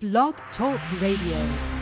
Blog 0.00 0.34
Talk 0.56 0.80
Radio. 1.02 1.79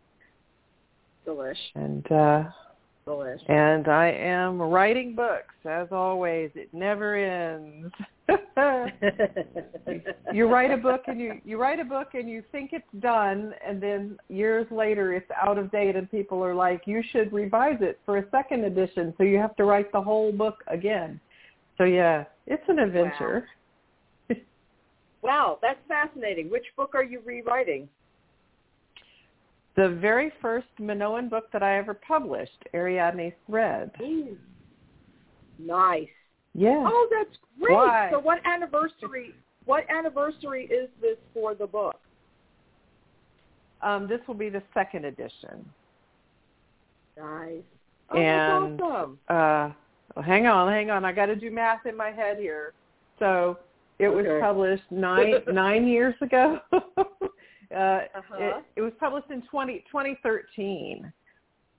Delish. 1.25 1.55
And 1.75 2.11
uh 2.11 2.43
And 3.47 3.87
I 3.87 4.09
am 4.09 4.61
writing 4.61 5.15
books 5.15 5.55
as 5.65 5.87
always. 5.91 6.51
It 6.55 6.69
never 6.73 7.15
ends. 7.15 7.93
you 10.33 10.47
write 10.47 10.71
a 10.71 10.77
book 10.77 11.01
and 11.07 11.19
you 11.19 11.41
you 11.43 11.59
write 11.59 11.79
a 11.79 11.83
book 11.83 12.09
and 12.13 12.29
you 12.29 12.43
think 12.51 12.71
it's 12.71 12.85
done 12.99 13.53
and 13.65 13.81
then 13.81 14.17
years 14.29 14.65
later 14.71 15.13
it's 15.13 15.29
out 15.41 15.57
of 15.57 15.69
date 15.71 15.97
and 15.97 16.09
people 16.09 16.41
are 16.43 16.55
like 16.55 16.83
you 16.85 17.03
should 17.11 17.33
revise 17.33 17.79
it 17.81 17.99
for 18.05 18.19
a 18.19 18.29
second 18.29 18.63
edition 18.63 19.13
so 19.17 19.23
you 19.23 19.37
have 19.37 19.55
to 19.57 19.65
write 19.65 19.91
the 19.91 20.01
whole 20.01 20.31
book 20.31 20.63
again. 20.67 21.19
So 21.77 21.83
yeah, 21.83 22.25
it's 22.47 22.63
an 22.67 22.79
adventure. 22.79 23.47
wow, 25.21 25.59
that's 25.61 25.79
fascinating. 25.87 26.49
Which 26.49 26.65
book 26.77 26.91
are 26.93 27.03
you 27.03 27.21
rewriting? 27.25 27.89
The 29.81 29.89
very 29.89 30.31
first 30.43 30.67
Minoan 30.79 31.27
book 31.27 31.51
that 31.51 31.63
I 31.63 31.79
ever 31.79 31.95
published, 31.95 32.65
Ariadne 32.75 33.33
Thread. 33.47 33.89
Ooh. 33.99 34.37
Nice. 35.57 36.07
Yeah. 36.53 36.83
Oh, 36.87 37.07
that's 37.09 37.35
great. 37.59 37.73
Why? 37.73 38.09
So 38.11 38.19
what 38.19 38.45
anniversary 38.45 39.33
what 39.65 39.89
anniversary 39.89 40.65
is 40.65 40.87
this 41.01 41.17
for 41.33 41.55
the 41.55 41.65
book? 41.65 41.99
Um, 43.81 44.07
this 44.07 44.19
will 44.27 44.35
be 44.35 44.49
the 44.49 44.61
second 44.71 45.05
edition. 45.05 45.67
Nice. 47.17 47.63
Oh, 48.11 48.19
and 48.19 48.79
that's 48.79 48.83
awesome. 48.83 49.17
uh, 49.29 50.21
hang 50.21 50.45
on, 50.45 50.71
hang 50.71 50.91
on. 50.91 51.05
I 51.05 51.11
got 51.11 51.25
to 51.25 51.35
do 51.35 51.49
math 51.49 51.87
in 51.87 51.97
my 51.97 52.11
head 52.11 52.37
here. 52.37 52.73
So 53.17 53.57
it 53.97 54.09
was 54.09 54.27
published 54.41 54.83
nine 54.91 55.37
nine 55.51 55.87
years 55.87 56.13
ago. 56.21 56.59
uh, 57.73 58.01
Uh-huh. 58.15 58.35
it, 58.37 58.65
it 58.77 58.81
was 58.81 58.93
published 58.99 59.29
in 59.29 59.41
20, 59.43 59.79
2013. 59.91 61.11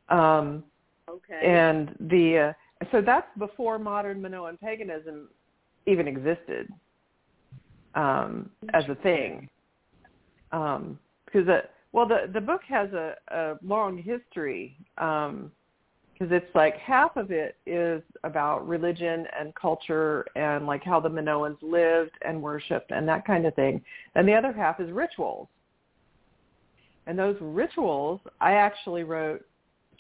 Um, 0.09 0.65
Okay. 1.09 1.41
and 1.45 1.95
the 2.09 2.39
uh, 2.39 2.53
so 2.91 3.01
that's 3.03 3.27
before 3.39 3.79
modern 3.79 4.23
Minoan 4.23 4.57
paganism 4.57 5.29
even 5.87 6.07
existed 6.07 6.69
um, 7.95 8.51
as 8.73 8.85
a 8.89 8.95
thing. 8.97 9.49
Um, 10.53 10.99
because 11.25 11.47
the 11.47 11.63
well 11.93 12.07
the 12.07 12.31
the 12.33 12.41
book 12.41 12.63
has 12.69 12.93
a, 12.93 13.15
a 13.29 13.55
long 13.63 13.99
history 13.99 14.77
because 14.95 16.31
it's 16.31 16.55
like 16.55 16.77
half 16.77 17.17
of 17.17 17.31
it 17.31 17.57
is 17.67 18.03
about 18.23 18.67
religion 18.67 19.27
and 19.39 19.55
culture 19.55 20.25
and 20.37 20.67
like 20.67 20.85
how 20.85 21.01
the 21.01 21.09
Minoans 21.09 21.59
lived 21.63 22.13
and 22.23 22.41
worshipped 22.41 22.91
and 22.91 23.09
that 23.09 23.27
kind 23.27 23.45
of 23.47 23.55
thing, 23.55 23.83
and 24.15 24.27
the 24.27 24.35
other 24.35 24.53
half 24.53 24.79
is 24.81 24.91
rituals. 24.91 25.49
And 27.07 27.19
those 27.19 27.37
rituals 27.41 28.21
I 28.41 28.53
actually 28.55 29.03
wrote 29.03 29.45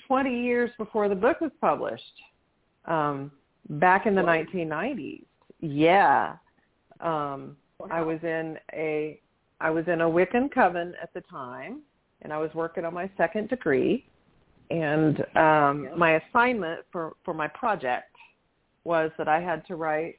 20 0.06 0.42
years 0.42 0.70
before 0.78 1.08
the 1.08 1.14
book 1.14 1.40
was 1.40 1.50
published, 1.60 2.20
um, 2.84 3.30
back 3.70 4.06
in 4.06 4.14
the 4.14 4.22
Wow. 4.22 4.34
1990s. 4.34 5.24
Yeah, 5.60 6.36
um, 7.00 7.56
I 7.90 8.02
was 8.02 8.22
in 8.22 8.58
a 8.72 9.20
I 9.60 9.70
was 9.70 9.86
in 9.86 10.00
a 10.00 10.04
Wiccan 10.04 10.50
coven 10.50 10.92
at 11.00 11.14
the 11.14 11.20
time, 11.22 11.82
and 12.22 12.32
I 12.32 12.38
was 12.38 12.52
working 12.52 12.84
on 12.84 12.92
my 12.92 13.08
second 13.16 13.48
degree. 13.48 14.04
And 14.70 15.20
um, 15.36 15.84
Yeah. 15.84 15.94
my 15.96 16.12
assignment 16.12 16.84
for 16.90 17.14
for 17.24 17.32
my 17.34 17.48
project 17.48 18.16
was 18.84 19.12
that 19.18 19.28
I 19.28 19.40
had 19.40 19.64
to 19.66 19.76
write 19.76 20.18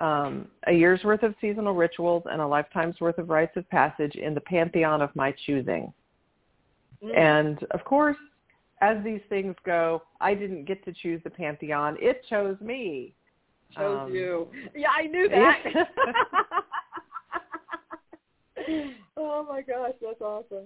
um, 0.00 0.50
a 0.66 0.72
year's 0.72 1.02
worth 1.04 1.22
of 1.22 1.34
seasonal 1.40 1.74
rituals 1.74 2.24
and 2.30 2.42
a 2.42 2.46
lifetime's 2.46 3.00
worth 3.00 3.16
of 3.18 3.30
rites 3.30 3.56
of 3.56 3.68
passage 3.70 4.16
in 4.16 4.34
the 4.34 4.40
pantheon 4.42 5.00
of 5.00 5.14
my 5.16 5.32
choosing. 5.46 5.92
Mm. 7.04 7.16
And 7.16 7.62
of 7.72 7.84
course, 7.84 8.16
as 8.80 9.02
these 9.04 9.20
things 9.28 9.54
go, 9.64 10.02
I 10.20 10.34
didn't 10.34 10.64
get 10.64 10.84
to 10.84 10.92
choose 10.92 11.20
the 11.24 11.30
pantheon; 11.30 11.96
it 12.00 12.24
chose 12.28 12.60
me. 12.60 13.14
chose 13.76 14.06
um, 14.06 14.14
you. 14.14 14.48
Yeah, 14.74 14.88
I 14.96 15.06
knew 15.06 15.28
that. 15.28 15.62
oh 19.16 19.46
my 19.48 19.60
gosh, 19.62 19.92
that's 20.00 20.20
awesome. 20.20 20.64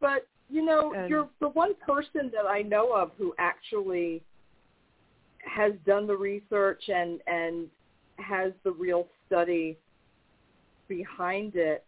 But 0.00 0.26
you 0.48 0.64
know, 0.64 0.92
And- 0.94 1.10
you're 1.10 1.28
the 1.40 1.48
one 1.48 1.74
person 1.86 2.30
that 2.34 2.46
I 2.48 2.62
know 2.62 2.92
of 2.92 3.12
who 3.18 3.34
actually 3.38 4.22
has 5.44 5.72
done 5.86 6.06
the 6.06 6.16
research 6.16 6.88
and 6.88 7.20
and 7.26 7.68
has 8.16 8.52
the 8.64 8.72
real 8.72 9.06
study 9.26 9.78
behind 10.88 11.54
it. 11.54 11.84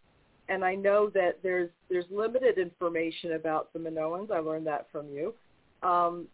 And 0.50 0.64
I 0.64 0.74
know 0.74 1.08
that 1.14 1.38
there's 1.42 1.70
there's 1.88 2.04
limited 2.10 2.58
information 2.58 3.32
about 3.32 3.72
the 3.72 3.78
Minoans. 3.78 4.30
I 4.30 4.40
learned 4.40 4.66
that 4.66 4.88
from 4.92 5.08
you. 5.08 5.32
Um, 5.82 6.26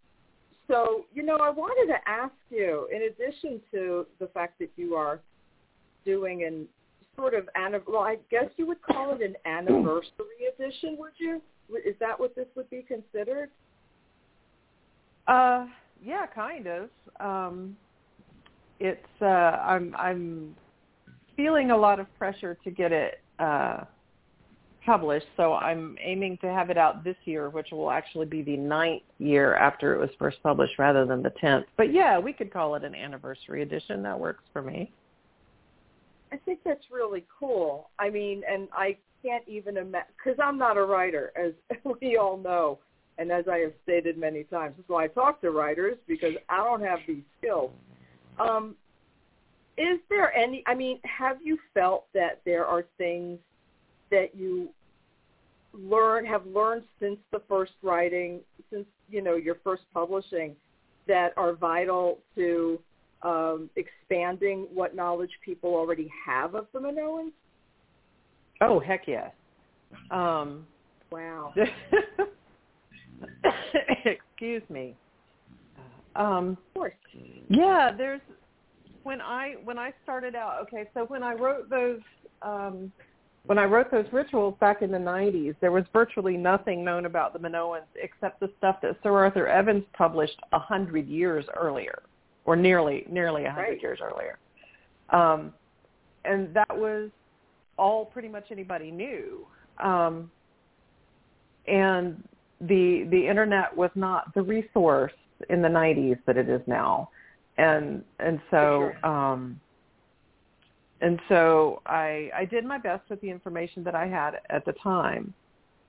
so, 0.68 1.04
you 1.14 1.22
know, 1.22 1.36
I 1.36 1.50
wanted 1.50 1.92
to 1.92 2.08
ask 2.08 2.34
you, 2.50 2.88
in 2.92 3.02
addition 3.02 3.60
to 3.72 4.06
the 4.18 4.26
fact 4.28 4.58
that 4.58 4.70
you 4.76 4.94
are 4.94 5.20
doing 6.04 6.44
an 6.44 6.66
sort 7.14 7.34
of, 7.34 7.48
well, 7.86 8.02
I 8.02 8.16
guess 8.30 8.46
you 8.56 8.66
would 8.66 8.82
call 8.82 9.14
it 9.14 9.22
an 9.22 9.36
anniversary 9.46 10.10
edition, 10.58 10.96
would 10.98 11.12
you? 11.18 11.40
Is 11.84 11.94
that 12.00 12.18
what 12.18 12.34
this 12.34 12.46
would 12.56 12.68
be 12.70 12.82
considered? 12.82 13.50
Uh, 15.26 15.66
yeah, 16.02 16.26
kind 16.26 16.66
of. 16.66 16.88
Um, 17.18 17.76
it's 18.78 19.00
uh, 19.22 19.24
I'm 19.24 19.94
I'm 19.96 20.54
feeling 21.36 21.70
a 21.70 21.76
lot 21.76 21.98
of 21.98 22.06
pressure 22.18 22.56
to 22.62 22.70
get 22.70 22.92
it 22.92 23.20
uh, 23.38 23.84
published, 24.86 25.26
so 25.36 25.54
I'm 25.54 25.96
aiming 26.00 26.38
to 26.38 26.46
have 26.46 26.70
it 26.70 26.78
out 26.78 27.04
this 27.04 27.16
year, 27.24 27.50
which 27.50 27.68
will 27.72 27.90
actually 27.90 28.26
be 28.26 28.42
the 28.42 28.56
ninth 28.56 29.02
year 29.18 29.56
after 29.56 29.94
it 29.94 29.98
was 29.98 30.10
first 30.18 30.42
published, 30.42 30.78
rather 30.78 31.04
than 31.04 31.22
the 31.22 31.32
tenth. 31.40 31.66
But 31.76 31.92
yeah, 31.92 32.18
we 32.18 32.32
could 32.32 32.52
call 32.52 32.76
it 32.76 32.84
an 32.84 32.94
anniversary 32.94 33.62
edition. 33.62 34.02
That 34.02 34.18
works 34.18 34.44
for 34.52 34.62
me. 34.62 34.92
I 36.32 36.36
think 36.36 36.60
that's 36.64 36.84
really 36.90 37.24
cool. 37.38 37.90
I 37.98 38.08
mean, 38.08 38.42
and 38.50 38.68
I 38.72 38.96
can't 39.22 39.44
even 39.48 39.76
imagine 39.76 40.08
because 40.16 40.38
I'm 40.42 40.56
not 40.56 40.76
a 40.76 40.84
writer, 40.84 41.32
as 41.36 41.52
we 42.00 42.16
all 42.16 42.36
know, 42.36 42.78
and 43.18 43.30
as 43.30 43.44
I 43.50 43.58
have 43.58 43.72
stated 43.82 44.16
many 44.16 44.44
times. 44.44 44.74
That's 44.76 44.88
why 44.88 45.04
I 45.04 45.08
talk 45.08 45.40
to 45.42 45.50
writers 45.50 45.96
because 46.06 46.34
I 46.48 46.58
don't 46.58 46.82
have 46.82 47.00
these 47.06 47.22
skills. 47.38 47.72
Um, 48.38 48.76
is 49.78 49.98
there 50.08 50.34
any? 50.34 50.62
I 50.66 50.74
mean, 50.74 51.00
have 51.04 51.38
you 51.42 51.58
felt 51.74 52.06
that 52.14 52.40
there 52.44 52.64
are 52.64 52.84
things 52.98 53.38
that 54.10 54.34
you 54.34 54.68
learn 55.72 56.24
have 56.24 56.46
learned 56.46 56.84
since 57.00 57.18
the 57.32 57.42
first 57.48 57.72
writing, 57.82 58.40
since 58.70 58.86
you 59.08 59.22
know 59.22 59.36
your 59.36 59.56
first 59.62 59.82
publishing, 59.92 60.54
that 61.06 61.32
are 61.36 61.54
vital 61.54 62.18
to 62.34 62.78
um, 63.22 63.70
expanding 63.76 64.66
what 64.72 64.94
knowledge 64.94 65.30
people 65.44 65.74
already 65.74 66.10
have 66.24 66.54
of 66.54 66.66
the 66.72 66.78
Minoans? 66.78 67.32
Oh 68.60 68.80
heck 68.80 69.06
yes. 69.06 69.30
Um, 70.10 70.66
wow. 71.10 71.52
excuse 74.04 74.62
me. 74.68 74.94
Um, 76.14 76.50
of 76.50 76.74
course. 76.74 76.94
Yeah, 77.48 77.92
there's 77.96 78.20
when 79.02 79.20
I 79.20 79.54
when 79.64 79.78
I 79.78 79.92
started 80.02 80.34
out. 80.34 80.62
Okay, 80.62 80.88
so 80.94 81.04
when 81.04 81.22
I 81.22 81.34
wrote 81.34 81.68
those 81.70 82.00
um, 82.42 82.92
when 83.46 83.58
I 83.58 83.64
wrote 83.64 83.90
those 83.90 84.06
rituals 84.12 84.54
back 84.60 84.82
in 84.82 84.90
the 84.90 84.98
90s, 84.98 85.54
there 85.60 85.72
was 85.72 85.84
virtually 85.92 86.36
nothing 86.36 86.84
known 86.84 87.06
about 87.06 87.32
the 87.32 87.38
Minoans 87.38 87.86
except 87.94 88.40
the 88.40 88.50
stuff 88.58 88.76
that 88.82 88.96
Sir 89.02 89.16
Arthur 89.16 89.46
Evans 89.46 89.84
published 89.96 90.38
a 90.52 90.58
hundred 90.58 91.06
years 91.06 91.44
earlier, 91.56 92.02
or 92.44 92.56
nearly 92.56 93.04
nearly 93.08 93.44
a 93.44 93.50
hundred 93.50 93.68
right. 93.70 93.82
years 93.82 94.00
earlier. 94.02 94.38
Um, 95.10 95.52
and 96.24 96.52
that 96.54 96.76
was 96.76 97.10
all 97.78 98.06
pretty 98.06 98.28
much 98.28 98.46
anybody 98.50 98.90
knew. 98.90 99.46
Um, 99.82 100.30
and 101.68 102.22
the 102.60 103.06
the 103.10 103.28
internet 103.28 103.76
was 103.76 103.90
not 103.94 104.34
the 104.34 104.42
resource 104.42 105.12
in 105.50 105.60
the 105.60 105.68
90s 105.68 106.18
that 106.26 106.36
it 106.36 106.48
is 106.48 106.62
now, 106.66 107.10
and 107.58 108.02
and 108.18 108.40
so 108.50 108.92
sure. 109.00 109.06
um, 109.06 109.60
and 111.00 111.20
so 111.28 111.82
I 111.86 112.30
I 112.34 112.44
did 112.44 112.64
my 112.64 112.78
best 112.78 113.08
with 113.10 113.20
the 113.20 113.30
information 113.30 113.84
that 113.84 113.94
I 113.94 114.06
had 114.06 114.40
at 114.50 114.64
the 114.64 114.72
time, 114.74 115.34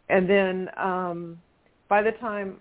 and 0.09 0.30
then 0.30 0.69
um, 0.77 1.39
by 1.88 2.01
the 2.01 2.12
time 2.13 2.57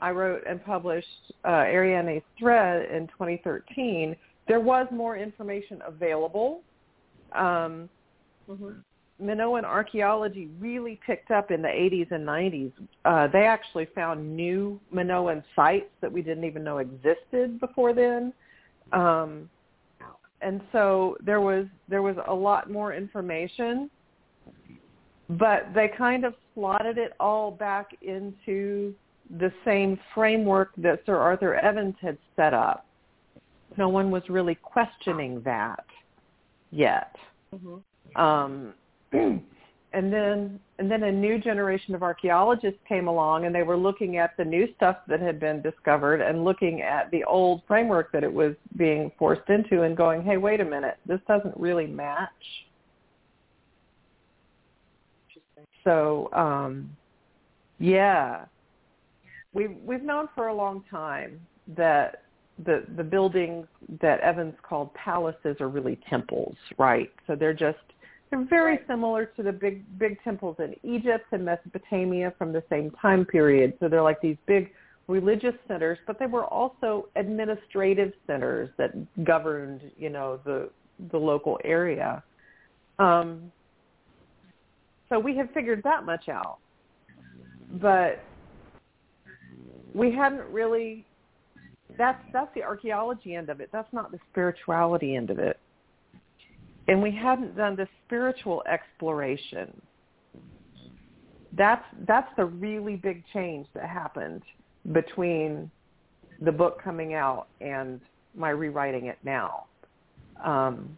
I 0.00 0.10
wrote 0.10 0.42
and 0.48 0.64
published 0.64 1.32
uh, 1.44 1.64
Ariadne's 1.64 2.22
Thread 2.38 2.90
in 2.90 3.06
2013, 3.08 4.16
there 4.48 4.60
was 4.60 4.86
more 4.90 5.16
information 5.16 5.80
available. 5.86 6.62
Um, 7.32 7.88
mm-hmm. 8.48 8.70
Minoan 9.20 9.64
archaeology 9.64 10.50
really 10.58 10.98
picked 11.06 11.30
up 11.30 11.50
in 11.50 11.62
the 11.62 11.68
80s 11.68 12.10
and 12.10 12.26
90s. 12.26 12.72
Uh, 13.04 13.28
they 13.28 13.44
actually 13.44 13.86
found 13.94 14.36
new 14.36 14.80
Minoan 14.92 15.44
sites 15.54 15.90
that 16.00 16.10
we 16.10 16.20
didn't 16.20 16.44
even 16.44 16.64
know 16.64 16.78
existed 16.78 17.60
before 17.60 17.92
then. 17.92 18.32
Um, 18.92 19.48
and 20.44 20.60
so 20.72 21.16
there 21.24 21.40
was 21.40 21.66
there 21.88 22.02
was 22.02 22.16
a 22.28 22.34
lot 22.34 22.70
more 22.70 22.92
information, 22.92 23.90
but 25.30 25.68
they 25.74 25.90
kind 25.96 26.24
of 26.24 26.34
slotted 26.54 26.98
it 26.98 27.12
all 27.18 27.50
back 27.50 27.88
into 28.02 28.94
the 29.38 29.50
same 29.64 29.98
framework 30.14 30.70
that 30.76 31.00
Sir 31.06 31.16
Arthur 31.16 31.54
Evans 31.54 31.94
had 32.00 32.18
set 32.36 32.52
up. 32.52 32.86
No 33.76 33.88
one 33.88 34.10
was 34.10 34.22
really 34.28 34.54
questioning 34.54 35.40
that 35.44 35.84
yet. 36.70 37.16
Mm-hmm. 37.54 38.20
Um, 38.20 38.74
and 39.94 40.12
then 40.12 40.60
and 40.78 40.90
then 40.90 41.04
a 41.04 41.12
new 41.12 41.38
generation 41.38 41.94
of 41.94 42.02
archaeologists 42.02 42.80
came 42.88 43.06
along 43.06 43.46
and 43.46 43.54
they 43.54 43.62
were 43.62 43.76
looking 43.76 44.16
at 44.16 44.36
the 44.36 44.44
new 44.44 44.66
stuff 44.74 44.96
that 45.06 45.20
had 45.20 45.38
been 45.38 45.62
discovered 45.62 46.20
and 46.20 46.44
looking 46.44 46.82
at 46.82 47.10
the 47.12 47.22
old 47.24 47.62
framework 47.68 48.10
that 48.12 48.24
it 48.24 48.32
was 48.32 48.54
being 48.76 49.12
forced 49.18 49.48
into 49.48 49.82
and 49.82 49.96
going, 49.96 50.22
hey, 50.22 50.36
wait 50.36 50.60
a 50.60 50.64
minute, 50.64 50.98
this 51.06 51.20
doesn't 51.28 51.56
really 51.56 51.86
match. 51.86 52.28
So, 55.84 56.28
um, 56.32 56.90
yeah, 57.78 58.46
we've 59.52 59.76
we've 59.84 60.02
known 60.02 60.28
for 60.34 60.48
a 60.48 60.54
long 60.54 60.82
time 60.90 61.40
that 61.76 62.24
the 62.64 62.84
the 62.96 63.04
buildings 63.04 63.66
that 64.00 64.20
Evans 64.20 64.54
called 64.62 64.92
palaces 64.94 65.56
are 65.60 65.68
really 65.68 66.00
temples, 66.08 66.56
right? 66.78 67.10
So 67.26 67.36
they're 67.36 67.54
just 67.54 67.78
they're 68.34 68.46
very 68.46 68.80
similar 68.88 69.26
to 69.26 69.42
the 69.42 69.52
big 69.52 69.84
big 69.98 70.22
temples 70.24 70.56
in 70.58 70.74
Egypt 70.82 71.26
and 71.32 71.44
Mesopotamia 71.44 72.32
from 72.36 72.52
the 72.52 72.62
same 72.68 72.90
time 73.00 73.24
period. 73.24 73.74
So 73.80 73.88
they're 73.88 74.02
like 74.02 74.20
these 74.20 74.36
big 74.46 74.72
religious 75.06 75.54
centers, 75.68 75.98
but 76.06 76.18
they 76.18 76.26
were 76.26 76.44
also 76.44 77.08
administrative 77.16 78.12
centers 78.26 78.70
that 78.76 78.92
governed, 79.24 79.82
you 79.96 80.10
know, 80.10 80.40
the 80.44 80.70
the 81.12 81.18
local 81.18 81.58
area. 81.64 82.22
Um, 82.98 83.52
so 85.08 85.18
we 85.18 85.36
had 85.36 85.52
figured 85.52 85.82
that 85.84 86.04
much 86.04 86.28
out, 86.28 86.58
but 87.80 88.20
we 89.94 90.12
hadn't 90.12 90.48
really. 90.50 91.06
That's 91.96 92.18
that's 92.32 92.52
the 92.56 92.64
archaeology 92.64 93.36
end 93.36 93.48
of 93.48 93.60
it. 93.60 93.68
That's 93.72 93.92
not 93.92 94.10
the 94.10 94.18
spirituality 94.32 95.14
end 95.14 95.30
of 95.30 95.38
it 95.38 95.60
and 96.88 97.02
we 97.02 97.10
hadn't 97.10 97.56
done 97.56 97.76
the 97.76 97.88
spiritual 98.04 98.62
exploration. 98.70 99.80
That's 101.56 101.84
that's 102.06 102.28
the 102.36 102.44
really 102.44 102.96
big 102.96 103.22
change 103.32 103.66
that 103.74 103.88
happened 103.88 104.42
between 104.92 105.70
the 106.40 106.52
book 106.52 106.82
coming 106.82 107.14
out 107.14 107.46
and 107.60 108.00
my 108.34 108.50
rewriting 108.50 109.06
it 109.06 109.18
now. 109.24 109.66
Um, 110.44 110.96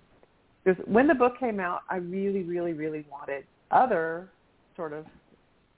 when 0.86 1.06
the 1.06 1.14
book 1.14 1.38
came 1.38 1.60
out, 1.60 1.82
I 1.88 1.96
really, 1.96 2.42
really, 2.42 2.72
really 2.72 3.04
wanted 3.10 3.44
other 3.70 4.30
sort 4.74 4.92
of 4.92 5.04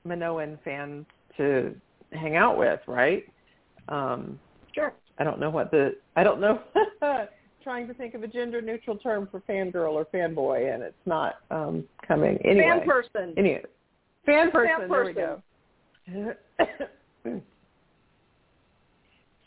Minoan 0.05 0.59
fans 0.65 1.05
to 1.37 1.75
hang 2.12 2.37
out 2.37 2.57
with, 2.57 2.81
right? 2.87 3.25
Um, 3.88 4.38
sure. 4.75 4.95
I 5.19 5.25
don't 5.25 5.41
know 5.41 5.50
what 5.50 5.71
the 5.71 5.97
I 6.17 6.23
don't 6.23 6.41
know 6.41 6.61
trying 7.69 7.87
to 7.87 7.93
think 7.93 8.15
of 8.15 8.23
a 8.23 8.27
gender 8.27 8.63
neutral 8.63 8.97
term 8.97 9.29
for 9.31 9.41
fangirl 9.41 9.93
or 9.93 10.07
fanboy, 10.07 10.73
and 10.73 10.83
it's 10.83 10.97
not 11.05 11.41
um, 11.51 11.85
coming. 12.07 12.39
Anyway, 12.43 12.67
fan 12.67 12.89
person. 12.89 13.35
Anyway, 13.37 13.63
fan 14.25 14.51
person. 14.51 14.79
Fan 14.79 14.89
there 14.89 15.05
person. 15.05 16.35
we 17.27 17.33
go. 17.35 17.43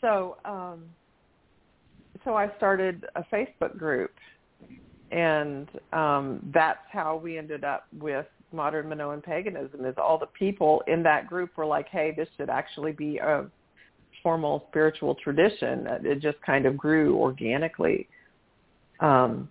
so, 0.00 0.36
um, 0.44 0.84
so 2.24 2.36
I 2.36 2.48
started 2.58 3.06
a 3.16 3.24
Facebook 3.24 3.76
group, 3.76 4.12
and 5.10 5.68
um, 5.92 6.48
that's 6.54 6.78
how 6.92 7.16
we 7.16 7.38
ended 7.38 7.64
up 7.64 7.88
with 7.98 8.26
modern 8.52 8.88
Minoan 8.88 9.20
paganism. 9.20 9.84
Is 9.84 9.96
all 9.98 10.16
the 10.16 10.26
people 10.26 10.80
in 10.86 11.02
that 11.02 11.26
group 11.26 11.56
were 11.56 11.66
like, 11.66 11.88
"Hey, 11.88 12.14
this 12.16 12.28
should 12.36 12.50
actually 12.50 12.92
be 12.92 13.18
a 13.18 13.46
formal 14.22 14.66
spiritual 14.70 15.14
tradition. 15.16 15.86
It 16.04 16.20
just 16.20 16.40
kind 16.42 16.66
of 16.66 16.76
grew 16.76 17.16
organically. 17.16 18.08
Um, 19.00 19.48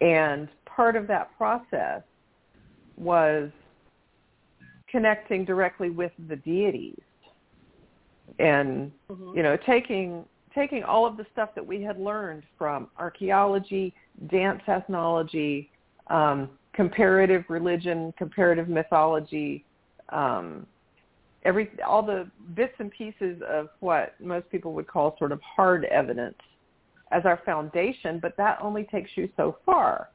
and 0.00 0.48
part 0.66 0.96
of 0.96 1.06
that 1.06 1.36
process 1.36 2.02
was 2.96 3.50
connecting 4.90 5.44
directly 5.44 5.90
with 5.90 6.12
the 6.28 6.36
deities 6.36 7.00
and 8.38 8.90
mm-hmm. 9.10 9.36
you 9.36 9.42
know 9.42 9.56
taking 9.66 10.24
taking 10.54 10.82
all 10.82 11.06
of 11.06 11.16
the 11.16 11.26
stuff 11.32 11.50
that 11.54 11.66
we 11.66 11.82
had 11.82 11.98
learned 11.98 12.42
from 12.56 12.88
archaeology 12.98 13.94
dance 14.30 14.62
ethnology 14.68 15.70
um, 16.08 16.48
comparative 16.72 17.44
religion 17.48 18.12
comparative 18.16 18.68
mythology 18.68 19.64
um, 20.10 20.66
every 21.46 21.70
all 21.86 22.02
the 22.02 22.28
bits 22.54 22.74
and 22.78 22.90
pieces 22.90 23.40
of 23.48 23.68
what 23.80 24.14
most 24.20 24.50
people 24.50 24.72
would 24.74 24.88
call 24.88 25.16
sort 25.18 25.32
of 25.32 25.40
hard 25.40 25.84
evidence 25.86 26.36
as 27.12 27.24
our 27.24 27.40
foundation, 27.46 28.18
but 28.20 28.36
that 28.36 28.58
only 28.60 28.82
takes 28.84 29.10
you 29.14 29.28
so 29.36 29.56
far 29.64 30.08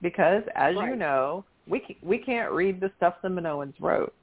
because, 0.00 0.42
as 0.56 0.74
right. 0.74 0.88
you 0.88 0.96
know, 0.96 1.44
we 1.68 1.98
we 2.02 2.18
can't 2.18 2.50
read 2.52 2.80
the 2.80 2.90
stuff 2.96 3.14
the 3.22 3.28
Minoans 3.28 3.74
wrote, 3.78 4.14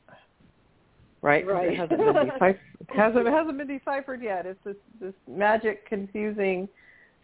right? 1.21 1.45
Right. 1.45 1.73
It 1.73 1.77
hasn't 1.77 1.99
been 1.99 2.13
deciphered. 2.25 2.59
hasn't 2.95 3.27
hasn't 3.27 3.57
been 3.57 3.67
deciphered 3.67 4.23
yet. 4.23 4.47
It's 4.47 4.59
this 4.65 4.75
this 4.99 5.13
magic, 5.27 5.87
confusing 5.87 6.67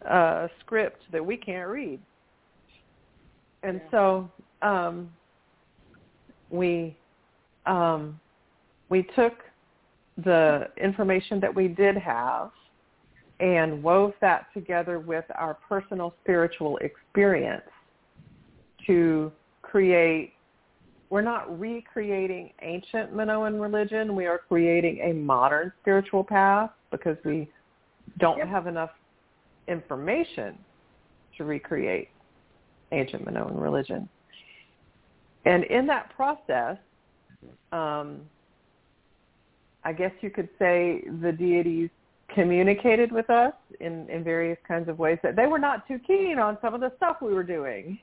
uh, 0.08 0.46
script 0.60 1.02
that 1.10 1.24
we 1.24 1.36
can't 1.36 1.68
read, 1.68 2.00
and 3.64 3.80
Yeah. 3.84 3.90
so 3.90 4.30
um, 4.62 5.10
we 6.48 6.96
um, 7.66 8.20
we 8.88 9.02
took 9.14 9.34
the 10.24 10.68
information 10.76 11.40
that 11.40 11.54
we 11.54 11.68
did 11.68 11.96
have 11.96 12.50
and 13.40 13.82
wove 13.82 14.14
that 14.20 14.46
together 14.54 14.98
with 14.98 15.24
our 15.36 15.54
personal 15.68 16.14
spiritual 16.22 16.78
experience 16.78 17.62
to 18.86 19.30
create 19.62 20.32
we're 21.08 21.22
not 21.22 21.60
recreating 21.60 22.50
ancient 22.62 23.14
Minoan 23.14 23.60
religion. 23.60 24.16
We 24.16 24.26
are 24.26 24.38
creating 24.38 24.98
a 25.02 25.12
modern 25.12 25.72
spiritual 25.80 26.24
path 26.24 26.70
because 26.90 27.16
we 27.24 27.48
don't 28.18 28.38
Yep. 28.38 28.48
have 28.48 28.66
enough 28.66 28.90
information 29.68 30.58
to 31.36 31.44
recreate 31.44 32.08
ancient 32.90 33.24
Minoan 33.24 33.56
religion. 33.56 34.08
And 35.44 35.62
in 35.64 35.86
that 35.86 36.10
process, 36.10 36.76
um, 37.70 38.28
I 39.86 39.92
guess 39.92 40.10
you 40.20 40.30
could 40.30 40.48
say 40.58 41.04
the 41.22 41.30
deities 41.30 41.90
communicated 42.34 43.12
with 43.12 43.30
us 43.30 43.52
in, 43.78 44.10
in 44.10 44.24
various 44.24 44.58
kinds 44.66 44.88
of 44.88 44.98
ways 44.98 45.18
that 45.22 45.36
they 45.36 45.46
were 45.46 45.60
not 45.60 45.86
too 45.86 46.00
keen 46.04 46.40
on 46.40 46.58
some 46.60 46.74
of 46.74 46.80
the 46.80 46.90
stuff 46.96 47.18
we 47.22 47.32
were 47.32 47.44
doing. 47.44 47.96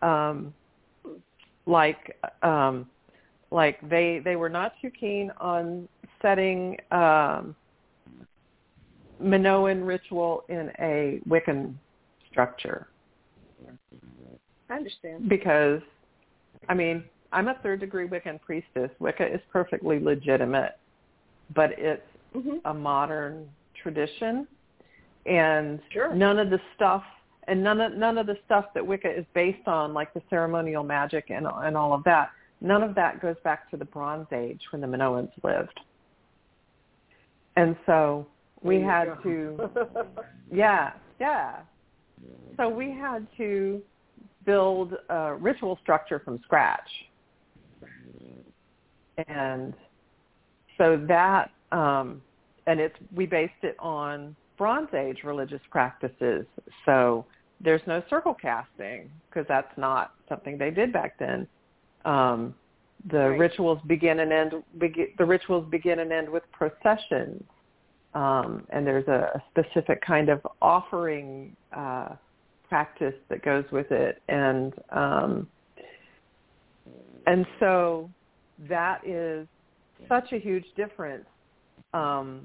Um, 0.00 0.54
like 1.66 2.16
um, 2.42 2.88
like 3.50 3.86
they 3.88 4.22
they 4.24 4.36
were 4.36 4.48
not 4.48 4.72
too 4.80 4.90
keen 4.90 5.30
on 5.38 5.88
setting 6.22 6.78
um, 6.90 7.54
Minoan 9.20 9.84
ritual 9.84 10.44
in 10.48 10.70
a 10.80 11.20
Wiccan 11.28 11.74
structure 12.30 12.88
I 14.70 14.74
understand. 14.74 15.28
because 15.28 15.82
I 16.68 16.74
mean 16.74 17.04
I'm 17.32 17.48
a 17.48 17.54
third 17.62 17.80
degree 17.80 18.08
Wiccan 18.08 18.40
priestess. 18.40 18.90
Wicca 19.00 19.34
is 19.34 19.40
perfectly 19.52 19.98
legitimate, 19.98 20.78
but 21.54 21.72
it's 21.78 22.02
hmm 22.32 22.56
a 22.64 22.74
modern 22.74 23.48
tradition 23.80 24.46
and 25.26 25.80
Sure. 25.90 26.14
none 26.14 26.38
of 26.38 26.50
the 26.50 26.60
stuff 26.74 27.02
and 27.46 27.62
none 27.62 27.80
of 27.80 27.92
none 27.94 28.18
of 28.18 28.26
the 28.26 28.36
stuff 28.44 28.66
that 28.74 28.86
Wicca 28.86 29.10
is 29.10 29.24
based 29.34 29.66
on, 29.68 29.92
like 29.92 30.12
the 30.14 30.22
ceremonial 30.30 30.82
magic 30.82 31.26
and 31.30 31.46
and 31.46 31.76
all 31.76 31.92
of 31.92 32.02
that, 32.04 32.30
none 32.60 32.82
of 32.82 32.94
that 32.94 33.20
goes 33.20 33.36
back 33.44 33.70
to 33.70 33.76
the 33.76 33.84
Bronze 33.84 34.26
Age 34.32 34.60
when 34.70 34.80
the 34.80 34.86
Minoans 34.86 35.30
lived. 35.42 35.78
And 37.56 37.76
so 37.86 38.26
we 38.62 38.80
had 38.80 39.04
go. 39.06 39.16
to 39.22 39.70
yeah, 40.52 40.92
yeah. 41.20 41.60
So 42.56 42.68
we 42.68 42.90
had 42.90 43.26
to 43.36 43.82
build 44.46 44.94
a 45.10 45.34
ritual 45.34 45.78
structure 45.82 46.20
from 46.20 46.40
scratch. 46.44 46.88
And 49.28 49.74
so 50.78 51.02
that 51.08 51.50
um 51.72 52.22
and 52.66 52.80
it's 52.80 52.96
we 53.14 53.26
based 53.26 53.52
it 53.62 53.76
on 53.78 54.34
Bronze 54.56 54.92
Age 54.94 55.18
religious 55.24 55.60
practices. 55.70 56.46
So 56.84 57.26
there's 57.60 57.82
no 57.86 58.02
circle 58.08 58.34
casting 58.34 59.10
because 59.28 59.46
that's 59.48 59.76
not 59.76 60.12
something 60.28 60.58
they 60.58 60.70
did 60.70 60.92
back 60.92 61.18
then. 61.18 61.46
Um, 62.04 62.54
the 63.10 63.30
Right. 63.30 63.38
rituals 63.38 63.80
begin 63.86 64.20
and 64.20 64.32
end. 64.32 64.62
Begi- 64.78 65.16
the 65.18 65.24
rituals 65.24 65.66
begin 65.68 65.98
and 65.98 66.12
end 66.12 66.28
with 66.28 66.42
processions, 66.52 67.44
um, 68.14 68.66
and 68.70 68.86
there's 68.86 69.06
a, 69.08 69.30
a 69.34 69.42
specific 69.50 70.00
kind 70.00 70.28
of 70.30 70.46
offering 70.62 71.54
uh, 71.72 72.10
practice 72.68 73.14
that 73.28 73.42
goes 73.42 73.64
with 73.70 73.90
it, 73.92 74.22
and 74.28 74.74
um, 74.90 75.46
and 77.26 77.46
so 77.60 78.10
that 78.68 79.06
is 79.06 79.46
such 80.08 80.32
a 80.32 80.38
huge 80.38 80.66
difference 80.76 81.26
um, 81.92 82.42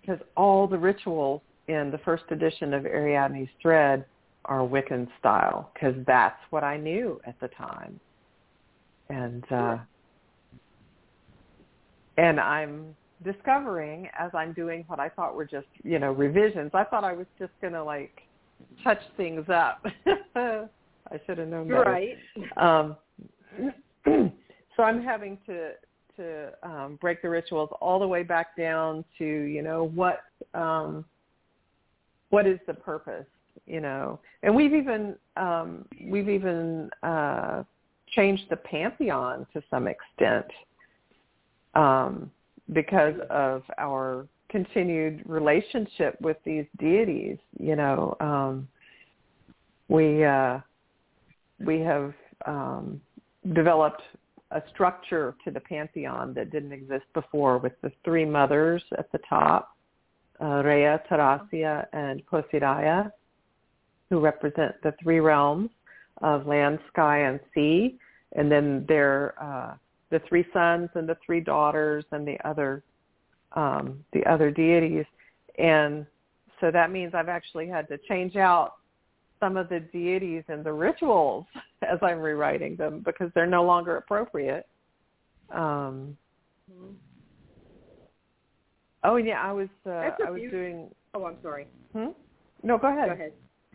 because 0.00 0.20
all 0.36 0.66
the 0.66 0.78
rituals 0.78 1.40
in 1.68 1.90
the 1.90 1.98
first 1.98 2.24
edition 2.30 2.74
of 2.74 2.84
Ariadne's 2.84 3.48
Thread 3.62 4.04
are 4.44 4.60
Wiccan 4.60 5.08
style 5.18 5.70
because 5.72 5.94
that's 6.06 6.38
what 6.50 6.62
I 6.62 6.76
knew 6.76 7.20
at 7.26 7.38
the 7.40 7.48
time. 7.48 7.98
And 9.08 9.44
uh, 9.50 9.78
and 12.16 12.38
I'm 12.38 12.94
discovering 13.22 14.08
as 14.18 14.30
I'm 14.34 14.52
doing 14.52 14.84
what 14.86 15.00
I 15.00 15.08
thought 15.08 15.34
were 15.34 15.44
just 15.44 15.66
you 15.82 15.98
know 15.98 16.12
revisions. 16.12 16.70
I 16.74 16.84
thought 16.84 17.04
I 17.04 17.12
was 17.12 17.26
just 17.38 17.52
gonna 17.62 17.82
like 17.82 18.22
touch 18.82 19.00
things 19.16 19.46
up. 19.48 19.84
I 20.36 21.20
should 21.26 21.38
have 21.38 21.48
known 21.48 21.68
better. 21.68 21.82
Right. 21.82 22.16
Um, 22.56 22.96
so 24.76 24.82
I'm 24.82 25.02
having 25.02 25.38
to 25.46 25.72
to 26.16 26.52
um, 26.62 26.98
break 27.00 27.22
the 27.22 27.28
rituals 27.28 27.70
all 27.80 27.98
the 27.98 28.06
way 28.06 28.22
back 28.22 28.56
down 28.56 29.04
to 29.18 29.24
you 29.24 29.62
know 29.62 29.84
what 29.94 30.20
um, 30.54 31.04
what 32.30 32.46
is 32.46 32.58
the 32.66 32.74
purpose, 32.74 33.26
you 33.66 33.80
know, 33.80 34.18
and 34.42 34.54
we've 34.54 34.74
even 34.74 35.14
um, 35.36 35.84
we've 36.06 36.28
even 36.28 36.90
uh, 37.02 37.62
changed 38.14 38.44
the 38.50 38.56
pantheon 38.56 39.46
to 39.52 39.62
some 39.70 39.86
extent 39.86 40.46
um, 41.74 42.30
because 42.72 43.14
of 43.30 43.62
our 43.78 44.26
continued 44.48 45.22
relationship 45.26 46.20
with 46.20 46.36
these 46.44 46.64
deities. 46.78 47.38
You 47.58 47.76
know, 47.76 48.16
um, 48.20 48.68
we 49.88 50.24
uh, 50.24 50.58
we 51.64 51.80
have 51.80 52.14
um, 52.46 53.00
developed 53.52 54.02
a 54.54 54.62
structure 54.72 55.34
to 55.44 55.50
the 55.50 55.60
pantheon 55.60 56.32
that 56.34 56.50
didn't 56.50 56.72
exist 56.72 57.04
before 57.12 57.58
with 57.58 57.72
the 57.82 57.90
three 58.04 58.24
mothers 58.24 58.82
at 58.96 59.10
the 59.12 59.18
top, 59.28 59.76
uh, 60.40 60.62
Rhea, 60.64 61.02
Therasia, 61.10 61.86
and 61.92 62.24
Posidaia, 62.26 63.10
who 64.08 64.20
represent 64.20 64.74
the 64.82 64.94
three 65.02 65.18
realms 65.20 65.70
of 66.22 66.46
land, 66.46 66.78
sky, 66.92 67.18
and 67.18 67.40
sea. 67.52 67.98
And 68.36 68.50
then 68.50 68.84
there, 68.88 69.34
uh, 69.42 69.74
the 70.10 70.20
three 70.28 70.46
sons 70.52 70.88
and 70.94 71.08
the 71.08 71.16
three 71.26 71.40
daughters 71.40 72.04
and 72.12 72.26
the 72.26 72.38
other, 72.48 72.84
um, 73.52 74.04
the 74.12 74.24
other 74.24 74.52
deities. 74.52 75.04
And 75.58 76.06
so 76.60 76.70
that 76.70 76.92
means 76.92 77.12
I've 77.14 77.28
actually 77.28 77.66
had 77.66 77.88
to 77.88 77.98
change 78.08 78.36
out 78.36 78.74
some 79.44 79.58
of 79.58 79.68
the 79.68 79.80
deities 79.80 80.42
and 80.48 80.64
the 80.64 80.72
rituals 80.72 81.44
as 81.82 81.98
I'm 82.00 82.20
rewriting 82.20 82.76
them 82.76 83.02
because 83.04 83.30
they're 83.34 83.46
no 83.46 83.64
longer 83.64 83.96
appropriate. 83.98 84.66
Um, 85.50 86.16
Mhm. 86.72 86.94
oh 89.04 89.16
yeah, 89.16 89.42
I 89.42 89.52
was 89.52 89.68
uh, 89.86 90.16
I 90.26 90.30
was 90.30 90.40
doing. 90.50 90.94
Oh, 91.12 91.26
I'm 91.26 91.36
sorry. 91.42 91.66
Hmm? 91.92 92.12
No, 92.62 92.78
go 92.78 92.88
ahead. 92.88 93.08
Go 93.08 93.12
ahead. 93.12 93.32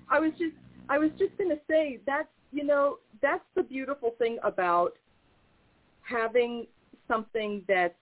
I 0.10 0.20
was 0.20 0.32
just 0.40 0.56
I 0.90 0.98
was 0.98 1.12
just 1.20 1.38
going 1.38 1.52
to 1.52 1.60
say 1.68 2.00
that's 2.08 2.28
you 2.52 2.64
know 2.64 2.98
that's 3.22 3.46
the 3.54 3.62
beautiful 3.62 4.16
thing 4.18 4.40
about 4.44 4.94
having 6.02 6.66
something 7.08 7.64
that's 7.68 7.94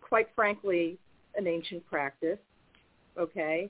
quite 0.00 0.28
frankly 0.36 0.96
an 1.34 1.48
ancient 1.48 1.84
practice, 1.86 2.38
okay, 3.18 3.68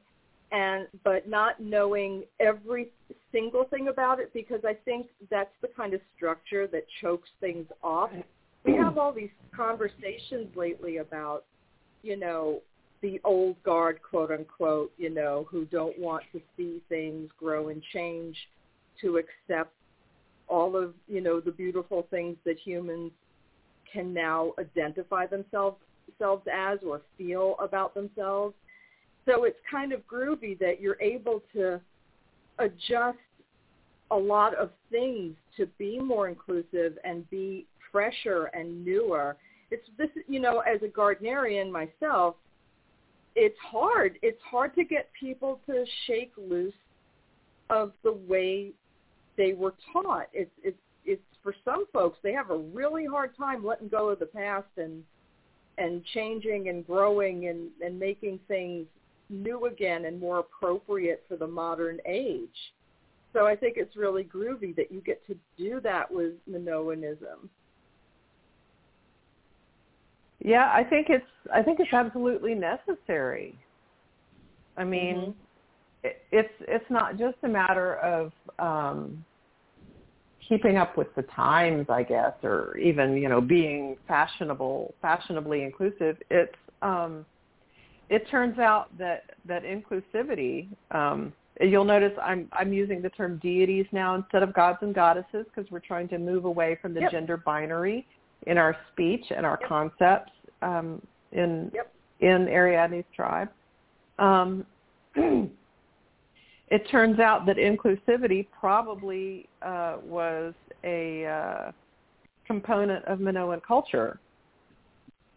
and 0.51 0.87
but 1.05 1.29
not 1.29 1.61
knowing 1.61 2.25
every 2.41 2.89
single 3.33 3.65
thing 3.65 3.89
about 3.89 4.19
it 4.19 4.33
because 4.33 4.61
I 4.65 4.75
think 4.85 5.09
that's 5.31 5.53
the 5.61 5.69
kind 5.69 5.95
of 5.95 6.01
structure 6.17 6.67
that 6.69 6.85
chokes 7.01 7.29
things 7.41 7.67
off. 7.83 8.11
We 8.65 8.75
have 8.77 8.99
all 8.99 9.13
these 9.13 9.31
conversations 9.55 10.55
lately 10.57 10.99
about, 10.99 11.45
you 12.03 12.17
know, 12.17 12.61
the 13.03 13.21
old 13.25 13.63
guard, 13.63 14.01
quote 14.09 14.31
unquote, 14.31 14.93
you 14.97 15.11
know, 15.11 15.47
who 15.51 15.65
don't 15.67 15.99
want 15.99 16.25
to 16.33 16.41
see 16.57 16.83
things 16.89 17.31
grow 17.39 17.69
and 17.69 17.83
change, 17.93 18.37
to 19.01 19.19
accept 19.19 19.73
all 20.49 20.77
of, 20.77 20.95
you 21.07 21.21
know, 21.21 21.41
the 21.41 21.53
beautiful 21.53 22.07
things 22.11 22.37
that 22.45 22.59
humans 22.59 23.13
can 23.93 24.13
now 24.13 24.53
identify 24.59 25.27
themselves 25.27 25.77
themselves 26.07 26.47
as 26.53 26.79
or 26.87 27.03
feel 27.17 27.55
about 27.61 27.95
themselves. 27.95 28.55
So 29.27 29.45
it's 29.45 29.59
kind 29.71 29.93
of 29.93 30.07
groovy 30.07 30.59
that 30.59 30.81
you're 30.81 31.01
able 31.01 31.43
to 31.55 31.81
adjust 32.59 33.19
a 34.11 34.17
lot 34.17 34.55
of 34.55 34.71
things 34.91 35.35
to 35.57 35.67
be 35.79 35.99
more 35.99 36.29
inclusive 36.29 36.99
and 37.05 37.29
be 37.31 37.67
fresher 37.93 38.47
and 38.55 38.85
newer 38.85 39.37
it's 39.71 39.87
this 39.97 40.09
you 40.27 40.41
know 40.41 40.61
as 40.61 40.81
a 40.83 40.89
Gardnerian 40.89 41.71
myself, 41.71 42.37
it's 43.35 43.59
hard. 43.61 44.19
It's 44.23 44.41
hard 44.43 44.75
to 44.77 44.85
get 44.85 45.11
people 45.19 45.61
to 45.67 45.85
shake 46.07 46.33
loose 46.37 46.73
of 47.71 47.93
the 48.03 48.13
way 48.13 48.73
they 49.37 49.53
were 49.53 49.75
taught. 49.93 50.29
It's 50.33 50.51
it's 50.63 50.79
it's 51.05 51.23
for 51.43 51.55
some 51.65 51.87
folks 51.93 52.19
they 52.23 52.33
have 52.33 52.51
a 52.51 52.57
really 52.57 53.07
hard 53.07 53.37
time 53.37 53.65
letting 53.65 53.89
go 53.89 54.09
of 54.09 54.19
the 54.19 54.27
past 54.27 54.69
and 54.77 55.03
and 55.77 56.03
changing 56.15 56.69
and 56.69 56.87
growing 56.87 57.49
and 57.49 57.69
and 57.85 57.99
making 57.99 58.41
things 58.49 58.87
new 59.31 59.67
again 59.67 60.05
and 60.07 60.21
more 60.21 60.39
appropriate 60.39 61.25
for 61.29 61.37
the 61.37 61.47
modern 61.47 61.99
age. 62.07 62.49
So 63.33 63.47
I 63.47 63.55
think 63.55 63.75
it's 63.77 63.97
really 63.97 64.25
groovy 64.25 64.75
that 64.77 64.91
you 64.91 65.01
get 65.01 65.25
to 65.27 65.37
do 65.57 65.81
that 65.81 66.11
with 66.11 66.33
Minoanism. 66.51 67.49
Yeah, 70.41 70.71
I 70.73 70.85
think 70.85 71.09
it's 71.11 71.27
I 71.53 71.63
think 71.63 71.81
it's 71.81 71.93
absolutely 71.93 72.55
necessary. 72.55 73.55
I 74.77 74.85
mean, 74.85 75.17
mm-hmm. 75.17 75.31
it, 76.05 76.23
it's 76.31 76.55
it's 76.61 76.91
not 76.91 77.19
just 77.19 77.37
a 77.43 77.49
matter 77.49 77.97
of 77.97 78.33
um 78.59 79.25
keeping 80.49 80.79
up 80.79 80.97
with 80.97 81.15
the 81.15 81.23
times, 81.23 81.87
I 81.91 82.03
guess, 82.03 82.33
or 82.43 82.77
even, 82.79 83.19
you 83.19 83.29
know, 83.29 83.41
being 83.41 83.99
fashionable, 84.07 84.95
fashionably 85.03 85.63
inclusive. 85.63 86.17
It's 86.31 86.55
um 86.81 87.27
it 88.11 88.29
turns 88.31 88.59
out 88.59 88.97
that 88.99 89.31
that 89.47 89.63
inclusivity 89.65 90.69
um 90.91 91.33
you'll 91.61 91.85
notice 91.85 92.13
I'm 92.23 92.49
I'm 92.53 92.73
using 92.73 93.03
the 93.03 93.11
term 93.11 93.39
deities 93.43 93.87
now 93.93 94.15
instead 94.15 94.43
of 94.43 94.55
gods 94.55 94.79
and 94.83 94.95
goddesses 94.95 95.47
because 95.55 95.71
we're 95.71 95.81
trying 95.81 96.09
to 96.09 96.19
move 96.19 96.45
away 96.45 96.79
from 96.81 96.95
the 96.95 97.01
yep. 97.01 97.11
gender 97.11 97.37
binary 97.37 98.07
in 98.47 98.59
our 98.59 98.77
speech 98.93 99.25
and 99.35 99.45
our 99.45 99.59
yep. 99.61 99.69
concepts 99.69 100.33
um, 100.63 101.03
in 101.33 101.71
yep. 101.75 101.93
in 102.21 102.49
Ariadne's 102.49 103.05
tribe. 103.15 103.49
Um, 104.19 104.67
it 105.15 106.89
turns 106.91 107.19
out 107.19 107.47
that 107.47 107.57
inclusivity 107.57 108.47
probably 108.59 109.49
uh, 109.63 109.97
was 110.05 110.55
a 110.85 111.27
uh, 111.27 111.73
component 112.47 113.05
of 113.07 113.21
Minoan 113.21 113.61
culture. 113.67 114.19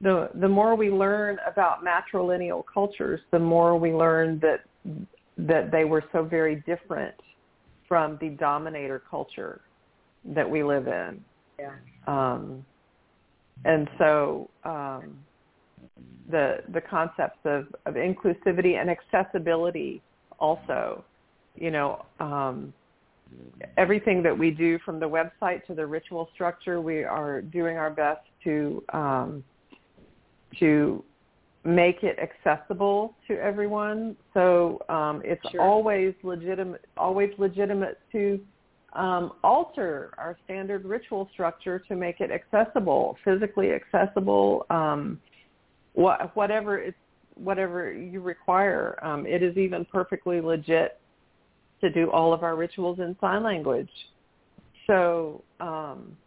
The 0.01 0.29
the 0.36 0.48
more 0.48 0.75
we 0.75 0.89
learn 0.89 1.38
about 1.46 1.84
matrilineal 1.84 2.63
cultures, 2.72 3.22
the 3.31 3.39
more 3.39 3.77
we 3.77 3.93
learn 3.93 4.39
that 4.39 4.62
that 5.38 5.72
they 5.72 5.86
were 5.86 6.03
so 6.12 6.24
very 6.24 6.63
different 6.65 7.15
from 7.88 8.17
the 8.22 8.29
dominator 8.29 9.01
culture 9.10 9.62
that 10.25 10.50
we 10.50 10.63
live 10.63 10.88
in. 10.88 11.24
Yeah. 11.60 11.72
Um, 12.08 12.65
and 13.65 13.88
so 13.98 14.50
um, 14.63 15.17
the 16.29 16.63
the 16.74 16.81
concepts 16.81 17.39
of, 17.46 17.67
of 17.86 17.96
inclusivity 17.96 18.79
and 18.79 18.89
accessibility 18.89 20.01
also, 20.39 21.03
you 21.55 21.70
know, 21.70 22.05
um, 22.20 22.74
everything 23.77 24.24
that 24.24 24.38
we 24.38 24.51
do 24.51 24.79
from 24.79 25.00
the 25.00 25.08
website 25.08 25.65
to 25.67 25.75
the 25.75 25.86
ritual 25.86 26.29
structure, 26.34 26.81
we 26.81 27.03
are 27.03 27.41
doing 27.41 27.77
our 27.77 27.91
best 27.91 28.22
to 28.43 28.84
um, 28.93 29.43
to 30.60 31.03
make 31.63 32.03
it 32.03 32.17
accessible 32.20 33.15
to 33.27 33.38
everyone. 33.38 34.15
So 34.34 34.81
um, 34.89 35.22
it's 35.24 35.46
sure. 35.51 35.62
always 35.62 36.13
legitimate, 36.24 36.86
always 36.98 37.31
legitimate 37.38 38.00
to 38.12 38.39
um, 38.93 39.34
alter 39.43 40.13
our 40.17 40.38
standard 40.43 40.86
ritual 40.86 41.29
structure 41.31 41.79
to 41.88 41.96
make 41.96 42.20
it 42.20 42.31
accessible, 42.31 43.17
physically 43.24 43.72
accessible, 43.72 44.65
um, 44.70 45.20
wh- 45.96 46.36
whatever 46.36 46.77
it's 46.77 46.98
whatever 47.36 47.91
you 47.93 48.22
require. 48.22 49.00
Um, 49.03 49.25
it 49.25 49.41
is 49.41 49.55
even 49.58 49.86
perfectly 49.86 50.41
legit 50.41 51.00
to 51.79 51.89
do 51.89 52.12
all 52.12 52.34
of 52.34 52.43
our 52.43 52.55
rituals 52.55 53.00
in 53.00 53.15
sign 53.22 53.43
language. 53.43 53.89
So 54.87 55.44
um, 55.59 56.18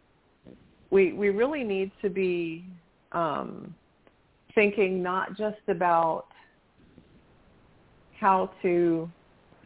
we 0.89 1.13
we 1.13 1.29
really 1.29 1.63
need 1.63 1.91
to 2.01 2.09
be 2.09 2.65
um, 3.11 3.75
thinking 4.55 5.03
not 5.03 5.37
just 5.37 5.61
about 5.67 6.25
how 8.19 8.49
to 8.61 9.09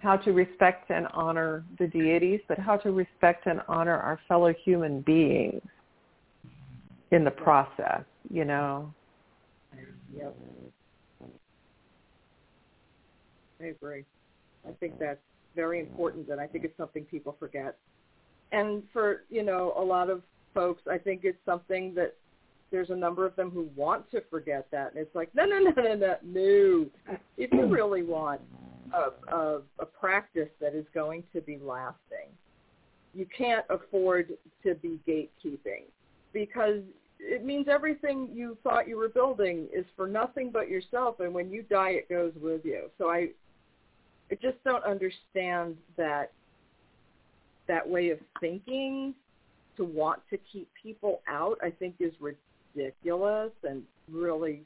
how 0.01 0.15
to 0.15 0.31
respect 0.31 0.89
and 0.89 1.07
honor 1.13 1.63
the 1.77 1.87
deities, 1.87 2.39
but 2.47 2.57
how 2.57 2.77
to 2.77 2.91
respect 2.91 3.45
and 3.47 3.61
honor 3.67 3.97
our 3.97 4.17
fellow 4.27 4.53
human 4.63 5.01
beings 5.01 5.61
in 7.11 7.25
the 7.25 7.31
process, 7.31 8.03
you 8.29 8.45
know. 8.45 8.93
Yep. 10.15 10.35
I 13.61 13.65
agree. 13.65 14.05
I 14.65 14.71
think 14.79 14.97
that's 14.99 15.19
very 15.53 15.81
important 15.81 16.29
and 16.29 16.39
I 16.39 16.47
think 16.47 16.63
it's 16.63 16.77
something 16.77 17.03
people 17.05 17.35
forget. 17.37 17.77
And 18.51 18.83
for, 18.93 19.23
you 19.29 19.43
know, 19.43 19.73
a 19.77 19.83
lot 19.83 20.09
of 20.09 20.21
folks, 20.53 20.81
I 20.89 20.97
think 20.97 21.21
it's 21.23 21.37
something 21.45 21.93
that 21.95 22.15
there's 22.71 22.89
a 22.89 22.95
number 22.95 23.25
of 23.25 23.35
them 23.35 23.49
who 23.49 23.69
want 23.75 24.09
to 24.11 24.21
forget 24.29 24.67
that. 24.71 24.91
And 24.91 25.01
it's 25.01 25.15
like, 25.15 25.33
no, 25.33 25.45
no, 25.45 25.59
no, 25.59 25.71
no, 25.75 25.95
no, 25.95 26.15
no. 26.23 26.85
If 27.37 27.51
you 27.51 27.65
really 27.65 28.03
want 28.03 28.41
a, 28.93 29.35
a, 29.35 29.61
a 29.79 29.85
practice 29.85 30.49
that 30.61 30.75
is 30.75 30.85
going 30.93 31.23
to 31.33 31.41
be 31.41 31.57
lasting, 31.63 32.29
you 33.13 33.25
can't 33.35 33.65
afford 33.69 34.33
to 34.63 34.75
be 34.75 34.99
gatekeeping 35.07 35.83
because 36.33 36.81
it 37.19 37.43
means 37.43 37.67
everything 37.69 38.29
you 38.31 38.57
thought 38.63 38.87
you 38.87 38.97
were 38.97 39.09
building 39.09 39.67
is 39.73 39.85
for 39.95 40.07
nothing 40.07 40.51
but 40.51 40.69
yourself 40.69 41.19
and 41.19 41.33
when 41.33 41.51
you 41.51 41.63
die 41.63 41.89
it 41.89 42.07
goes 42.07 42.31
with 42.41 42.63
you 42.63 42.83
so 42.97 43.09
i 43.09 43.27
i 44.31 44.35
just 44.41 44.63
don't 44.63 44.83
understand 44.85 45.75
that 45.97 46.31
that 47.67 47.87
way 47.87 48.09
of 48.09 48.19
thinking 48.39 49.13
to 49.75 49.83
want 49.83 50.21
to 50.29 50.37
keep 50.51 50.69
people 50.81 51.21
out 51.27 51.57
i 51.61 51.69
think 51.69 51.95
is 51.99 52.13
ridiculous 52.19 52.48
and 53.63 53.83
really 54.11 54.63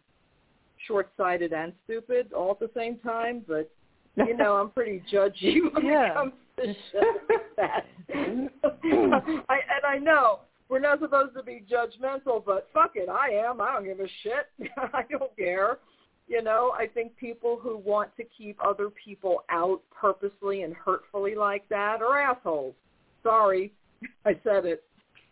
short-sighted 0.88 1.54
and 1.54 1.74
stupid 1.86 2.34
all 2.34 2.52
at 2.52 2.60
the 2.60 2.70
same 2.76 2.98
time 3.00 3.44
but 3.48 3.70
you 4.18 4.36
know 4.38 4.56
i'm 4.56 4.70
pretty 4.70 5.02
judgy 5.12 5.58
when 5.74 5.86
yeah. 5.86 6.12
it 6.12 6.14
comes 6.14 6.34
to 6.58 6.74
shit 6.92 7.04
like 8.10 9.44
I, 9.50 9.60
and 9.76 9.86
i 9.88 9.98
know 9.98 10.40
we're 10.74 10.80
not 10.80 11.00
supposed 11.00 11.36
to 11.36 11.44
be 11.44 11.64
judgmental, 11.72 12.44
but 12.44 12.68
fuck 12.74 12.94
it, 12.96 13.08
I 13.08 13.30
am. 13.30 13.62
I 13.62 13.74
don't 13.74 13.84
give 13.84 14.00
a 14.00 14.08
shit. 14.24 14.72
I 14.94 15.04
don't 15.10 15.36
care. 15.38 15.78
You 16.28 16.42
know, 16.42 16.74
I 16.76 16.88
think 16.88 17.16
people 17.16 17.60
who 17.62 17.78
want 17.78 18.10
to 18.18 18.24
keep 18.36 18.58
other 18.66 18.90
people 18.90 19.44
out 19.52 19.82
purposely 19.92 20.64
and 20.64 20.74
hurtfully 20.74 21.36
like 21.36 21.70
that 21.70 22.02
are 22.02 22.20
assholes. 22.20 22.74
Sorry, 23.22 23.72
I 24.26 24.32
said 24.44 24.66
it. 24.66 24.84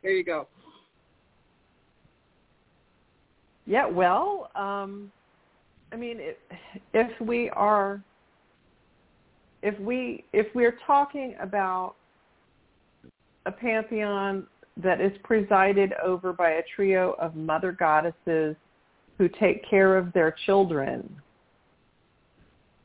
There 0.03 0.11
you 0.11 0.23
go. 0.23 0.47
Yeah, 3.71 3.85
well, 3.85 4.51
um, 4.53 5.09
I 5.93 5.95
mean, 5.95 6.17
if, 6.19 6.35
if 6.93 7.21
we 7.21 7.49
are, 7.51 8.03
if 9.63 9.79
we 9.79 10.25
if 10.33 10.47
we're 10.53 10.77
talking 10.85 11.35
about 11.41 11.95
a 13.45 13.51
pantheon 13.53 14.45
that 14.75 14.99
is 14.99 15.13
presided 15.23 15.93
over 16.03 16.33
by 16.33 16.49
a 16.49 16.61
trio 16.75 17.15
of 17.17 17.37
mother 17.37 17.71
goddesses 17.71 18.57
who 19.17 19.29
take 19.39 19.63
care 19.69 19.95
of 19.95 20.11
their 20.11 20.35
children. 20.45 21.09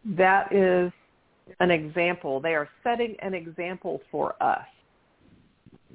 That 0.05 0.53
is 0.55 0.92
an 1.59 1.72
example. 1.72 2.38
They 2.38 2.55
are 2.55 2.68
setting 2.85 3.16
an 3.22 3.35
example 3.35 4.03
for 4.12 4.40
us, 4.40 4.68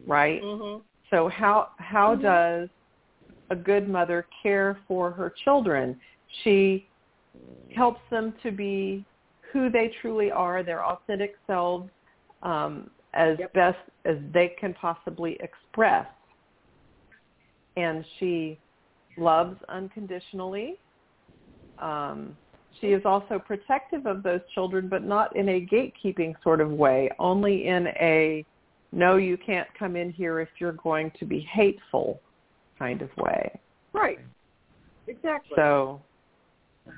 right? 0.06 0.44
Mm-hmm. 0.44 0.82
So 1.10 1.30
how 1.30 1.70
how 1.78 2.16
mm-hmm. 2.16 2.24
does 2.24 2.70
a 3.52 3.56
good 3.56 3.88
mother 3.88 4.26
care 4.42 4.80
for 4.88 5.12
her 5.12 5.32
children? 5.44 6.00
She 6.44 6.88
helps 7.76 8.02
them 8.10 8.34
to 8.42 8.52
be 8.52 9.06
who 9.52 9.70
they 9.70 9.92
truly 10.02 10.32
are, 10.32 10.64
their 10.64 10.84
authentic 10.84 11.36
selves, 11.46 11.90
um, 12.42 12.90
as 13.14 13.38
yep. 13.38 13.54
best 13.54 13.78
as 14.06 14.16
they 14.34 14.56
can 14.60 14.74
possibly 14.74 15.38
express. 15.42 16.08
And 17.76 18.06
she 18.20 18.58
loves 19.18 19.58
unconditionally. 19.70 20.76
Um, 21.80 22.36
she 22.80 22.88
is 22.88 23.02
also 23.06 23.38
protective 23.38 24.06
of 24.06 24.24
those 24.24 24.40
children, 24.54 24.88
but 24.88 25.04
not 25.04 25.36
in 25.36 25.50
a 25.50 25.66
gatekeeping 25.66 26.34
sort 26.42 26.62
of 26.62 26.72
way, 26.72 27.10
only 27.20 27.68
in 27.68 27.88
a 28.00 28.46
no, 28.94 29.16
you 29.16 29.38
can't 29.38 29.68
come 29.78 29.96
in 29.96 30.12
here 30.12 30.42
if 30.42 30.50
you're 30.60 30.74
going 30.74 31.12
to 31.20 31.26
be 31.26 31.48
hateful 31.52 32.20
kind 32.82 33.02
of 33.02 33.10
way. 33.18 33.60
Right. 33.94 34.20
Exactly. 35.08 35.52
So, 35.56 36.02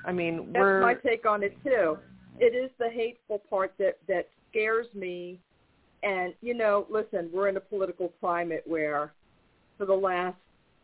I 0.06 0.12
mean, 0.12 0.48
that's 0.52 0.60
we're 0.60 0.80
my 0.80 0.94
take 0.94 1.26
on 1.26 1.42
it 1.42 1.54
too. 1.62 1.98
It 2.40 2.54
is 2.54 2.70
the 2.78 2.88
hateful 2.88 3.42
part 3.50 3.74
that 3.78 3.98
that 4.08 4.28
scares 4.50 4.86
me 4.94 5.38
and, 6.02 6.34
you 6.40 6.54
know, 6.54 6.86
listen, 6.90 7.30
we're 7.32 7.48
in 7.48 7.56
a 7.56 7.60
political 7.60 8.12
climate 8.20 8.62
where 8.66 9.12
for 9.78 9.86
the 9.86 9.94
last 9.94 10.36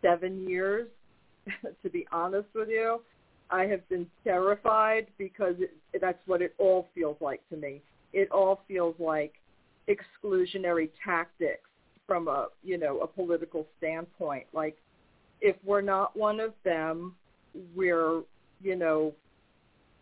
seven 0.03 0.49
years, 0.49 0.89
to 1.83 1.91
be 1.91 2.07
honest 2.13 2.49
with 2.55 2.69
you. 2.69 3.01
I 3.51 3.65
have 3.65 3.87
been 3.89 4.07
terrified 4.23 5.09
because 5.19 5.57
it, 5.59 5.73
that's 6.01 6.21
what 6.27 6.41
it 6.41 6.55
all 6.59 6.89
feels 6.95 7.17
like 7.21 7.47
to 7.51 7.57
me. 7.57 7.83
It 8.13 8.31
all 8.31 8.63
feels 8.69 8.95
like 8.99 9.35
exclusionary 9.89 10.89
tactics 11.05 11.69
from 12.07 12.29
a 12.29 12.47
you 12.63 12.79
know 12.79 13.01
a 13.01 13.07
political 13.07 13.67
standpoint. 13.79 14.47
Like 14.53 14.77
if 15.41 15.57
we're 15.65 15.81
not 15.81 16.17
one 16.17 16.41
of 16.41 16.53
them, 16.65 17.15
we're 17.75 18.23
you 18.63 18.77
know 18.77 19.13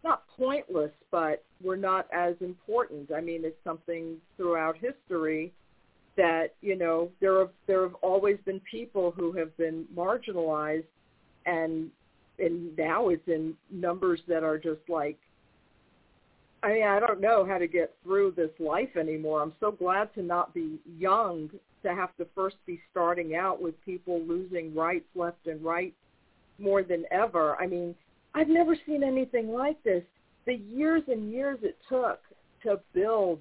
not 0.05 0.25
pointless, 0.37 0.93
but 1.11 1.45
we're 1.63 1.77
not 1.77 2.07
as 2.13 2.35
important. 2.41 3.11
I 3.13 3.21
mean, 3.21 3.45
it's 3.45 3.57
something 3.65 4.17
throughout 4.37 4.77
history 4.77 5.53
that 6.17 6.55
you 6.61 6.77
know 6.77 7.11
there 7.21 7.39
have 7.39 7.51
there 7.67 7.83
have 7.83 7.95
always 8.03 8.39
been 8.45 8.61
people 8.61 9.13
who 9.17 9.33
have 9.33 9.57
been 9.57 9.87
marginalized, 9.97 10.85
and 11.47 11.91
and 12.39 12.77
now 12.77 13.09
it's 13.09 13.27
in 13.27 13.55
numbers 13.71 14.21
that 14.29 14.43
are 14.43 14.59
just 14.59 14.81
like. 14.89 15.19
I 16.61 16.73
mean, 16.73 16.83
I 16.83 16.99
don't 16.99 17.21
know 17.21 17.47
how 17.47 17.57
to 17.59 17.69
get 17.69 17.95
through 18.03 18.33
this 18.33 18.51
life 18.59 18.97
anymore. 18.97 19.43
I'm 19.43 19.53
so 19.61 19.71
glad 19.71 20.13
to 20.15 20.23
not 20.25 20.53
be 20.53 20.81
young 20.99 21.49
to 21.83 21.95
have 21.95 22.17
to 22.17 22.27
first 22.35 22.57
be 22.67 22.81
starting 22.91 23.37
out 23.37 23.61
with 23.61 23.75
people 23.85 24.21
losing 24.23 24.75
rights 24.75 25.07
left 25.15 25.47
and 25.47 25.63
right 25.65 25.95
more 26.59 26.83
than 26.83 27.05
ever. 27.11 27.57
I 27.57 27.67
mean, 27.67 27.95
I've 28.35 28.49
never 28.49 28.77
seen 28.87 29.03
anything 29.03 29.53
like 29.53 29.83
this. 29.85 30.03
The 30.47 30.55
years 30.55 31.03
and 31.09 31.31
years 31.31 31.59
it 31.63 31.77
took 31.89 32.21
to 32.63 32.81
build 32.93 33.41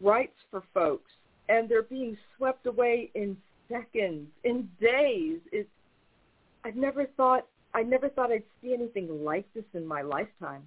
rights 0.00 0.36
for 0.50 0.62
folks, 0.74 1.10
and 1.48 1.68
they're 1.68 1.82
being 1.82 2.16
swept 2.36 2.66
away 2.66 3.10
in 3.14 3.36
seconds, 3.68 4.28
in 4.44 4.68
days. 4.80 5.40
It's 5.52 5.68
I've 6.64 6.76
never 6.76 7.06
thought 7.16 7.46
I 7.74 7.82
never 7.82 8.08
thought 8.08 8.32
I'd 8.32 8.42
see 8.62 8.72
anything 8.74 9.24
like 9.24 9.46
this 9.54 9.64
in 9.74 9.86
my 9.86 10.02
lifetime. 10.02 10.66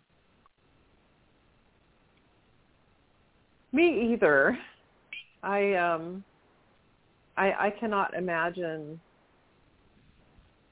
Me 3.72 4.14
either. 4.14 4.58
I 5.44 5.74
um 5.74 6.24
I 7.40 7.68
I 7.68 7.70
cannot 7.72 8.14
imagine 8.14 9.00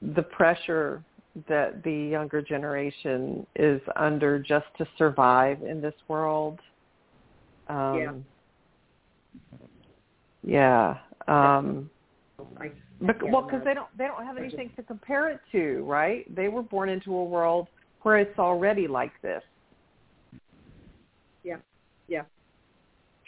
the 0.02 0.22
pressure 0.22 1.02
that 1.48 1.82
the 1.82 1.92
younger 1.92 2.42
generation 2.42 3.46
is 3.56 3.80
under 3.96 4.38
just 4.38 4.66
to 4.76 4.86
survive 4.96 5.62
in 5.62 5.80
this 5.80 5.94
world. 6.08 6.60
Um, 7.68 8.24
yeah. 10.44 10.94
Yeah. 11.28 11.56
Um, 11.58 11.90
I, 12.60 12.70
but, 13.00 13.22
well, 13.22 13.42
because 13.42 13.62
they 13.64 13.74
don't 13.74 13.88
they 13.96 14.06
don't 14.06 14.24
have 14.24 14.38
anything 14.38 14.70
to 14.76 14.82
compare 14.82 15.30
it 15.30 15.40
to, 15.52 15.84
right? 15.84 16.32
They 16.34 16.48
were 16.48 16.62
born 16.62 16.88
into 16.88 17.14
a 17.14 17.24
world 17.24 17.68
where 18.02 18.18
it's 18.18 18.38
already 18.38 18.86
like 18.88 19.12
this. 19.22 19.42
Yeah, 21.44 21.56
yeah, 22.08 22.22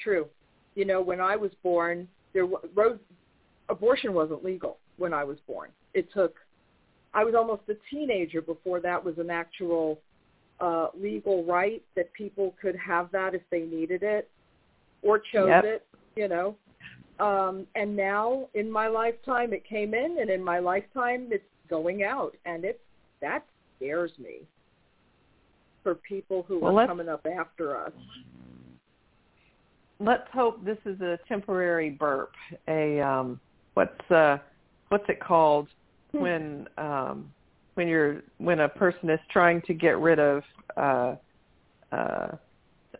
true. 0.02 0.26
You 0.74 0.84
know, 0.84 1.00
when 1.00 1.20
I 1.20 1.36
was 1.36 1.52
born, 1.62 2.08
there 2.32 2.46
was 2.46 2.98
abortion 3.70 4.12
wasn't 4.12 4.44
legal 4.44 4.78
when 4.96 5.14
I 5.14 5.24
was 5.24 5.38
born. 5.46 5.70
It 5.94 6.12
took 6.12 6.36
I 7.12 7.24
was 7.24 7.34
almost 7.34 7.62
a 7.68 7.74
teenager 7.90 8.40
before 8.40 8.80
that 8.80 9.04
was 9.04 9.18
an 9.18 9.30
actual 9.30 10.00
uh, 10.60 10.88
legal 10.98 11.44
right 11.44 11.82
that 11.96 12.12
people 12.12 12.54
could 12.60 12.76
have 12.76 13.10
that 13.12 13.34
if 13.34 13.42
they 13.50 13.62
needed 13.62 14.02
it 14.02 14.28
or 15.02 15.18
chose 15.18 15.48
yep. 15.48 15.64
it, 15.64 15.86
you 16.14 16.28
know. 16.28 16.54
Um, 17.18 17.66
and 17.74 17.96
now 17.96 18.48
in 18.54 18.70
my 18.70 18.88
lifetime 18.88 19.52
it 19.52 19.64
came 19.64 19.92
in 19.94 20.18
and 20.20 20.30
in 20.30 20.42
my 20.42 20.58
lifetime 20.58 21.28
it's 21.30 21.44
going 21.68 22.02
out 22.02 22.36
and 22.46 22.64
it 22.64 22.80
that 23.20 23.44
scares 23.76 24.10
me 24.18 24.40
for 25.82 25.94
people 25.94 26.44
who 26.48 26.60
well, 26.60 26.78
are 26.78 26.86
coming 26.86 27.08
up 27.08 27.26
after 27.26 27.76
us. 27.76 27.92
Let's 29.98 30.28
hope 30.32 30.64
this 30.64 30.78
is 30.86 31.00
a 31.00 31.18
temporary 31.28 31.90
burp, 31.90 32.32
a 32.68 33.00
um 33.00 33.40
what's 33.80 34.10
uh 34.10 34.38
what's 34.88 35.08
it 35.08 35.20
called? 35.20 35.68
when 36.12 36.66
um, 36.78 37.32
when 37.74 37.88
you're 37.88 38.22
when 38.38 38.60
a 38.60 38.68
person 38.68 39.10
is 39.10 39.20
trying 39.30 39.62
to 39.62 39.74
get 39.74 39.98
rid 39.98 40.18
of 40.18 40.42
uh, 40.76 41.14
uh, 41.92 42.28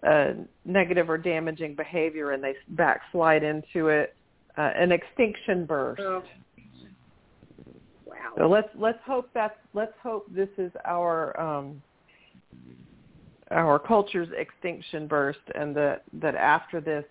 a 0.02 0.34
negative 0.64 1.10
or 1.10 1.18
damaging 1.18 1.74
behavior 1.74 2.32
and 2.32 2.42
they 2.42 2.54
backslide 2.70 3.42
into 3.42 3.88
it, 3.88 4.14
uh, 4.56 4.70
an 4.76 4.92
extinction 4.92 5.66
burst. 5.66 6.00
Oh. 6.00 6.22
Wow. 8.06 8.14
So 8.38 8.48
let's 8.48 8.68
let's 8.76 9.00
hope 9.04 9.28
that 9.34 9.58
let's 9.74 9.94
hope 10.02 10.26
this 10.32 10.48
is 10.56 10.70
our 10.84 11.38
um, 11.40 11.82
our 13.50 13.78
culture's 13.78 14.28
extinction 14.36 15.08
burst, 15.08 15.40
and 15.54 15.74
that 15.76 16.04
that 16.14 16.36
after 16.36 16.80
this, 16.80 17.04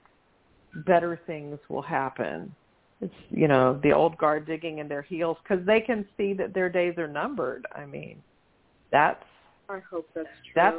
better 0.85 1.19
things 1.27 1.59
will 1.67 1.81
happen 1.81 2.55
it's 3.01 3.13
you 3.29 3.47
know 3.47 3.79
the 3.81 3.91
old 3.91 4.17
guard 4.17 4.45
digging 4.45 4.79
in 4.79 4.87
their 4.87 5.01
heels 5.01 5.37
because 5.43 5.65
they 5.65 5.79
can 5.79 6.05
see 6.17 6.33
that 6.33 6.53
their 6.53 6.69
days 6.69 6.97
are 6.97 7.07
numbered. 7.07 7.65
I 7.73 7.85
mean, 7.85 8.21
that's. 8.91 9.23
I 9.69 9.79
hope 9.89 10.09
that's 10.13 10.27
true. 10.43 10.53
That's. 10.55 10.77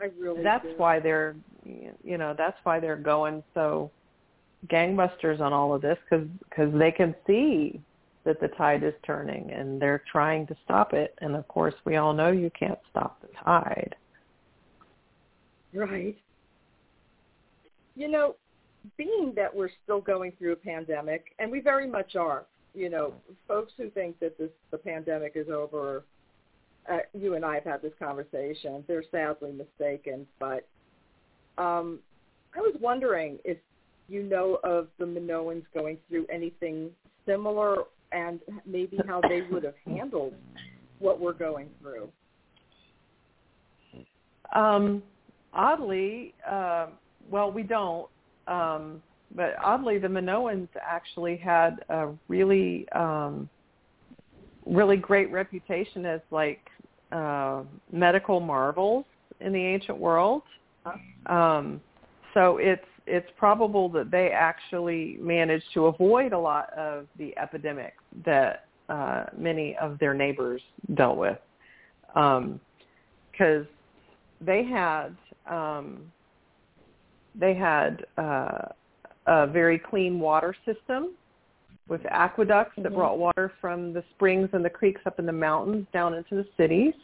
I 0.00 0.04
really. 0.18 0.42
That's 0.42 0.64
do. 0.64 0.74
why 0.76 1.00
they're, 1.00 1.36
you 1.64 2.18
know, 2.18 2.34
that's 2.36 2.56
why 2.64 2.80
they're 2.80 2.96
going 2.96 3.42
so 3.54 3.90
gangbusters 4.68 5.40
on 5.40 5.52
all 5.52 5.74
of 5.74 5.82
this 5.82 5.98
because 6.08 6.26
because 6.48 6.72
they 6.78 6.90
can 6.90 7.14
see 7.26 7.80
that 8.24 8.40
the 8.40 8.48
tide 8.48 8.82
is 8.82 8.92
turning 9.06 9.52
and 9.52 9.80
they're 9.80 10.02
trying 10.10 10.46
to 10.48 10.56
stop 10.64 10.92
it. 10.92 11.14
And 11.20 11.36
of 11.36 11.46
course, 11.46 11.74
we 11.84 11.96
all 11.96 12.12
know 12.12 12.32
you 12.32 12.50
can't 12.58 12.78
stop 12.90 13.20
the 13.22 13.28
tide. 13.44 13.94
Right. 15.72 16.16
You 17.94 18.08
know, 18.08 18.34
being 18.96 19.32
that 19.36 19.54
we're 19.54 19.70
still 19.84 20.00
going 20.00 20.32
through 20.38 20.52
a 20.52 20.56
pandemic, 20.56 21.34
and 21.38 21.50
we 21.50 21.60
very 21.60 21.88
much 21.88 22.16
are, 22.16 22.44
you 22.74 22.90
know, 22.90 23.12
folks 23.48 23.72
who 23.76 23.90
think 23.90 24.18
that 24.20 24.38
this 24.38 24.50
the 24.70 24.78
pandemic 24.78 25.32
is 25.34 25.48
over, 25.48 26.04
uh, 26.90 26.98
you 27.14 27.34
and 27.34 27.44
I 27.44 27.54
have 27.54 27.64
had 27.64 27.82
this 27.82 27.92
conversation. 27.98 28.84
They're 28.86 29.04
sadly 29.10 29.52
mistaken, 29.52 30.26
but 30.38 30.66
um, 31.58 32.00
I 32.54 32.60
was 32.60 32.74
wondering 32.80 33.38
if 33.44 33.58
you 34.08 34.22
know 34.22 34.58
of 34.62 34.88
the 34.98 35.04
Minoans 35.04 35.64
going 35.74 35.98
through 36.08 36.26
anything 36.32 36.90
similar, 37.26 37.78
and 38.12 38.40
maybe 38.64 38.98
how 39.08 39.20
they 39.28 39.42
would 39.50 39.64
have 39.64 39.74
handled 39.84 40.34
what 40.98 41.20
we're 41.20 41.32
going 41.32 41.68
through. 41.80 42.08
Um, 44.54 45.02
oddly, 45.52 46.34
uh, 46.48 46.86
well, 47.28 47.50
we 47.50 47.62
don't 47.62 48.08
um, 48.46 49.02
but 49.34 49.56
oddly, 49.62 49.98
the 49.98 50.08
Minoans 50.08 50.68
actually 50.80 51.36
had 51.36 51.84
a 51.88 52.08
really, 52.28 52.88
um, 52.92 53.48
really 54.64 54.96
great 54.96 55.30
reputation 55.32 56.06
as 56.06 56.20
like 56.30 56.60
uh, 57.12 57.62
medical 57.92 58.40
marvels 58.40 59.04
in 59.40 59.52
the 59.52 59.60
ancient 59.60 59.98
world. 59.98 60.42
Um, 61.26 61.80
so 62.34 62.58
it's 62.58 62.84
it's 63.06 63.28
probable 63.36 63.88
that 63.90 64.10
they 64.10 64.30
actually 64.30 65.16
managed 65.20 65.64
to 65.74 65.86
avoid 65.86 66.32
a 66.32 66.38
lot 66.38 66.72
of 66.72 67.06
the 67.18 67.36
epidemics 67.38 68.02
that 68.24 68.66
uh, 68.88 69.24
many 69.36 69.76
of 69.80 69.98
their 69.98 70.14
neighbors 70.14 70.60
dealt 70.94 71.16
with, 71.16 71.38
because 72.08 72.60
um, 73.36 73.68
they 74.40 74.64
had 74.64 75.16
um, 75.48 76.10
they 77.38 77.54
had 77.54 78.04
uh, 78.16 78.68
a 79.26 79.46
very 79.46 79.78
clean 79.78 80.20
water 80.20 80.54
system 80.64 81.14
with 81.88 82.00
aqueducts 82.10 82.72
mm-hmm. 82.72 82.82
that 82.82 82.94
brought 82.94 83.18
water 83.18 83.52
from 83.60 83.92
the 83.92 84.02
springs 84.14 84.48
and 84.52 84.64
the 84.64 84.70
creeks 84.70 85.00
up 85.06 85.18
in 85.18 85.26
the 85.26 85.32
mountains 85.32 85.86
down 85.92 86.14
into 86.14 86.34
the 86.34 86.46
cities. 86.56 86.94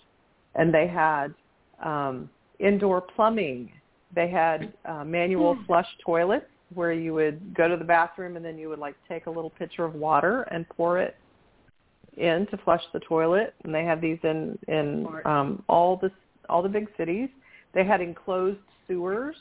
And 0.55 0.73
they 0.73 0.87
had 0.87 1.35
um, 1.83 2.29
indoor 2.59 3.01
plumbing. 3.01 3.71
They 4.15 4.29
had 4.29 4.73
uh, 4.85 5.05
manual 5.05 5.57
mm. 5.57 5.67
flush 5.67 5.87
toilets 6.05 6.47
where 6.75 6.93
you 6.93 7.15
would 7.15 7.55
go 7.55 7.69
to 7.69 7.77
the 7.77 7.85
bathroom 7.85 8.37
and 8.37 8.45
then 8.45 8.59
you 8.59 8.69
would 8.69 8.79
like 8.79 8.95
take 9.09 9.27
a 9.27 9.31
little 9.31 9.51
pitcher 9.51 9.85
of 9.85 9.95
water 9.95 10.43
and 10.51 10.69
pour 10.69 10.99
it 10.99 11.17
in 12.17 12.47
to 12.51 12.59
flush 12.59 12.83
the 12.93 13.01
toilet. 13.01 13.55
And 13.65 13.75
they 13.75 13.85
had 13.85 14.01
these 14.01 14.19
in 14.23 14.59
in 14.69 15.07
um, 15.25 15.63
all 15.69 15.97
the 15.97 16.11
all 16.49 16.63
the 16.63 16.69
big 16.69 16.89
cities. 16.99 17.31
They 17.73 17.85
had 17.85 18.03
enclosed 18.03 18.61
sewers 18.87 19.37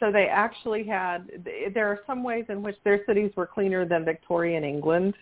so 0.00 0.10
they 0.10 0.26
actually 0.26 0.84
had. 0.84 1.30
There 1.74 1.86
are 1.88 2.00
some 2.06 2.22
ways 2.22 2.46
in 2.48 2.62
which 2.62 2.76
their 2.84 3.04
cities 3.06 3.30
were 3.36 3.46
cleaner 3.46 3.86
than 3.86 4.04
Victorian 4.04 4.64
England, 4.64 5.14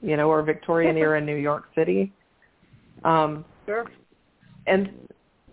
you 0.00 0.16
know, 0.16 0.30
or 0.30 0.42
Victorian 0.42 0.96
era 0.96 1.20
New 1.20 1.36
York 1.36 1.64
City. 1.74 2.10
Um, 3.04 3.44
sure. 3.66 3.84
And 4.66 4.90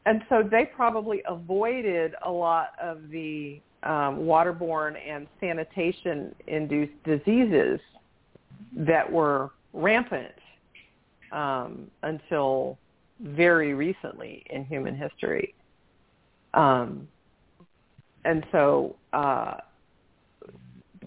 and 0.05 0.21
so 0.29 0.41
they 0.49 0.65
probably 0.65 1.21
avoided 1.27 2.15
a 2.25 2.31
lot 2.31 2.69
of 2.81 3.09
the 3.09 3.59
um, 3.83 4.19
waterborne 4.19 4.95
and 4.97 5.27
sanitation-induced 5.39 7.03
diseases 7.03 7.79
that 8.75 9.09
were 9.09 9.51
rampant 9.73 10.33
um, 11.31 11.89
until 12.03 12.77
very 13.21 13.73
recently 13.73 14.43
in 14.49 14.65
human 14.65 14.95
history. 14.95 15.53
Um, 16.53 17.07
and 18.25 18.45
so 18.51 18.95
uh, 19.13 19.57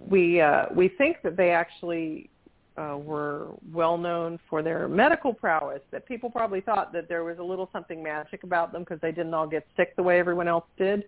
we 0.08 0.40
uh, 0.40 0.66
we 0.74 0.88
think 0.88 1.18
that 1.22 1.36
they 1.36 1.50
actually 1.50 2.30
uh, 2.76 2.96
were 2.96 3.48
well 3.72 3.98
known 3.98 4.38
for 4.48 4.62
their 4.62 4.88
medical 4.88 5.32
prowess. 5.32 5.80
That 5.90 6.06
people 6.06 6.30
probably 6.30 6.60
thought 6.60 6.92
that 6.92 7.08
there 7.08 7.24
was 7.24 7.38
a 7.38 7.42
little 7.42 7.68
something 7.72 8.02
magic 8.02 8.44
about 8.44 8.72
them 8.72 8.82
because 8.82 9.00
they 9.00 9.12
didn't 9.12 9.34
all 9.34 9.46
get 9.46 9.66
sick 9.76 9.94
the 9.96 10.02
way 10.02 10.18
everyone 10.18 10.48
else 10.48 10.64
did. 10.78 11.04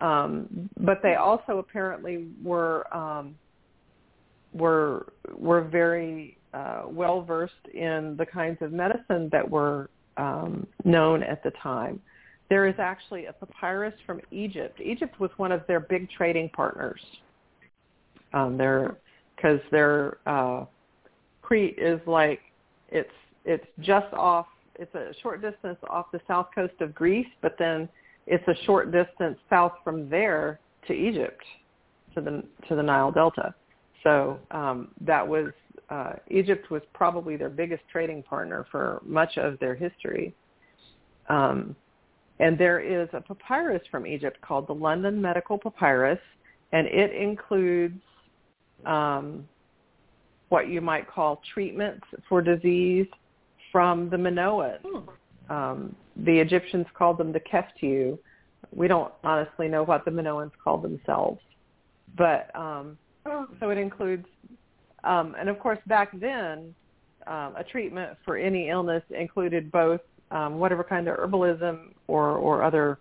Um, 0.00 0.68
but 0.80 1.00
they 1.02 1.14
also 1.14 1.58
apparently 1.58 2.26
were 2.42 2.92
um, 2.94 3.36
were 4.52 5.12
were 5.36 5.62
very 5.62 6.38
uh, 6.52 6.82
well 6.86 7.22
versed 7.22 7.54
in 7.72 8.16
the 8.18 8.26
kinds 8.26 8.58
of 8.60 8.72
medicine 8.72 9.28
that 9.32 9.48
were 9.48 9.90
um, 10.16 10.66
known 10.84 11.22
at 11.22 11.42
the 11.42 11.52
time. 11.62 12.00
There 12.48 12.66
is 12.66 12.74
actually 12.78 13.26
a 13.26 13.32
papyrus 13.32 13.94
from 14.06 14.20
Egypt. 14.30 14.80
Egypt 14.80 15.18
was 15.18 15.30
one 15.36 15.52
of 15.52 15.62
their 15.66 15.80
big 15.80 16.08
trading 16.10 16.48
partners. 16.50 17.00
Um, 18.32 18.56
they're 18.56 18.96
because 19.34 19.60
their 19.70 20.18
uh, 20.26 20.64
Crete 21.42 21.78
is 21.78 22.00
like 22.06 22.40
it's 22.88 23.10
it's 23.44 23.66
just 23.80 24.12
off. 24.12 24.46
It's 24.78 24.94
a 24.94 25.12
short 25.22 25.40
distance 25.40 25.78
off 25.88 26.06
the 26.12 26.20
south 26.28 26.48
coast 26.54 26.74
of 26.80 26.94
Greece, 26.94 27.26
but 27.40 27.56
then 27.58 27.88
it's 28.26 28.46
a 28.48 28.64
short 28.64 28.92
distance 28.92 29.38
south 29.48 29.72
from 29.82 30.08
there 30.10 30.60
to 30.86 30.92
Egypt, 30.92 31.42
to 32.14 32.20
the 32.20 32.42
to 32.68 32.76
the 32.76 32.82
Nile 32.82 33.10
Delta. 33.10 33.54
So 34.02 34.38
um, 34.50 34.88
that 35.00 35.26
was 35.26 35.52
uh, 35.90 36.14
Egypt 36.30 36.70
was 36.70 36.82
probably 36.94 37.36
their 37.36 37.48
biggest 37.48 37.82
trading 37.90 38.22
partner 38.22 38.66
for 38.70 39.00
much 39.04 39.36
of 39.36 39.58
their 39.58 39.74
history. 39.74 40.34
Um, 41.28 41.74
and 42.38 42.58
there 42.58 42.80
is 42.80 43.08
a 43.12 43.20
papyrus 43.20 43.82
from 43.90 44.06
Egypt 44.06 44.40
called 44.40 44.66
the 44.66 44.74
London 44.74 45.20
Medical 45.20 45.58
Papyrus, 45.58 46.18
and 46.72 46.86
it 46.86 47.14
includes 47.14 48.00
um, 48.84 49.48
what 50.48 50.68
you 50.68 50.80
might 50.80 51.08
call 51.10 51.42
treatments 51.54 52.06
for 52.28 52.42
disease 52.42 53.06
from 53.72 54.10
the 54.10 54.16
Minoans. 54.16 54.78
Hmm. 54.84 55.52
Um, 55.52 55.96
the 56.16 56.38
Egyptians 56.38 56.86
called 56.94 57.18
them 57.18 57.32
the 57.32 57.40
Keftiu. 57.40 58.18
We 58.72 58.88
don't 58.88 59.12
honestly 59.22 59.68
know 59.68 59.84
what 59.84 60.04
the 60.04 60.10
Minoans 60.10 60.52
called 60.62 60.82
themselves, 60.82 61.40
but 62.16 62.54
um, 62.54 62.98
oh. 63.26 63.46
so 63.60 63.70
it 63.70 63.78
includes, 63.78 64.26
um, 65.04 65.36
and 65.38 65.48
of 65.48 65.58
course 65.58 65.78
back 65.86 66.10
then, 66.18 66.74
um, 67.26 67.54
a 67.56 67.64
treatment 67.64 68.16
for 68.24 68.36
any 68.36 68.68
illness 68.68 69.02
included 69.10 69.70
both 69.70 70.00
um, 70.30 70.58
whatever 70.58 70.84
kind 70.84 71.08
of 71.08 71.16
herbalism 71.16 71.92
or 72.08 72.32
or 72.32 72.62
other 72.62 72.98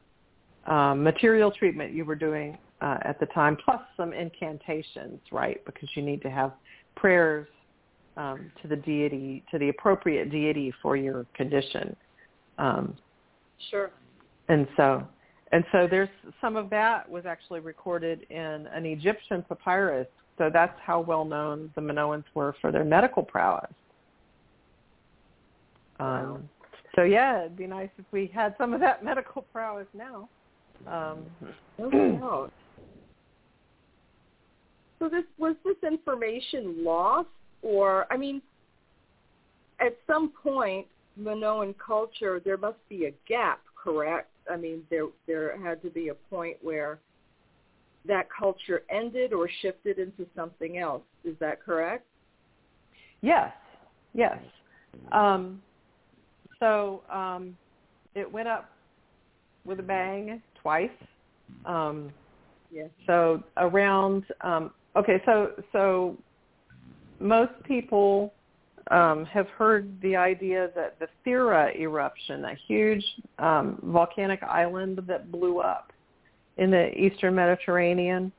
um, 0.68 1.04
material 1.04 1.52
treatment 1.52 1.94
you 1.94 2.06
were 2.06 2.16
doing 2.16 2.58
uh, 2.82 2.98
at 3.04 3.20
the 3.20 3.26
time, 3.28 3.58
plus 3.64 3.82
some 3.96 4.14
incantations, 4.14 5.20
right? 5.32 5.64
Because 5.66 5.90
you 5.96 6.02
need 6.02 6.22
to 6.22 6.30
have 6.30 6.54
prayers 6.96 7.48
um, 8.18 8.52
to 8.62 8.68
the 8.68 8.76
deity, 8.76 9.44
to 9.52 9.60
the 9.60 9.70
appropriate 9.70 10.32
deity 10.32 10.74
for 10.82 10.96
your 10.96 11.26
condition. 11.34 11.96
Um, 12.58 12.96
sure. 13.70 13.92
And 14.48 14.68
so, 14.78 15.04
and 15.52 15.64
so 15.72 15.88
there's 15.90 16.10
some 16.42 16.56
of 16.56 16.70
that 16.70 17.10
was 17.10 17.26
actually 17.26 17.60
recorded 17.60 18.26
in 18.30 18.68
an 18.74 18.86
Egyptian 18.86 19.44
papyrus. 19.44 20.08
So 20.38 20.50
that's 20.52 20.78
how 20.84 21.00
well 21.00 21.26
known 21.26 21.72
the 21.76 21.82
Minoans 21.82 22.26
were 22.34 22.56
for 22.62 22.72
their 22.72 22.84
medical 22.84 23.24
prowess. 23.24 23.72
Um, 26.00 26.50
so 26.96 27.04
yeah, 27.04 27.42
it'd 27.42 27.58
be 27.58 27.68
nice 27.68 27.90
if 27.98 28.06
we 28.12 28.32
had 28.34 28.56
some 28.58 28.74
of 28.74 28.80
that 28.80 29.04
medical 29.04 29.42
prowess 29.42 29.88
now. 29.94 30.30
Um, 30.88 31.20
no 31.78 31.90
doubt. 31.90 32.52
So 35.00 35.10
this 35.10 35.24
was 35.38 35.56
this 35.66 35.76
information 35.86 36.84
lost, 36.84 37.28
or 37.62 38.12
I 38.12 38.18
mean, 38.18 38.42
at 39.80 39.98
some 40.08 40.32
point, 40.42 40.88
Minoan 41.18 41.76
culture 41.86 42.42
there 42.44 42.58
must 42.58 42.78
be 42.90 43.06
a 43.06 43.14
gap, 43.28 43.62
correct? 43.82 44.30
I 44.52 44.58
mean, 44.58 44.84
there 44.90 45.08
there 45.28 45.62
had 45.62 45.82
to 45.84 45.90
be 45.90 46.10
a 46.10 46.14
point 46.14 46.58
where 46.62 47.00
that 48.08 48.28
culture 48.38 48.84
ended 48.90 49.34
or 49.34 49.50
shifted 49.62 50.00
into 50.00 50.26
something 50.36 50.78
else. 50.78 51.04
Is 51.24 51.36
that 51.40 51.64
correct? 51.64 52.06
Yes. 53.22 53.52
Yes. 54.14 54.38
Um, 55.12 55.62
so 56.60 57.02
um, 57.12 57.56
it 58.14 58.32
went 58.32 58.48
up 58.48 58.70
with 59.66 59.80
a 59.80 59.84
bang 59.84 60.42
twice. 60.62 60.90
Um, 61.66 62.12
yes. 62.72 62.90
So 63.08 63.44
around 63.58 64.26
um, 64.42 64.72
okay, 64.96 65.22
so 65.26 65.52
so 65.72 66.18
most 67.20 67.54
people 67.64 68.34
um, 68.92 69.26
have 69.26 69.48
heard 69.50 70.00
the 70.02 70.16
idea 70.16 70.70
that 70.76 70.98
the 71.00 71.08
Thera 71.26 71.76
eruption, 71.80 72.46
a 72.46 72.56
huge 72.68 73.04
um, 73.40 73.80
volcanic 73.84 74.44
island 74.44 75.02
that 75.08 75.32
blew 75.32 75.60
up 75.60 75.92
in 76.58 76.72
the 76.72 76.94
eastern 76.94 77.36
Mediterranean 77.36 78.32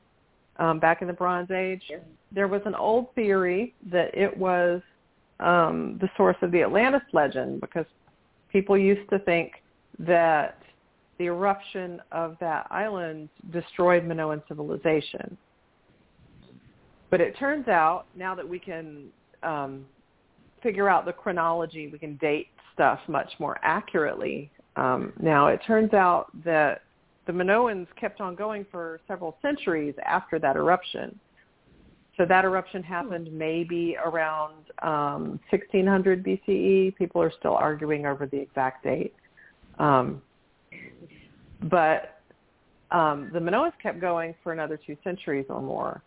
um, 0.57 0.79
back 0.79 1.01
in 1.01 1.07
the 1.07 1.13
Bronze 1.13 1.51
Age, 1.51 1.83
yes. 1.89 1.99
there 2.31 2.47
was 2.47 2.61
an 2.65 2.75
old 2.75 3.13
theory 3.13 3.75
that 3.91 4.15
it 4.17 4.35
was 4.35 4.81
um, 5.39 5.97
the 6.01 6.09
source 6.17 6.37
of 6.41 6.51
the 6.51 6.63
Atlantis 6.63 7.01
legend 7.13 7.61
because 7.61 7.85
people 8.51 8.77
used 8.77 9.09
to 9.09 9.19
think 9.19 9.51
that 9.99 10.61
the 11.17 11.25
eruption 11.25 12.01
of 12.11 12.37
that 12.39 12.67
island 12.69 13.29
destroyed 13.51 14.03
Minoan 14.05 14.41
civilization. 14.47 15.37
But 17.09 17.21
it 17.21 17.37
turns 17.37 17.67
out 17.67 18.05
now 18.15 18.35
that 18.35 18.47
we 18.47 18.59
can 18.59 19.05
um, 19.43 19.85
figure 20.61 20.89
out 20.89 21.05
the 21.05 21.13
chronology, 21.13 21.87
we 21.87 21.97
can 21.97 22.17
date 22.17 22.47
stuff 22.73 22.99
much 23.07 23.31
more 23.39 23.57
accurately. 23.63 24.51
Um, 24.75 25.13
now 25.19 25.47
it 25.47 25.61
turns 25.65 25.93
out 25.93 26.27
that 26.43 26.81
the 27.25 27.33
Minoans 27.33 27.87
kept 27.99 28.21
on 28.21 28.35
going 28.35 28.65
for 28.71 28.99
several 29.07 29.37
centuries 29.41 29.95
after 30.05 30.39
that 30.39 30.55
eruption. 30.55 31.19
So 32.17 32.25
that 32.25 32.45
eruption 32.45 32.81
happened 32.81 33.31
maybe 33.31 33.95
around 34.03 34.55
um, 34.81 35.39
1600 35.51 36.25
BCE. 36.25 36.95
People 36.95 37.21
are 37.21 37.31
still 37.39 37.53
arguing 37.53 38.07
over 38.07 38.25
the 38.25 38.37
exact 38.37 38.83
date. 38.83 39.13
Um, 39.77 40.21
but 41.63 42.21
um, 42.89 43.29
the 43.33 43.39
Minoans 43.39 43.73
kept 43.81 44.01
going 44.01 44.33
for 44.43 44.51
another 44.51 44.79
two 44.83 44.97
centuries 45.03 45.45
or 45.49 45.61
more. 45.61 46.01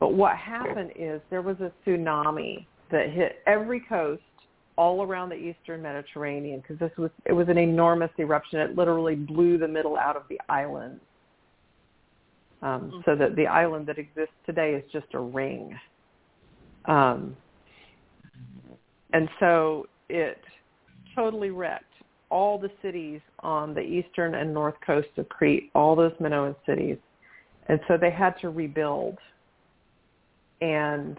But 0.00 0.12
what 0.12 0.36
happened 0.36 0.90
is 0.96 1.22
there 1.30 1.40
was 1.40 1.56
a 1.60 1.72
tsunami 1.86 2.66
that 2.90 3.10
hit 3.10 3.36
every 3.46 3.80
coast 3.80 4.22
all 4.76 5.02
around 5.02 5.30
the 5.30 5.36
eastern 5.36 5.80
Mediterranean 5.80 6.60
because 6.60 6.78
this 6.78 6.90
was 6.98 7.10
it 7.24 7.32
was 7.32 7.48
an 7.48 7.56
enormous 7.56 8.10
eruption. 8.18 8.58
It 8.58 8.76
literally 8.76 9.14
blew 9.14 9.56
the 9.56 9.68
middle 9.68 9.96
out 9.96 10.16
of 10.16 10.24
the 10.28 10.38
island 10.48 11.00
um, 12.64 13.02
so 13.04 13.14
that 13.14 13.36
the 13.36 13.46
island 13.46 13.86
that 13.86 13.98
exists 13.98 14.34
today 14.46 14.74
is 14.74 14.82
just 14.90 15.06
a 15.12 15.20
ring. 15.20 15.78
Um, 16.86 17.36
and 19.12 19.28
so 19.38 19.86
it 20.08 20.40
totally 21.14 21.50
wrecked 21.50 21.84
all 22.30 22.58
the 22.58 22.70
cities 22.82 23.20
on 23.40 23.74
the 23.74 23.80
eastern 23.80 24.34
and 24.34 24.52
north 24.52 24.74
coast 24.84 25.08
of 25.18 25.28
Crete, 25.28 25.70
all 25.74 25.94
those 25.94 26.12
Minoan 26.18 26.56
cities. 26.66 26.96
And 27.68 27.78
so 27.86 27.96
they 28.00 28.10
had 28.10 28.34
to 28.40 28.48
rebuild. 28.48 29.18
And 30.60 31.18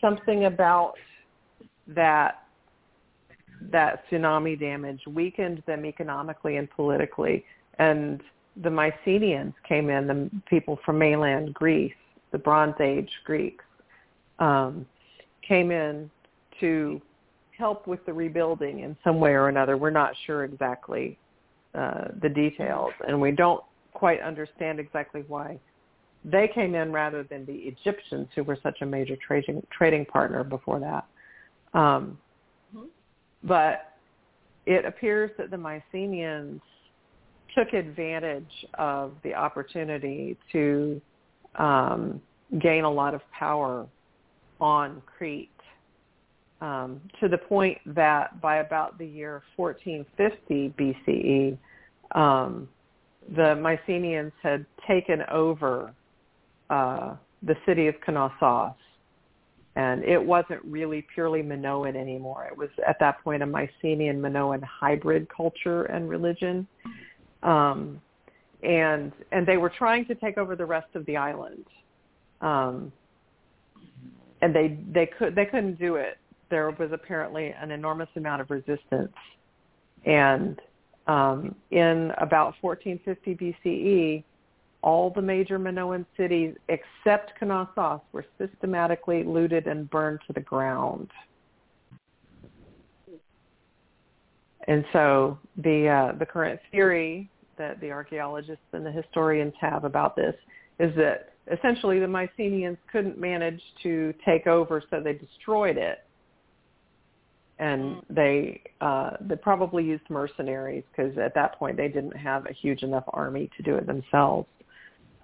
something 0.00 0.46
about 0.46 0.94
that 1.88 2.38
that 3.70 4.02
tsunami 4.10 4.58
damage 4.58 5.00
weakened 5.06 5.62
them 5.66 5.84
economically 5.84 6.56
and 6.56 6.68
politically. 6.70 7.44
And 7.78 8.20
the 8.56 8.70
Mycenaeans 8.70 9.54
came 9.66 9.88
in, 9.88 10.06
the 10.06 10.30
people 10.48 10.78
from 10.84 10.98
mainland 10.98 11.54
Greece, 11.54 11.94
the 12.32 12.38
Bronze 12.38 12.74
Age 12.80 13.10
Greeks, 13.24 13.64
um, 14.38 14.86
came 15.46 15.70
in 15.70 16.10
to 16.60 17.00
help 17.56 17.86
with 17.86 18.04
the 18.06 18.12
rebuilding 18.12 18.80
in 18.80 18.96
some 19.04 19.20
way 19.20 19.30
or 19.32 19.48
another. 19.48 19.76
We're 19.76 19.90
not 19.90 20.12
sure 20.26 20.44
exactly 20.44 21.18
uh, 21.74 22.08
the 22.20 22.28
details, 22.28 22.92
and 23.06 23.20
we 23.20 23.30
don't 23.30 23.62
quite 23.94 24.20
understand 24.20 24.80
exactly 24.80 25.24
why 25.28 25.58
they 26.24 26.48
came 26.54 26.74
in 26.74 26.92
rather 26.92 27.24
than 27.24 27.44
the 27.46 27.52
Egyptians, 27.52 28.28
who 28.34 28.44
were 28.44 28.58
such 28.62 28.80
a 28.82 28.86
major 28.86 29.16
trading 29.16 29.64
trading 29.76 30.04
partner 30.06 30.44
before 30.44 30.78
that. 30.78 31.06
Um, 31.78 32.18
mm-hmm. 32.74 32.86
But 33.42 33.94
it 34.66 34.84
appears 34.84 35.30
that 35.38 35.50
the 35.50 35.56
Mycenaeans 35.56 36.60
took 37.54 37.72
advantage 37.72 38.66
of 38.74 39.12
the 39.22 39.34
opportunity 39.34 40.36
to 40.52 41.00
um, 41.56 42.20
gain 42.60 42.84
a 42.84 42.90
lot 42.90 43.14
of 43.14 43.20
power 43.32 43.86
on 44.60 45.02
Crete 45.06 45.50
um, 46.60 47.00
to 47.20 47.28
the 47.28 47.38
point 47.38 47.78
that 47.86 48.40
by 48.40 48.58
about 48.58 48.96
the 48.96 49.06
year 49.06 49.42
1450 49.56 50.74
BCE, 50.78 51.58
um, 52.18 52.68
the 53.34 53.56
Mycenaeans 53.56 54.32
had 54.42 54.64
taken 54.86 55.22
over 55.30 55.92
uh, 56.70 57.16
the 57.42 57.56
city 57.66 57.88
of 57.88 57.94
Knossos. 58.06 58.74
And 59.74 60.04
it 60.04 60.22
wasn't 60.22 60.62
really 60.64 61.06
purely 61.14 61.42
Minoan 61.42 61.96
anymore. 61.96 62.46
It 62.46 62.56
was 62.56 62.68
at 62.86 62.98
that 63.00 63.24
point 63.24 63.42
a 63.42 63.46
Mycenaean 63.46 64.20
Minoan 64.20 64.62
hybrid 64.62 65.26
culture 65.34 65.84
and 65.84 66.08
religion. 66.08 66.68
Um, 67.42 68.00
and 68.62 69.12
and 69.32 69.46
they 69.46 69.56
were 69.56 69.70
trying 69.70 70.06
to 70.06 70.14
take 70.14 70.38
over 70.38 70.54
the 70.54 70.64
rest 70.64 70.94
of 70.94 71.04
the 71.06 71.16
island. 71.16 71.64
Um, 72.40 72.92
and 74.40 74.54
they 74.54 74.78
they 74.92 75.06
could 75.06 75.34
they 75.34 75.46
couldn't 75.46 75.78
do 75.78 75.96
it. 75.96 76.18
There 76.50 76.70
was 76.70 76.90
apparently 76.92 77.54
an 77.60 77.70
enormous 77.70 78.08
amount 78.16 78.42
of 78.42 78.50
resistance. 78.50 79.12
And 80.04 80.60
um, 81.06 81.54
in 81.70 82.12
about 82.18 82.54
1450 82.60 83.34
BCE, 83.34 84.24
all 84.82 85.10
the 85.10 85.22
major 85.22 85.58
Minoan 85.58 86.04
cities 86.16 86.54
except 86.68 87.32
Knossos 87.40 88.00
were 88.12 88.26
systematically 88.38 89.22
looted 89.24 89.66
and 89.66 89.88
burned 89.88 90.20
to 90.26 90.32
the 90.32 90.40
ground. 90.40 91.08
And 94.68 94.84
so 94.92 95.38
the 95.56 95.88
uh, 95.88 96.18
the 96.18 96.26
current 96.26 96.60
theory 96.70 97.30
that 97.58 97.80
the 97.80 97.90
archaeologists 97.90 98.64
and 98.72 98.84
the 98.84 98.92
historians 98.92 99.54
have 99.60 99.84
about 99.84 100.16
this 100.16 100.34
is 100.78 100.94
that 100.96 101.34
essentially 101.52 101.98
the 101.98 102.06
Mycenaeans 102.06 102.78
couldn't 102.90 103.18
manage 103.18 103.60
to 103.82 104.14
take 104.24 104.46
over, 104.46 104.82
so 104.90 105.00
they 105.00 105.14
destroyed 105.14 105.76
it 105.76 106.04
and 107.62 107.96
mm. 107.96 108.02
they 108.10 108.60
uh, 108.80 109.10
they 109.20 109.36
probably 109.36 109.84
used 109.84 110.02
mercenaries 110.10 110.84
because 110.90 111.16
at 111.18 111.34
that 111.34 111.58
point 111.58 111.76
they 111.76 111.88
didn't 111.88 112.16
have 112.16 112.46
a 112.46 112.52
huge 112.52 112.82
enough 112.82 113.04
army 113.08 113.48
to 113.56 113.62
do 113.62 113.76
it 113.76 113.86
themselves. 113.86 114.48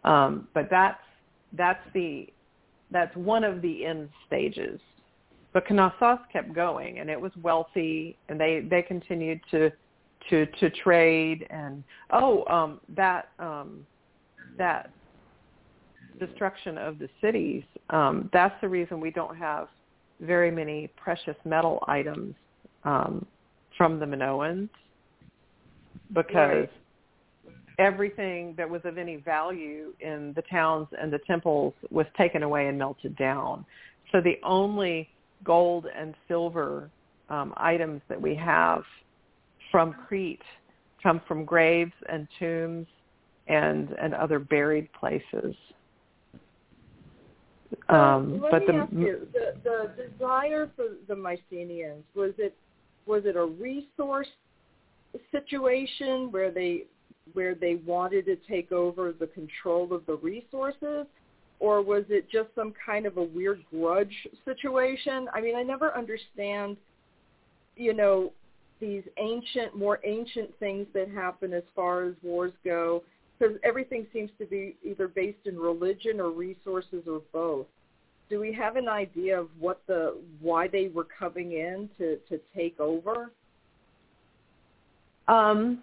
Um, 0.05 0.48
but 0.55 0.68
that's 0.70 1.01
that's 1.53 1.83
the 1.94 2.29
that's 2.90 3.14
one 3.16 3.44
of 3.44 3.61
the 3.61 3.85
end 3.85 4.09
stages. 4.27 4.81
But 5.59 5.75
Knossos 5.75 6.21
kept 6.33 6.53
going, 6.53 7.01
and 7.01 7.11
it 7.11 7.21
was 7.21 7.33
wealthy, 7.42 8.16
and 8.29 8.40
they 8.40 8.61
they 8.61 8.81
continued 8.81 9.40
to 9.51 9.73
to 10.31 10.47
to 10.47 10.71
trade 10.71 11.49
and 11.51 11.83
oh 12.12 12.44
um, 12.47 12.81
that 12.94 13.31
um, 13.40 13.85
that 14.57 14.92
destruction 16.21 16.79
of 16.79 17.01
the 17.01 17.09
cities. 17.21 17.64
Um, 17.90 18.31
that's 18.33 18.55
the 18.61 18.68
reason 18.68 19.01
we 19.01 19.11
don't 19.11 19.37
have 19.37 19.66
very 20.21 20.53
many 20.53 20.90
precious 20.97 21.37
metal 21.44 21.83
items 21.88 22.37
um, 22.85 23.27
from 23.77 23.99
the 23.99 24.07
Minoans 24.07 24.68
because 26.12 26.68
right. 26.68 27.55
everything 27.81 28.55
that 28.57 28.71
was 28.71 28.83
of 28.85 28.97
any 28.97 29.16
value 29.16 29.92
in 29.99 30.33
the 30.37 30.42
towns 30.42 30.87
and 31.01 31.12
the 31.12 31.18
temples 31.27 31.75
was 31.90 32.07
taken 32.16 32.44
away 32.44 32.68
and 32.68 32.79
melted 32.79 33.16
down. 33.16 33.66
So 34.12 34.21
the 34.21 34.38
only 34.44 35.09
gold 35.44 35.87
and 35.96 36.14
silver 36.27 36.90
um, 37.29 37.53
items 37.57 38.01
that 38.09 38.20
we 38.20 38.35
have 38.35 38.83
from 39.70 39.94
Crete 40.07 40.42
come 41.03 41.20
from 41.29 41.44
graves 41.44 41.92
and 42.09 42.27
tombs 42.38 42.87
and 43.46 43.90
and 43.92 44.14
other 44.14 44.38
buried 44.38 44.92
places. 44.92 45.55
Um, 47.88 48.40
let 48.40 48.51
but 48.51 48.61
me 48.61 48.66
the, 48.66 48.72
ask 48.74 48.92
you, 48.92 49.29
the, 49.33 49.55
the 49.64 50.09
desire 50.11 50.70
for 50.74 50.87
the 51.07 51.14
Mycenaeans 51.14 52.05
was 52.14 52.33
it 52.38 52.55
was 53.07 53.22
it 53.24 53.37
a 53.37 53.44
resource 53.44 54.29
situation 55.33 56.31
where 56.31 56.51
they 56.51 56.85
where 57.35 57.55
they 57.55 57.77
wanted 57.87 58.24
to 58.27 58.37
take 58.48 58.72
over 58.72 59.12
the 59.12 59.27
control 59.29 59.92
of 59.92 60.05
the 60.07 60.16
resources 60.16 61.07
or 61.61 61.83
was 61.83 62.05
it 62.09 62.31
just 62.31 62.49
some 62.55 62.73
kind 62.85 63.07
of 63.07 63.16
a 63.16 63.23
weird 63.23 63.64
grudge 63.71 64.14
situation? 64.44 65.29
I 65.35 65.40
mean, 65.40 65.57
I 65.57 65.62
never 65.62 65.97
understand, 65.97 66.77
you 67.77 67.94
know, 67.94 68.33
these 68.81 69.03
ancient, 69.18 69.77
more 69.77 69.99
ancient 70.05 70.57
things 70.59 70.87
that 70.94 71.09
happen 71.11 71.53
as 71.53 71.64
far 71.75 72.05
as 72.05 72.14
wars 72.23 72.53
go 72.64 73.03
because 73.38 73.57
everything 73.64 74.07
seems 74.12 74.31
to 74.38 74.47
be 74.47 74.77
either 74.85 75.09
based 75.09 75.47
in 75.47 75.57
religion 75.59 76.21
or 76.21 76.31
resources 76.31 77.05
or 77.07 77.23
both. 77.33 77.66
Do 78.31 78.40
we 78.40 78.53
have 78.53 78.77
an 78.77 78.88
idea 78.88 79.40
of 79.40 79.49
what 79.59 79.81
the 79.87 80.18
why 80.40 80.68
they 80.68 80.88
were 80.88 81.07
coming 81.18 81.53
in 81.53 81.88
to 81.99 82.18
to 82.29 82.40
take 82.55 82.79
over? 82.79 83.31
Um, 85.29 85.83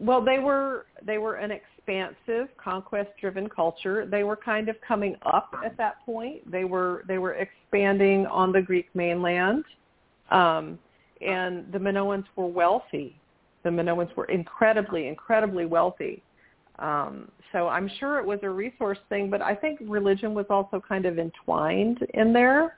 well, 0.00 0.24
they 0.24 0.38
were 0.38 0.86
they 1.04 1.18
were 1.18 1.36
an 1.36 1.52
expansive, 1.86 2.48
conquest-driven 2.56 3.48
culture. 3.48 4.06
They 4.06 4.24
were 4.24 4.36
kind 4.36 4.68
of 4.68 4.76
coming 4.86 5.16
up 5.26 5.54
at 5.64 5.76
that 5.76 6.04
point. 6.04 6.50
They 6.50 6.64
were 6.64 7.04
they 7.06 7.18
were 7.18 7.34
expanding 7.34 8.26
on 8.26 8.52
the 8.52 8.62
Greek 8.62 8.88
mainland, 8.94 9.64
um, 10.30 10.78
and 11.20 11.70
the 11.72 11.78
Minoans 11.78 12.24
were 12.36 12.46
wealthy. 12.46 13.18
The 13.62 13.70
Minoans 13.70 14.14
were 14.16 14.26
incredibly, 14.26 15.08
incredibly 15.08 15.66
wealthy. 15.66 16.22
Um, 16.78 17.30
so 17.52 17.68
I'm 17.68 17.88
sure 18.00 18.18
it 18.18 18.26
was 18.26 18.40
a 18.42 18.50
resource 18.50 18.98
thing, 19.08 19.30
but 19.30 19.40
I 19.40 19.54
think 19.54 19.78
religion 19.82 20.34
was 20.34 20.46
also 20.50 20.82
kind 20.86 21.06
of 21.06 21.18
entwined 21.18 21.98
in 22.14 22.32
there 22.32 22.76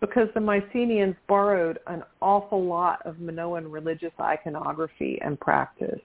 because 0.00 0.28
the 0.34 0.40
Mycenaeans 0.40 1.16
borrowed 1.26 1.78
an 1.86 2.04
awful 2.20 2.64
lot 2.64 3.04
of 3.04 3.18
Minoan 3.18 3.68
religious 3.70 4.12
iconography 4.20 5.18
and 5.22 5.40
practice. 5.40 6.00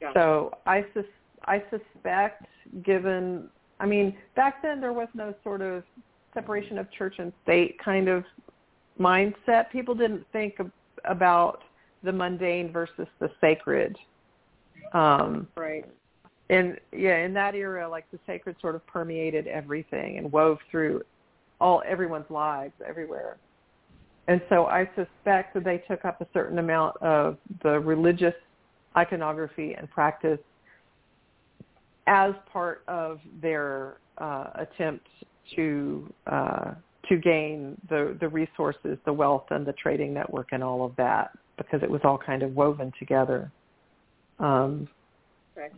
Yeah. 0.00 0.12
So 0.14 0.52
I 0.66 0.84
sus- 0.94 1.04
I 1.44 1.62
suspect, 1.70 2.46
given 2.82 3.48
I 3.78 3.86
mean, 3.86 4.16
back 4.36 4.62
then 4.62 4.80
there 4.80 4.92
was 4.92 5.08
no 5.14 5.34
sort 5.42 5.62
of 5.62 5.84
separation 6.34 6.78
of 6.78 6.90
church 6.92 7.14
and 7.18 7.32
state 7.42 7.78
kind 7.82 8.08
of 8.08 8.24
mindset. 8.98 9.70
People 9.72 9.94
didn't 9.94 10.24
think 10.32 10.60
of, 10.60 10.70
about 11.04 11.62
the 12.02 12.12
mundane 12.12 12.70
versus 12.70 13.08
the 13.18 13.30
sacred 13.40 13.96
um, 14.92 15.46
right. 15.56 15.84
And 16.48 16.78
yeah, 16.92 17.24
in 17.24 17.32
that 17.34 17.54
era, 17.54 17.88
like 17.88 18.10
the 18.10 18.18
sacred 18.26 18.56
sort 18.60 18.74
of 18.74 18.84
permeated 18.86 19.46
everything 19.46 20.18
and 20.18 20.30
wove 20.32 20.58
through 20.70 21.02
all 21.60 21.82
everyone's 21.86 22.28
lives 22.28 22.72
everywhere. 22.86 23.36
And 24.26 24.40
so 24.48 24.66
I 24.66 24.88
suspect 24.96 25.54
that 25.54 25.64
they 25.64 25.78
took 25.88 26.04
up 26.04 26.20
a 26.20 26.26
certain 26.32 26.58
amount 26.58 26.96
of 26.98 27.36
the 27.62 27.78
religious 27.78 28.34
iconography 28.96 29.74
and 29.74 29.90
practice 29.90 30.38
as 32.06 32.32
part 32.52 32.82
of 32.88 33.20
their 33.40 33.98
uh, 34.18 34.50
attempt 34.56 35.06
to 35.56 36.12
uh, 36.26 36.72
to 37.08 37.16
gain 37.16 37.76
the 37.88 38.16
the 38.20 38.28
resources, 38.28 38.98
the 39.04 39.12
wealth, 39.12 39.44
and 39.50 39.66
the 39.66 39.72
trading 39.74 40.12
network, 40.12 40.48
and 40.52 40.62
all 40.62 40.84
of 40.84 40.94
that, 40.96 41.30
because 41.56 41.82
it 41.82 41.90
was 41.90 42.00
all 42.04 42.18
kind 42.18 42.42
of 42.42 42.54
woven 42.54 42.92
together. 42.98 43.50
Um, 44.38 44.88
okay. 45.56 45.74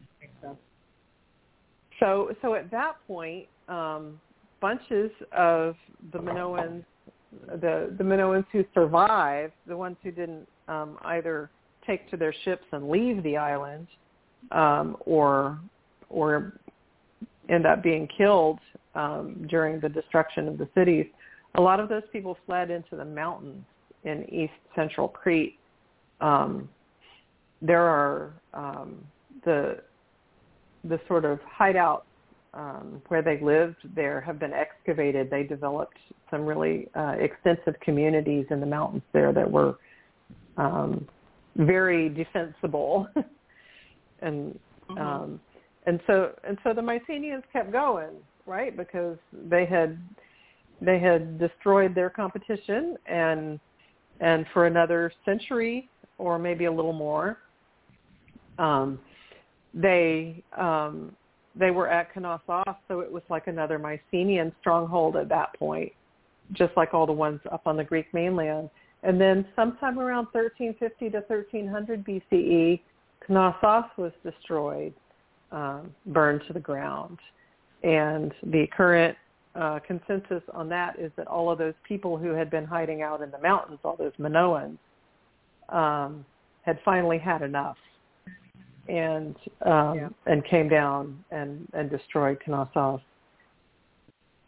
So, 2.01 2.35
so 2.43 2.55
at 2.55 2.69
that 2.73 2.95
point, 3.07 3.47
um, 3.69 4.21
bunches 4.61 5.11
of 5.37 5.77
the 6.13 6.19
Minoans, 6.19 6.85
the 7.61 7.95
the 7.97 8.05
Minoans 8.05 8.45
who 8.53 8.65
survived, 8.75 9.53
the 9.67 9.77
ones 9.77 9.97
who 10.03 10.11
didn't 10.11 10.49
um, 10.69 10.99
either 11.03 11.49
take 11.87 12.11
to 12.11 12.17
their 12.17 12.35
ships 12.45 12.65
and 12.73 12.89
leave 12.89 13.23
the 13.23 13.37
island, 13.37 13.87
um, 14.51 14.97
or 15.01 15.59
or 16.09 16.53
end 17.49 17.67
up 17.67 17.83
being 17.83 18.09
killed 18.17 18.59
um, 18.95 19.47
during 19.49 19.81
the 19.81 19.89
destruction 19.89 20.49
of 20.49 20.59
the 20.59 20.69
cities. 20.75 21.07
A 21.57 21.61
lot 21.61 21.81
of 21.81 21.89
those 21.89 22.03
people 22.13 22.37
fled 22.47 22.71
into 22.71 22.97
the 22.97 23.05
mountains 23.05 23.65
in 24.05 24.25
east 24.33 24.53
central 24.75 25.09
Crete. 25.09 25.59
Um, 26.21 26.69
there 27.61 27.83
are 27.83 28.33
um, 28.55 28.97
the 29.45 29.81
the 30.85 31.01
sort 31.07 31.25
of 31.25 31.39
hideouts 31.59 32.03
um, 32.55 33.01
where 33.09 33.23
they 33.23 33.41
lived 33.41 33.77
there 33.95 34.21
have 34.21 34.39
been 34.39 34.53
excavated. 34.53 35.31
They 35.31 35.45
developed 35.45 35.97
some 36.31 36.45
really 36.45 36.89
uh, 36.95 37.15
extensive 37.19 37.79
communities 37.81 38.47
in 38.51 38.61
the 38.61 38.67
mountains 38.67 39.03
there 39.13 39.33
that 39.33 39.51
were 39.51 39.77
um, 40.57 41.07
very 41.57 42.09
defensible, 42.09 43.07
and 44.23 44.59
mm-hmm. 44.91 44.99
um, 44.99 45.41
and 45.87 46.01
so 46.07 46.33
and 46.47 46.59
so 46.65 46.73
the 46.73 46.83
Mycenaeans 46.83 47.45
kept 47.53 47.73
going, 47.73 48.11
right? 48.47 48.77
Because 48.77 49.19
they 49.51 49.67
had 49.67 49.99
they 50.81 50.99
had 50.99 51.39
destroyed 51.39 51.95
their 51.95 52.11
competition, 52.11 52.97
and 53.07 53.61
and 54.21 54.47
for 54.53 54.67
another 54.67 55.13
century 55.25 55.89
or 56.19 56.39
maybe 56.39 56.67
a 56.67 56.73
little 56.73 56.93
more, 56.93 57.39
um, 58.59 58.99
they 59.75 60.43
um, 60.59 61.15
they 61.55 61.71
were 61.71 61.89
at 61.89 62.15
Knossos, 62.17 62.77
so 62.89 63.01
it 63.01 63.11
was 63.11 63.23
like 63.29 63.47
another 63.47 63.79
Mycenaean 63.79 64.53
stronghold 64.61 65.17
at 65.17 65.29
that 65.29 65.59
point. 65.59 65.93
just 66.53 66.73
like 66.77 66.93
all 66.93 67.07
the 67.07 67.13
ones 67.13 67.41
up 67.51 67.63
on 67.67 67.77
the 67.77 67.85
Greek 67.85 68.13
mainland. 68.13 68.69
And 69.03 69.21
then 69.21 69.47
sometime 69.57 69.99
around 69.99 70.27
1350 70.33 71.11
to 71.11 71.21
1300 71.27 72.05
BCE, 72.05 72.81
Knossos 73.29 73.91
was 73.97 74.13
destroyed, 74.23 74.93
um, 75.51 75.93
burned 76.07 76.43
to 76.47 76.53
the 76.53 76.61
ground. 76.61 77.19
And 77.83 78.33
the 78.45 78.67
current 78.77 79.17
uh, 79.55 79.81
consensus 79.87 80.43
on 80.55 80.69
that 80.69 80.99
is 80.99 81.11
that 81.17 81.27
all 81.27 81.51
of 81.51 81.59
those 81.59 81.75
people 81.87 82.17
who 82.17 82.31
had 82.31 82.51
been 82.51 82.65
hiding 82.65 83.03
out 83.03 83.21
in 83.23 83.31
the 83.31 83.39
mountains, 83.39 83.79
all 83.85 83.97
those 83.97 84.13
Minoans, 84.21 84.79
um, 85.69 86.25
had 86.63 86.79
finally 86.85 87.19
had 87.19 87.43
enough 87.43 87.77
and 88.89 89.37
um, 89.65 89.95
yeah. 89.95 90.09
and 90.27 90.45
came 90.45 90.69
down 90.69 91.23
and, 91.31 91.69
and 91.73 91.91
destroyed 91.91 92.39
Knossos. 92.47 93.01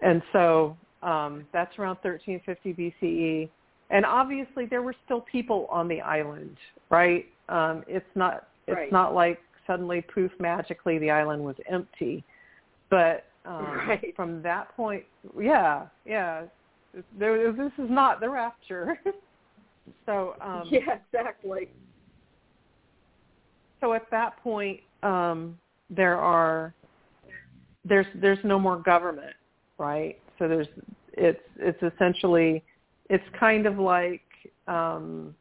And 0.00 0.22
so 0.32 0.76
um, 1.02 1.46
that's 1.52 1.76
around 1.78 1.98
1350 2.02 2.94
BCE. 3.02 3.48
And 3.91 4.05
obviously 4.05 4.66
there 4.66 4.82
were 4.82 4.95
still 5.05 5.20
people 5.20 5.66
on 5.70 5.89
the 5.89 6.01
island, 6.01 6.57
right? 6.91 7.26
Um, 7.49 7.85
it's 7.87 8.07
not 8.14 8.49
it's 8.66 8.76
right. 8.76 8.93
not 8.93 9.14
like 9.14 9.39
suddenly 9.66 10.03
poof 10.03 10.32
magically 10.39 10.99
the 10.99 11.11
island 11.11 11.45
was 11.45 11.57
empty. 11.70 12.24
But 12.91 13.24
um, 13.45 13.64
right. 13.89 14.14
from 14.16 14.43
that 14.43 14.74
point, 14.76 15.05
yeah, 15.39 15.87
yeah, 16.07 16.45
there, 17.18 17.53
this 17.53 17.72
is 17.78 17.91
not 17.91 18.20
the 18.20 18.28
rapture. 18.28 18.99
so 20.07 20.35
um, 20.41 20.68
yeah, 20.70 20.99
exactly. 21.12 21.68
So 23.80 23.93
at 23.93 24.11
that 24.11 24.43
point, 24.43 24.80
um, 25.03 25.59
there 25.91 26.18
are 26.18 26.74
there's 27.85 28.07
there's 28.14 28.39
no 28.45 28.59
more 28.59 28.78
government, 28.78 29.35
right? 29.78 30.18
So 30.39 30.49
there's 30.49 30.68
it's 31.12 31.41
it's 31.59 31.82
essentially 31.82 32.62
it's 33.11 33.24
kind 33.38 33.66
of 33.66 33.78
like 33.78 34.22
um, 34.66 35.34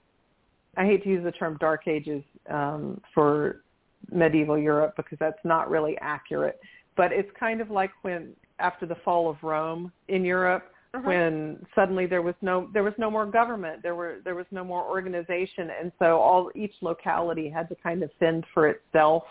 I 0.77 0.85
hate 0.85 1.03
to 1.03 1.09
use 1.09 1.23
the 1.23 1.31
term 1.31 1.57
dark 1.59 1.87
ages 1.87 2.23
um, 2.49 3.01
for 3.13 3.63
medieval 4.11 4.57
Europe 4.57 4.95
because 4.97 5.17
that's 5.19 5.39
not 5.43 5.69
really 5.69 5.97
accurate, 6.01 6.59
but 6.97 7.11
it's 7.11 7.29
kind 7.39 7.61
of 7.61 7.69
like 7.69 7.91
when 8.01 8.33
after 8.59 8.85
the 8.85 8.95
fall 9.03 9.29
of 9.29 9.37
Rome 9.41 9.91
in 10.07 10.23
Europe 10.23 10.73
uh-huh. 10.93 11.07
when 11.07 11.65
suddenly 11.73 12.05
there 12.05 12.21
was 12.21 12.35
no 12.41 12.69
there 12.73 12.83
was 12.83 12.93
no 12.97 13.09
more 13.09 13.25
government 13.25 13.81
there 13.81 13.95
were 13.95 14.19
there 14.23 14.35
was 14.35 14.45
no 14.51 14.63
more 14.63 14.87
organization 14.87 15.69
and 15.81 15.91
so 15.97 16.19
all 16.19 16.51
each 16.55 16.73
locality 16.81 17.49
had 17.49 17.67
to 17.69 17.75
kind 17.75 18.03
of 18.03 18.11
fend 18.19 18.45
for 18.53 18.67
itself 18.67 19.23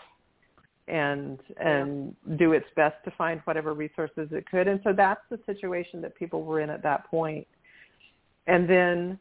and 0.87 1.39
and 1.61 2.13
yeah. 2.27 2.35
do 2.35 2.51
its 2.51 2.65
best 2.75 2.95
to 3.05 3.11
find 3.11 3.39
whatever 3.45 3.73
resources 3.73 4.27
it 4.31 4.45
could 4.49 4.67
and 4.67 4.81
so 4.83 4.91
that's 4.91 5.21
the 5.29 5.39
situation 5.45 6.01
that 6.01 6.13
people 6.15 6.43
were 6.43 6.59
in 6.59 6.69
at 6.69 6.83
that 6.83 7.09
point 7.09 7.47
and 8.47 8.69
then 8.69 9.19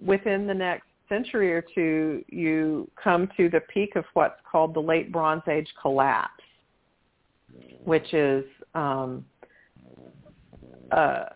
within 0.00 0.46
the 0.46 0.54
next 0.54 0.86
century 1.08 1.52
or 1.52 1.64
two 1.74 2.24
you 2.28 2.90
come 3.02 3.28
to 3.36 3.48
the 3.48 3.60
peak 3.72 3.96
of 3.96 4.04
what's 4.14 4.40
called 4.50 4.74
the 4.74 4.80
late 4.80 5.12
bronze 5.12 5.42
age 5.48 5.68
collapse 5.80 6.30
which 7.84 8.12
is 8.14 8.44
um, 8.74 9.24
a, 10.92 11.32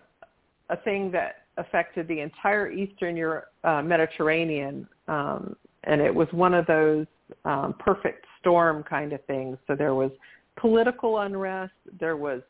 a 0.70 0.76
thing 0.84 1.10
that 1.12 1.44
affected 1.56 2.08
the 2.08 2.20
entire 2.20 2.70
Eastern 2.70 3.16
Europe, 3.16 3.52
uh, 3.64 3.82
Mediterranean, 3.82 4.86
um, 5.08 5.56
and 5.84 6.00
it 6.00 6.14
was 6.14 6.28
one 6.32 6.54
of 6.54 6.66
those 6.66 7.06
um, 7.44 7.74
perfect 7.78 8.24
storm 8.40 8.82
kind 8.82 9.12
of 9.12 9.24
things. 9.26 9.58
So 9.66 9.74
there 9.74 9.94
was 9.94 10.10
political 10.56 11.20
unrest, 11.20 11.72
there 11.98 12.16
was 12.16 12.42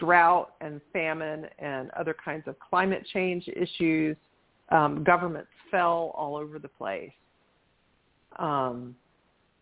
drought 0.00 0.54
and 0.60 0.80
famine 0.92 1.46
and 1.58 1.90
other 1.90 2.14
kinds 2.22 2.46
of 2.46 2.56
climate 2.58 3.06
change 3.12 3.48
issues. 3.48 4.16
Um, 4.70 5.04
governments 5.04 5.50
fell 5.70 6.12
all 6.16 6.36
over 6.36 6.58
the 6.58 6.68
place. 6.68 7.12
Um, 8.38 8.96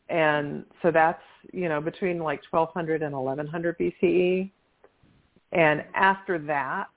and 0.08 0.64
so 0.82 0.90
that's, 0.90 1.22
you 1.52 1.68
know, 1.68 1.80
between 1.80 2.18
like 2.18 2.40
1200 2.50 3.02
and 3.02 3.14
1100 3.14 3.78
BCE. 3.78 4.50
And 5.52 5.84
after 5.94 6.38
that, 6.38 6.88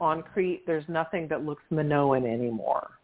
on 0.00 0.22
Crete, 0.22 0.66
there's 0.66 0.84
nothing 0.88 1.28
that 1.28 1.44
looks 1.44 1.62
Minoan 1.70 2.24
anymore. 2.24 2.97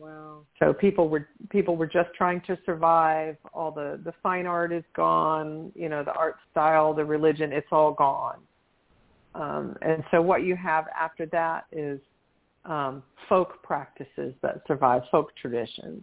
Wow. 0.00 0.46
So 0.58 0.72
people 0.72 1.10
were 1.10 1.28
people 1.50 1.76
were 1.76 1.86
just 1.86 2.08
trying 2.16 2.40
to 2.46 2.58
survive. 2.64 3.36
All 3.52 3.70
the 3.70 4.00
the 4.02 4.14
fine 4.22 4.46
art 4.46 4.72
is 4.72 4.84
gone. 4.96 5.70
You 5.74 5.90
know, 5.90 6.02
the 6.02 6.14
art 6.14 6.36
style, 6.50 6.94
the 6.94 7.04
religion, 7.04 7.52
it's 7.52 7.66
all 7.70 7.92
gone. 7.92 8.38
Um, 9.34 9.76
and 9.82 10.02
so 10.10 10.22
what 10.22 10.42
you 10.42 10.56
have 10.56 10.86
after 10.98 11.26
that 11.26 11.66
is 11.70 12.00
um, 12.64 13.02
folk 13.28 13.62
practices 13.62 14.34
that 14.42 14.62
survive, 14.66 15.02
folk 15.10 15.36
traditions. 15.36 16.02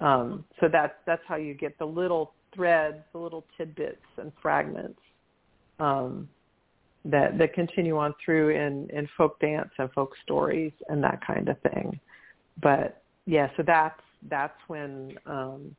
Um, 0.00 0.44
so 0.58 0.68
that's 0.72 0.94
that's 1.06 1.22
how 1.28 1.36
you 1.36 1.52
get 1.52 1.78
the 1.78 1.84
little 1.84 2.32
threads, 2.54 2.98
the 3.12 3.18
little 3.18 3.44
tidbits 3.58 4.06
and 4.16 4.32
fragments 4.40 5.00
um, 5.78 6.26
that 7.04 7.36
that 7.36 7.52
continue 7.52 7.98
on 7.98 8.14
through 8.24 8.48
in 8.48 8.88
in 8.90 9.06
folk 9.14 9.38
dance 9.40 9.70
and 9.78 9.92
folk 9.92 10.14
stories 10.24 10.72
and 10.88 11.04
that 11.04 11.20
kind 11.26 11.50
of 11.50 11.60
thing 11.60 12.00
but 12.62 13.02
yeah, 13.26 13.48
so 13.56 13.62
that's 13.66 14.00
that's 14.28 14.58
when 14.66 15.16
um, 15.26 15.74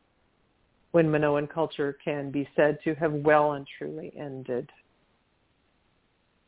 when 0.92 1.10
Minoan 1.10 1.48
culture 1.48 1.98
can 2.04 2.32
be 2.32 2.48
said 2.56 2.80
to 2.84 2.96
have 2.96 3.14
well 3.14 3.54
and 3.54 3.68
truly 3.78 4.14
ended. 4.18 4.70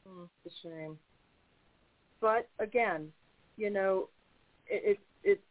Mm, 0.07 0.27
it's 0.45 0.55
a 0.55 0.67
shame. 0.67 0.97
But 2.19 2.47
again, 2.59 3.11
you 3.57 3.69
know, 3.69 4.09
it, 4.67 4.99
it, 5.23 5.41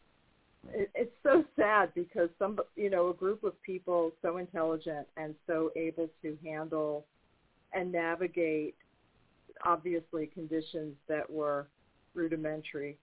it, 0.73 0.91
it's 0.95 1.15
so 1.23 1.45
sad 1.57 1.93
because 1.95 2.29
some, 2.39 2.59
you 2.77 2.91
know, 2.91 3.11
a 3.11 3.15
group 3.15 3.45
of 3.45 3.61
people 3.63 4.13
so 4.23 4.37
intelligent 4.37 5.07
and 5.17 5.35
so 5.47 5.71
able 5.77 6.09
to 6.23 6.37
handle 6.45 7.05
and 7.73 7.91
navigate 7.91 8.75
obviously 9.65 10.27
conditions 10.27 10.95
that 11.09 11.29
were 11.29 11.67
rudimentary 12.15 12.97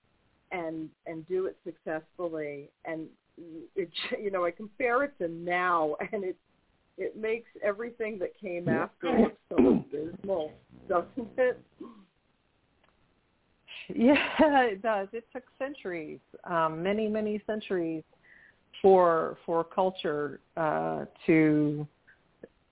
and 0.51 0.89
and 1.05 1.27
do 1.27 1.45
it 1.45 1.57
successfully. 1.63 2.69
And 2.85 3.07
it 3.75 3.89
you 4.21 4.31
know 4.31 4.45
I 4.45 4.51
compare 4.51 5.03
it 5.03 5.13
to 5.19 5.27
now 5.27 5.95
and 6.11 6.23
it 6.23 6.37
it 6.97 7.15
makes 7.15 7.49
everything 7.63 8.17
that 8.19 8.37
came 8.39 8.67
after 8.67 9.19
look 9.19 9.37
so 9.49 9.57
abysmal 9.57 10.53
doesn't 10.89 11.29
it? 11.37 11.59
Yeah 13.95 14.63
it 14.63 14.81
does. 14.81 15.07
It 15.13 15.25
took 15.31 15.43
centuries 15.57 16.19
um 16.43 16.83
many 16.83 17.07
many 17.07 17.41
centuries 17.47 18.03
for 18.81 19.37
for 19.45 19.63
culture 19.63 20.41
uh 20.57 21.05
to 21.25 21.87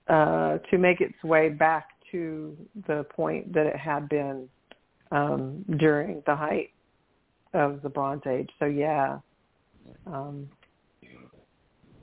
uh 0.08 0.58
to 0.70 0.76
make 0.76 1.00
its 1.00 1.14
way 1.24 1.48
back 1.48 1.88
to 2.12 2.54
the 2.86 3.06
point 3.16 3.52
that 3.54 3.64
it 3.64 3.76
had 3.76 4.10
been 4.10 4.46
um 5.10 5.64
during 5.78 6.22
the 6.26 6.36
height 6.36 6.70
of 7.56 7.82
the 7.82 7.88
Bronze 7.88 8.22
Age. 8.26 8.50
So 8.58 8.66
yeah, 8.66 9.18
um, 10.06 10.48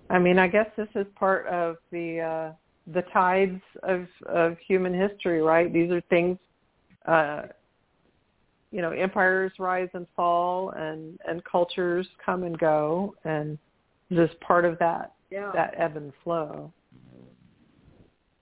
I 0.09 0.19
mean, 0.19 0.39
I 0.39 0.47
guess 0.47 0.67
this 0.75 0.89
is 0.95 1.05
part 1.15 1.47
of 1.47 1.77
the 1.91 2.19
uh, 2.19 2.53
the 2.91 3.03
tides 3.13 3.61
of 3.83 4.07
of 4.27 4.57
human 4.67 4.93
history, 4.93 5.41
right? 5.41 5.71
These 5.71 5.91
are 5.91 6.01
things, 6.09 6.37
uh, 7.05 7.43
you 8.71 8.81
know, 8.81 8.91
empires 8.91 9.53
rise 9.59 9.89
and 9.93 10.07
fall, 10.15 10.71
and 10.71 11.17
and 11.27 11.43
cultures 11.45 12.07
come 12.23 12.43
and 12.43 12.57
go, 12.57 13.15
and 13.23 13.57
this 14.09 14.29
is 14.29 14.35
part 14.41 14.65
of 14.65 14.77
that 14.79 15.13
yeah. 15.33 15.51
that 15.53 15.73
ebb 15.77 15.97
and 15.97 16.13
flow. 16.23 16.71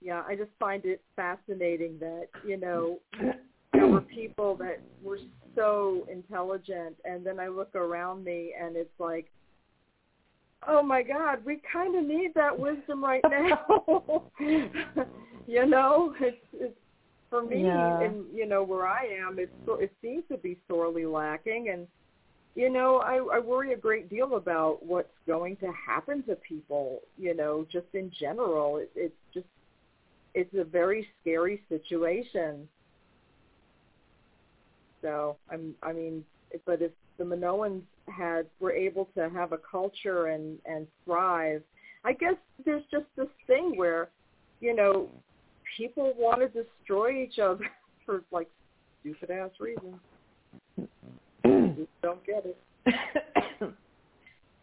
Yeah, 0.00 0.22
I 0.26 0.34
just 0.34 0.50
find 0.58 0.84
it 0.84 1.00
fascinating 1.14 1.98
that 2.00 2.28
you 2.46 2.56
know 2.58 2.98
there 3.72 3.86
were 3.86 4.00
people 4.14 4.56
that 4.56 4.80
were 5.02 5.18
so 5.54 6.06
intelligent 6.10 6.96
and 7.04 7.24
then 7.24 7.38
I 7.38 7.48
look 7.48 7.74
around 7.74 8.24
me 8.24 8.52
and 8.58 8.76
it's 8.76 8.98
like 8.98 9.30
oh 10.66 10.82
my 10.82 11.02
god 11.02 11.44
we 11.44 11.60
kind 11.70 11.96
of 11.96 12.04
need 12.04 12.32
that 12.34 12.58
wisdom 12.58 13.04
right 13.04 13.22
now. 13.30 14.24
You 15.46 15.66
know 15.66 16.14
it's 16.20 16.36
it's 16.54 16.76
for 17.28 17.44
me 17.44 17.64
yeah. 17.64 18.00
and 18.00 18.24
you 18.32 18.46
know 18.46 18.62
where 18.62 18.86
I 18.86 19.06
am 19.06 19.38
it's 19.38 19.52
it 19.68 19.92
seems 20.00 20.24
to 20.30 20.36
be 20.36 20.58
sorely 20.68 21.04
lacking 21.04 21.70
and 21.72 21.86
you 22.54 22.70
know 22.70 22.98
I 22.98 23.16
I 23.36 23.38
worry 23.38 23.72
a 23.72 23.76
great 23.76 24.08
deal 24.08 24.36
about 24.36 24.84
what's 24.84 25.12
going 25.26 25.56
to 25.56 25.72
happen 25.86 26.22
to 26.24 26.36
people 26.36 27.00
you 27.18 27.34
know 27.34 27.66
just 27.72 27.86
in 27.94 28.10
general. 28.18 28.76
It, 28.78 28.90
it's 28.94 29.14
just 29.34 29.46
it's 30.34 30.54
a 30.54 30.64
very 30.64 31.06
scary 31.20 31.62
situation 31.68 32.68
so 35.02 35.36
I'm, 35.50 35.74
I 35.82 35.92
mean, 35.92 36.24
but 36.64 36.80
if 36.80 36.92
the 37.18 37.24
Minoans 37.24 37.82
had 38.08 38.46
were 38.60 38.72
able 38.72 39.08
to 39.16 39.28
have 39.30 39.52
a 39.52 39.58
culture 39.58 40.28
and 40.28 40.58
and 40.64 40.86
thrive, 41.04 41.62
I 42.04 42.12
guess 42.12 42.34
there's 42.64 42.84
just 42.90 43.06
this 43.16 43.28
thing 43.46 43.76
where, 43.76 44.08
you 44.60 44.74
know, 44.74 45.08
people 45.76 46.14
want 46.16 46.40
to 46.40 46.48
destroy 46.48 47.22
each 47.22 47.38
other 47.38 47.66
for 48.06 48.22
like 48.30 48.48
stupid 49.00 49.30
ass 49.30 49.50
reasons. 49.60 49.96
Just 50.76 51.88
don't 52.02 52.24
get 52.26 52.44
it. 52.44 53.74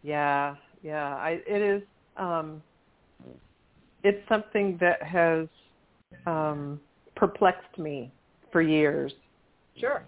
yeah, 0.03 0.55
yeah. 0.83 1.15
I 1.15 1.39
it 1.47 1.61
is 1.61 1.83
um 2.17 2.61
it's 4.03 4.27
something 4.29 4.77
that 4.79 5.01
has 5.03 5.47
um 6.25 6.79
perplexed 7.15 7.77
me 7.77 8.11
for 8.51 8.61
years. 8.61 9.11
Sure. 9.77 10.03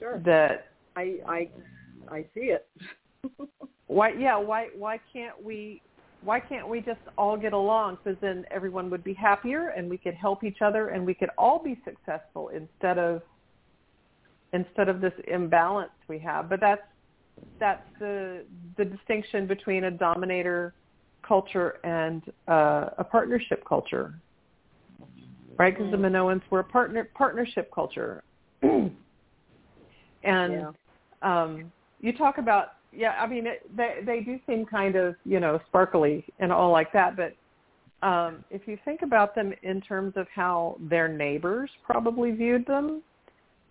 Sure. 0.00 0.20
That 0.24 0.66
I 0.96 1.18
I 1.28 1.50
I 2.10 2.24
see 2.34 2.52
it. 2.56 2.66
why 3.86 4.12
yeah, 4.18 4.36
why 4.36 4.68
why 4.76 4.98
can't 5.12 5.40
we 5.42 5.82
why 6.22 6.40
can't 6.40 6.68
we 6.68 6.80
just 6.80 7.00
all 7.16 7.36
get 7.36 7.52
along 7.52 7.98
because 8.02 8.18
then 8.20 8.44
everyone 8.50 8.90
would 8.90 9.04
be 9.04 9.14
happier 9.14 9.68
and 9.68 9.88
we 9.88 9.96
could 9.98 10.14
help 10.14 10.42
each 10.44 10.62
other 10.62 10.88
and 10.88 11.04
we 11.04 11.14
could 11.14 11.30
all 11.38 11.62
be 11.62 11.78
successful 11.84 12.48
instead 12.48 12.98
of 12.98 13.22
instead 14.52 14.88
of 14.88 15.00
this 15.00 15.12
imbalance 15.28 15.92
we 16.08 16.18
have 16.18 16.48
but 16.48 16.60
that's 16.60 16.82
that's 17.58 17.84
the 17.98 18.44
the 18.76 18.84
distinction 18.84 19.46
between 19.46 19.84
a 19.84 19.90
dominator 19.90 20.74
culture 21.26 21.78
and 21.84 22.22
uh, 22.48 22.90
a 22.98 23.04
partnership 23.04 23.62
culture 23.66 24.14
right 25.58 25.76
because 25.76 25.90
the 25.90 25.96
Mm. 25.96 26.10
minoans 26.10 26.42
were 26.50 26.60
a 26.60 26.64
partner 26.64 27.08
partnership 27.14 27.70
culture 27.74 28.22
and 30.22 30.52
Yeah. 30.52 30.70
um 31.22 31.72
you 32.00 32.12
talk 32.16 32.38
about 32.38 32.72
yeah 32.92 33.12
i 33.20 33.26
mean 33.26 33.46
it, 33.46 33.64
they 33.76 33.98
they 34.04 34.20
do 34.20 34.38
seem 34.46 34.64
kind 34.66 34.96
of 34.96 35.14
you 35.24 35.40
know 35.40 35.60
sparkly 35.68 36.24
and 36.38 36.52
all 36.52 36.70
like 36.70 36.92
that 36.92 37.16
but 37.16 37.34
um 38.06 38.44
if 38.50 38.66
you 38.66 38.78
think 38.84 39.02
about 39.02 39.34
them 39.34 39.52
in 39.62 39.80
terms 39.80 40.12
of 40.16 40.26
how 40.34 40.76
their 40.80 41.08
neighbors 41.08 41.70
probably 41.84 42.30
viewed 42.32 42.66
them 42.66 43.02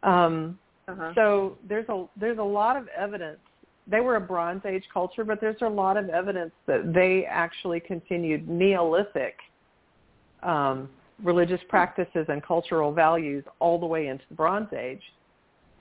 um 0.04 0.58
Uh-huh. 0.88 1.12
so 1.16 1.58
there's 1.68 1.88
a 1.90 2.06
there's 2.20 2.40
a 2.40 2.44
lot 2.44 2.76
of 2.76 2.88
evidence 2.98 3.40
they 3.88 4.00
were 4.00 4.16
a 4.16 4.22
bronze 4.22 4.62
age 4.66 4.84
culture 4.94 5.24
but 5.24 5.40
there's 5.42 5.62
a 5.62 5.68
lot 5.68 5.98
of 5.98 6.10
evidence 6.10 6.52
that 6.66 6.94
they 6.94 7.26
actually 7.26 7.80
continued 7.80 8.48
neolithic 8.48 9.36
um 10.44 10.90
religious 11.24 11.62
practices 11.68 12.26
and 12.30 12.42
cultural 12.44 12.92
values 12.94 13.44
all 13.60 13.78
the 13.80 13.86
way 13.86 14.08
into 14.08 14.24
the 14.30 14.36
bronze 14.36 14.72
age 14.74 15.04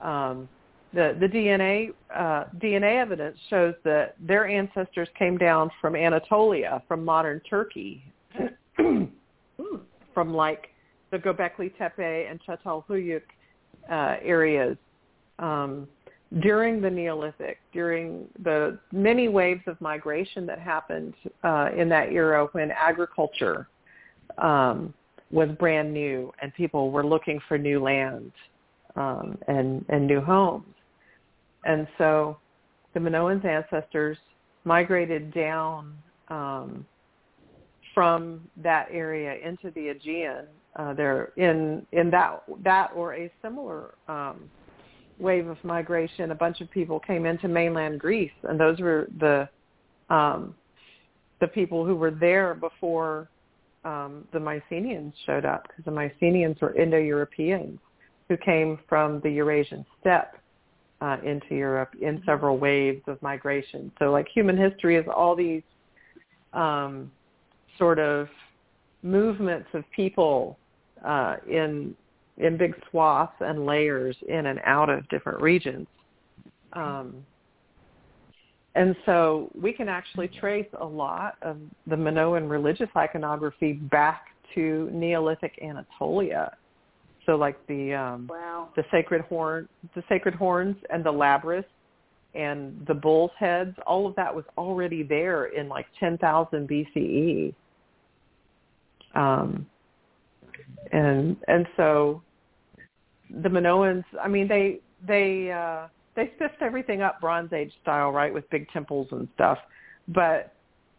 um 0.01 0.47
the 0.93 1.15
the 1.19 1.27
DNA 1.27 1.93
uh, 2.15 2.45
DNA 2.57 2.99
evidence 2.99 3.37
shows 3.49 3.75
that 3.83 4.15
their 4.19 4.47
ancestors 4.47 5.07
came 5.17 5.37
down 5.37 5.69
from 5.79 5.95
Anatolia, 5.95 6.81
from 6.87 7.05
modern 7.05 7.41
Turkey, 7.49 8.03
from 8.75 10.33
like 10.33 10.69
the 11.11 11.17
Göbekli 11.17 11.71
Tepe 11.77 12.27
and 12.29 12.39
Çatalhöyük 12.47 13.23
uh, 13.89 14.17
areas 14.21 14.77
um, 15.39 15.87
during 16.39 16.81
the 16.81 16.89
Neolithic, 16.89 17.59
during 17.73 18.27
the 18.43 18.77
many 18.91 19.27
waves 19.27 19.63
of 19.67 19.79
migration 19.81 20.45
that 20.45 20.59
happened 20.59 21.13
uh, 21.43 21.69
in 21.75 21.89
that 21.89 22.11
era 22.11 22.47
when 22.51 22.71
agriculture 22.71 23.67
um, 24.37 24.93
was 25.31 25.49
brand 25.59 25.93
new 25.93 26.31
and 26.41 26.53
people 26.53 26.91
were 26.91 27.05
looking 27.05 27.39
for 27.47 27.57
new 27.57 27.81
land 27.81 28.31
um, 28.95 29.37
and 29.47 29.85
and 29.89 30.05
new 30.07 30.21
homes. 30.21 30.65
And 31.65 31.87
so 31.97 32.37
the 32.93 32.99
Minoans' 32.99 33.45
ancestors 33.45 34.17
migrated 34.63 35.33
down 35.33 35.93
um, 36.29 36.85
from 37.93 38.41
that 38.57 38.87
area 38.91 39.35
into 39.45 39.71
the 39.71 39.89
Aegean. 39.89 40.45
Uh, 40.75 40.93
they're 40.93 41.31
in 41.35 41.85
in 41.91 42.09
that 42.11 42.43
that 42.63 42.91
or 42.95 43.15
a 43.15 43.31
similar 43.41 43.95
um, 44.07 44.49
wave 45.19 45.47
of 45.47 45.57
migration. 45.63 46.31
A 46.31 46.35
bunch 46.35 46.61
of 46.61 46.69
people 46.71 46.99
came 46.99 47.25
into 47.25 47.47
mainland 47.47 47.99
Greece, 47.99 48.31
and 48.43 48.59
those 48.59 48.79
were 48.79 49.07
the 49.19 49.49
um, 50.09 50.55
the 51.41 51.47
people 51.47 51.85
who 51.85 51.95
were 51.95 52.11
there 52.11 52.53
before 52.53 53.29
um, 53.83 54.27
the 54.33 54.39
Mycenaeans 54.39 55.13
showed 55.25 55.45
up, 55.45 55.63
because 55.67 55.85
the 55.85 55.91
Mycenaeans 55.91 56.59
were 56.61 56.75
Indo-Europeans 56.75 57.79
who 58.27 58.37
came 58.37 58.77
from 58.87 59.19
the 59.21 59.29
Eurasian 59.29 59.85
steppe 59.99 60.35
uh, 61.01 61.17
into 61.23 61.55
Europe 61.55 61.93
in 62.01 62.21
several 62.25 62.57
waves 62.57 63.01
of 63.07 63.21
migration. 63.21 63.91
So 63.99 64.11
like 64.11 64.27
human 64.27 64.57
history 64.57 64.95
is 64.95 65.05
all 65.13 65.35
these 65.35 65.63
um, 66.53 67.11
sort 67.77 67.99
of 67.99 68.27
movements 69.01 69.69
of 69.73 69.83
people 69.95 70.57
uh, 71.05 71.37
in 71.49 71.95
in 72.37 72.57
big 72.57 72.73
swaths 72.89 73.33
and 73.41 73.65
layers 73.65 74.15
in 74.27 74.45
and 74.45 74.59
out 74.65 74.89
of 74.89 75.07
different 75.09 75.41
regions. 75.41 75.87
Um, 76.71 77.25
and 78.75 78.95
so 79.05 79.51
we 79.59 79.73
can 79.73 79.89
actually 79.89 80.29
trace 80.29 80.67
a 80.79 80.85
lot 80.85 81.35
of 81.41 81.57
the 81.87 81.97
Minoan 81.97 82.47
religious 82.47 82.87
iconography 82.95 83.73
back 83.73 84.27
to 84.55 84.89
Neolithic 84.93 85.59
Anatolia. 85.61 86.55
So 87.29 87.35
like 87.35 87.63
the 87.67 87.93
um, 87.93 88.25
Wow. 88.27 88.69
the 88.75 88.83
sacred 88.89 89.21
horn, 89.21 89.69
the 89.93 90.03
sacred 90.09 90.33
horns, 90.33 90.75
and 90.89 91.03
the 91.03 91.13
labrys, 91.13 91.63
and 92.33 92.83
the 92.87 92.93
bull's 92.95 93.29
heads. 93.37 93.77
All 93.85 94.07
of 94.07 94.15
that 94.15 94.33
was 94.33 94.45
already 94.57 95.03
there 95.03 95.45
in 95.45 95.69
like 95.69 95.85
10,000 95.99 96.67
BCE. 96.67 97.53
Um, 99.13 99.67
and 100.91 101.37
and 101.47 101.67
so 101.77 102.23
the 103.29 103.49
Minoans, 103.49 104.05
I 104.19 104.27
mean, 104.27 104.47
they 104.47 104.79
they 105.07 105.51
uh, 105.51 105.87
they 106.15 106.31
spiffed 106.35 106.63
everything 106.63 107.03
up 107.03 107.21
Bronze 107.21 107.53
Age 107.53 107.73
style, 107.83 108.09
right, 108.09 108.33
with 108.33 108.49
big 108.49 108.67
temples 108.71 109.07
and 109.11 109.27
stuff. 109.35 109.59
But 110.07 110.55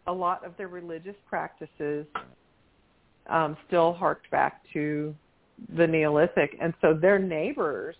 a 0.07 0.13
lot 0.13 0.47
of 0.47 0.57
their 0.57 0.69
religious 0.69 1.17
practices 1.29 2.07
um, 3.29 3.57
still 3.67 3.93
harked 3.93 4.31
back 4.31 4.63
to 4.75 5.13
the 5.77 5.87
Neolithic, 5.87 6.57
and 6.61 6.75
so 6.81 6.95
their 6.95 7.19
neighbors, 7.19 7.97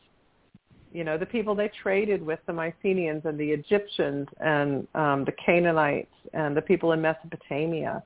you 0.93 1.05
know, 1.05 1.17
the 1.17 1.27
people 1.27 1.55
they 1.55 1.71
traded 1.83 2.25
with, 2.25 2.41
the 2.47 2.53
Mycenaeans 2.53 3.23
and 3.25 3.39
the 3.39 3.51
Egyptians 3.51 4.29
and 4.41 4.87
um, 4.95 5.25
the 5.25 5.33
Canaanites 5.45 6.13
and 6.33 6.57
the 6.57 6.63
people 6.63 6.93
in 6.93 7.01
Mesopotamia, 7.01 8.03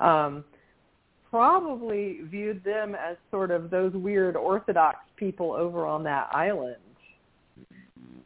um, 0.00 0.44
probably 1.30 2.20
viewed 2.24 2.62
them 2.64 2.94
as 2.94 3.16
sort 3.30 3.50
of 3.50 3.70
those 3.70 3.92
weird 3.92 4.36
Orthodox 4.36 4.98
people 5.16 5.52
over 5.52 5.86
on 5.86 6.02
that 6.04 6.28
island, 6.32 6.76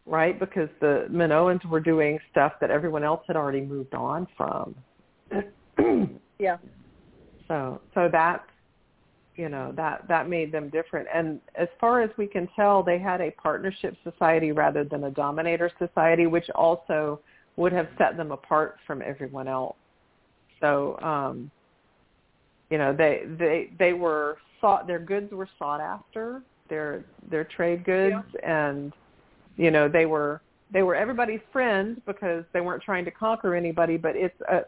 right? 0.07 0.39
Because 0.39 0.69
the 0.81 1.07
Minoans 1.11 1.65
were 1.67 1.81
doing 1.81 2.19
stuff 2.31 2.53
that 2.61 2.71
everyone 2.71 3.05
else 3.05 3.23
had 3.27 3.37
already 3.37 3.61
moved 3.61 3.95
on 3.95 4.27
from. 4.37 4.75
Yeah. 6.39 6.59
So 7.49 7.81
so 7.95 8.09
that 8.13 8.45
you 9.39 9.49
know 9.49 9.73
that 9.77 10.07
that 10.09 10.29
made 10.29 10.53
them 10.53 10.69
different. 10.69 11.09
And 11.15 11.41
as 11.55 11.69
far 11.81 12.03
as 12.03 12.11
we 12.19 12.27
can 12.27 12.49
tell, 12.57 12.83
they 12.83 12.99
had 12.99 13.21
a 13.21 13.31
partnership 13.31 13.97
society 14.03 14.53
rather 14.53 14.85
than 14.85 15.05
a 15.05 15.11
dominator 15.11 15.71
society, 15.79 16.27
which 16.27 16.51
also 16.51 17.21
would 17.57 17.73
have 17.73 17.89
set 17.97 18.17
them 18.17 18.33
apart 18.33 18.77
from 18.87 19.01
everyone 19.01 19.49
else. 19.49 19.77
So 20.61 20.99
um, 21.01 21.51
you 22.71 22.79
know 22.79 22.93
they 22.93 23.23
they 23.39 23.71
they 23.79 23.93
were 23.93 24.39
sought 24.61 24.87
their 24.87 24.99
goods 24.99 25.33
were 25.33 25.49
sought 25.59 25.81
after 25.81 26.43
their 26.69 27.05
their 27.31 27.45
trade 27.45 27.85
goods 27.85 28.17
and 28.45 28.93
you 29.57 29.71
know 29.71 29.89
they 29.89 30.05
were 30.05 30.43
they 30.73 30.83
were 30.83 30.95
everybody's 30.95 31.41
friend 31.53 32.03
because 32.07 32.45
they 32.53 32.61
weren't 32.61 32.83
trying 32.83 33.05
to 33.05 33.11
conquer 33.11 33.55
anybody 33.55 33.97
but 33.97 34.17
it's 34.17 34.39
a 34.51 34.61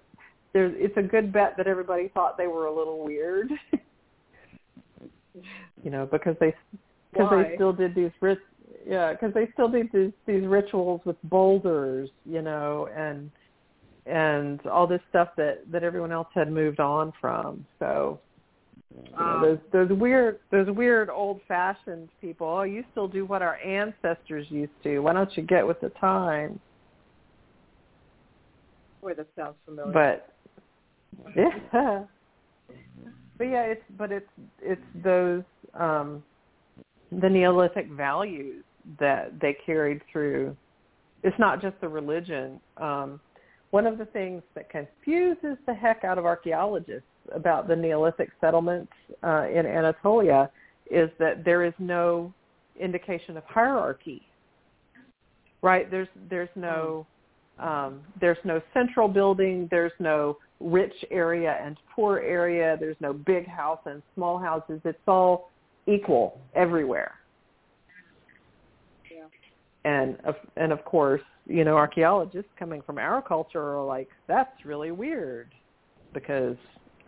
there's 0.53 0.73
it's 0.77 0.97
a 0.97 1.03
good 1.03 1.33
bet 1.33 1.57
that 1.57 1.67
everybody 1.67 2.09
thought 2.15 2.39
they 2.39 2.47
were 2.47 2.67
a 2.67 2.75
little 2.75 3.05
weird 3.05 3.51
you 5.83 5.91
know 5.91 6.07
because 6.11 6.37
they 6.41 6.55
because 7.13 7.31
they 7.31 7.55
still 7.55 7.73
did 7.73 7.95
these 7.95 8.11
rit 8.21 8.39
yeah 8.87 9.13
because 9.13 9.33
they 9.35 9.49
still 9.53 9.69
did 9.69 9.89
these 9.93 10.13
these 10.27 10.45
rituals 10.47 11.01
with 11.05 11.17
boulders 11.25 12.09
you 12.25 12.43
know 12.43 12.89
and 12.97 13.31
and 14.07 14.65
all 14.67 14.87
this 14.87 15.01
stuff 15.09 15.29
that 15.37 15.61
that 15.71 15.83
everyone 15.83 16.13
else 16.13 16.29
had 16.35 16.51
moved 16.51 16.81
on 16.81 17.13
from. 17.21 17.65
So 17.79 18.21
you 18.95 19.03
know, 19.13 19.19
Ah. 19.19 19.41
those 19.43 19.59
those 19.73 19.91
weird 19.91 20.41
those 20.51 20.69
weird 20.71 21.11
old 21.11 21.41
fashioned 21.47 22.09
people 22.21 22.47
oh 22.47 22.63
you 22.63 22.85
still 22.91 23.07
do 23.07 23.25
what 23.25 23.43
our 23.43 23.57
ancestors 23.59 24.47
used 24.51 24.73
to. 24.83 24.99
Why 25.01 25.13
don't 25.13 25.35
you 25.37 25.43
get 25.45 25.67
with 25.67 25.81
the 25.81 25.91
times? 25.91 26.59
Boy, 29.01 29.15
that 29.15 29.29
sounds 29.37 29.57
familiar. 29.65 29.93
but 29.93 30.35
yeah 31.73 32.05
but 33.41 33.49
yeah 33.49 33.63
it's 33.63 33.83
but 33.99 34.13
it's 34.13 34.31
it's 34.63 34.81
those 35.03 35.43
um 35.75 36.23
the 37.21 37.29
neolithic 37.29 37.89
values 37.89 38.63
that 39.01 39.33
they 39.41 39.57
carried 39.67 40.01
through 40.13 40.57
it's 41.25 41.39
not 41.41 41.61
just 41.61 41.75
the 41.81 41.89
religion 41.89 42.61
um 42.77 43.19
one 43.71 43.87
of 43.87 43.99
the 43.99 44.05
things 44.07 44.43
that 44.55 44.69
confuses 44.71 45.57
the 45.67 45.75
heck 45.75 46.05
out 46.05 46.19
of 46.19 46.25
archaeologists 46.25 47.09
about 47.35 47.67
the 47.67 47.75
neolithic 47.75 48.31
settlements 48.41 48.93
uh 49.25 49.47
in 49.49 49.67
anatolia 49.67 50.49
is 50.91 51.09
that 51.19 51.45
there 51.45 51.65
is 51.65 51.73
no 51.79 52.33
indication 52.79 53.37
of 53.37 53.45
hierarchy. 53.45 54.23
Right? 55.63 55.91
There's 55.91 56.09
there's 56.29 56.49
no 56.57 57.07
um, 57.61 58.01
there's 58.21 58.39
no 58.45 58.61
central 58.73 59.09
building. 59.09 59.69
There's 59.71 59.93
no 59.99 60.39
rich 60.61 60.95
area 61.11 61.59
and 61.63 61.77
poor 61.95 62.19
area. 62.19 62.77
There's 62.79 62.97
no 63.01 63.13
big 63.13 63.47
house 63.47 63.81
and 63.87 64.03
small 64.15 64.39
houses. 64.39 64.81
It's 64.85 64.99
all 65.07 65.51
equal 65.87 66.41
everywhere. 66.55 67.13
Yeah. 69.11 69.27
And 69.85 70.17
of, 70.25 70.35
and 70.57 70.73
of 70.73 70.85
course, 70.85 71.23
you 71.47 71.65
know, 71.65 71.77
archaeologists 71.77 72.51
coming 72.59 72.83
from 72.83 72.99
our 72.99 73.21
culture 73.21 73.77
are 73.77 73.85
like, 73.85 74.09
that's 74.27 74.65
really 74.65 74.91
weird 74.91 75.49
because 76.15 76.57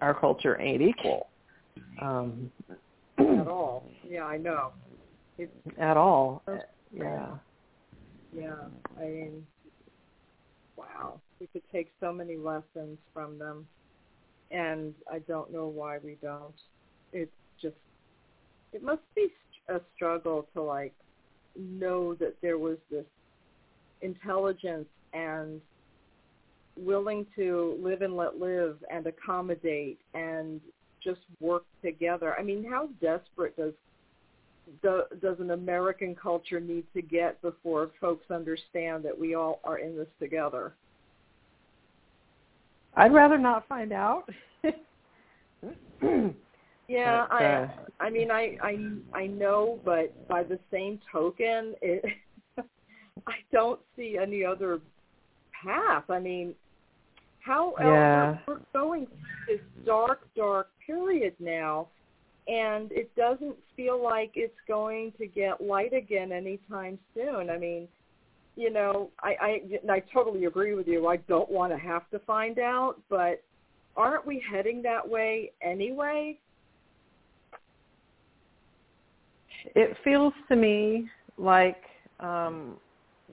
our 0.01 0.15
culture 0.15 0.61
ain't 0.61 0.83
equal. 0.83 1.29
Um, 2.01 2.51
at 3.19 3.49
all. 3.49 3.85
Yeah, 4.09 4.25
I 4.25 4.37
know. 4.37 4.73
It, 5.39 5.51
at 5.79 5.97
all. 5.97 6.43
Yeah. 6.93 7.27
Yeah. 8.35 8.55
I 8.99 9.05
mean, 9.05 9.47
wow. 10.83 11.21
We 11.41 11.47
could 11.49 11.63
take 11.73 11.91
so 12.01 12.13
many 12.13 12.37
lessons 12.37 12.99
from 13.13 13.39
them, 13.39 13.67
and 14.51 14.95
I 15.11 15.21
don't 15.21 15.53
know 15.53 15.67
why 15.67 15.99
we 15.99 16.17
don't. 16.23 16.55
It's 17.13 17.31
just, 17.61 17.77
it 18.73 18.83
must 18.83 19.03
be 19.15 19.29
a 19.69 19.81
struggle 19.95 20.47
to 20.55 20.63
like 20.63 20.95
know 21.57 22.15
that 22.15 22.35
there 22.43 22.59
was 22.59 22.79
this 22.91 23.05
intelligence 24.01 24.89
and 25.13 25.61
willing 26.77 27.27
to 27.37 27.79
live 27.83 28.03
and 28.03 28.17
let 28.17 28.41
live 28.41 28.77
and 28.91 29.07
accommodate 29.07 29.99
and 30.15 30.61
just 31.03 31.21
work 31.41 31.65
together. 31.83 32.35
I 32.39 32.43
mean, 32.43 32.65
how 32.65 32.89
desperate 33.01 33.57
does 33.57 33.75
does 34.83 35.39
an 35.39 35.51
American 35.51 36.15
culture 36.15 36.61
need 36.61 36.85
to 36.95 37.03
get 37.03 37.41
before 37.43 37.91
folks 38.01 38.31
understand 38.31 39.05
that 39.05 39.19
we 39.19 39.35
all 39.35 39.61
are 39.65 39.79
in 39.79 39.97
this 39.97 40.09
together? 40.21 40.75
I'd 42.95 43.13
rather 43.13 43.39
not 43.39 43.67
find 43.69 43.93
out. 43.93 44.29
yeah, 46.89 47.27
but, 47.29 47.43
uh, 47.43 47.69
I 48.01 48.07
I 48.07 48.11
mean 48.11 48.31
I 48.31 48.59
I 48.63 48.79
I 49.15 49.27
know, 49.27 49.81
but 49.85 50.29
by 50.29 50.43
the 50.43 50.59
same 50.71 51.01
token, 51.11 51.75
it 51.81 52.05
I 53.27 53.35
don't 53.53 53.81
see 53.97 54.19
any 54.21 54.45
other 54.45 54.81
path. 55.65 56.05
I 56.09 56.19
mean, 56.19 56.55
how 57.41 57.75
yeah. 57.81 58.39
we're 58.47 58.61
going 58.73 59.07
through 59.07 59.57
this 59.57 59.65
dark, 59.85 60.29
dark 60.37 60.69
period 60.85 61.35
now, 61.39 61.89
and 62.49 62.91
it 62.91 63.15
doesn't 63.15 63.57
feel 63.77 64.03
like 64.03 64.33
it's 64.35 64.57
going 64.67 65.13
to 65.19 65.27
get 65.27 65.61
light 65.61 65.93
again 65.93 66.33
anytime 66.33 66.99
soon. 67.15 67.51
I 67.51 67.59
mean, 67.59 67.87
you 68.57 68.71
know, 68.71 69.11
I 69.21 69.61
I, 69.89 69.93
I 69.93 70.03
totally 70.13 70.47
agree 70.47 70.75
with 70.75 70.89
you. 70.89 71.07
I 71.07 71.17
don't 71.17 71.51
want 71.51 71.73
to 71.73 71.79
have 71.79 72.09
to 72.11 72.19
find 72.21 72.59
out, 72.59 72.97
but 73.09 73.43
aren't 73.97 74.27
we 74.27 74.43
heading 74.51 74.83
that 74.83 75.09
way 75.09 75.53
anyway? 75.63 76.39
It 79.75 79.97
feels 80.03 80.33
to 80.49 80.57
me 80.57 81.09
like 81.39 81.83
um, 82.19 82.77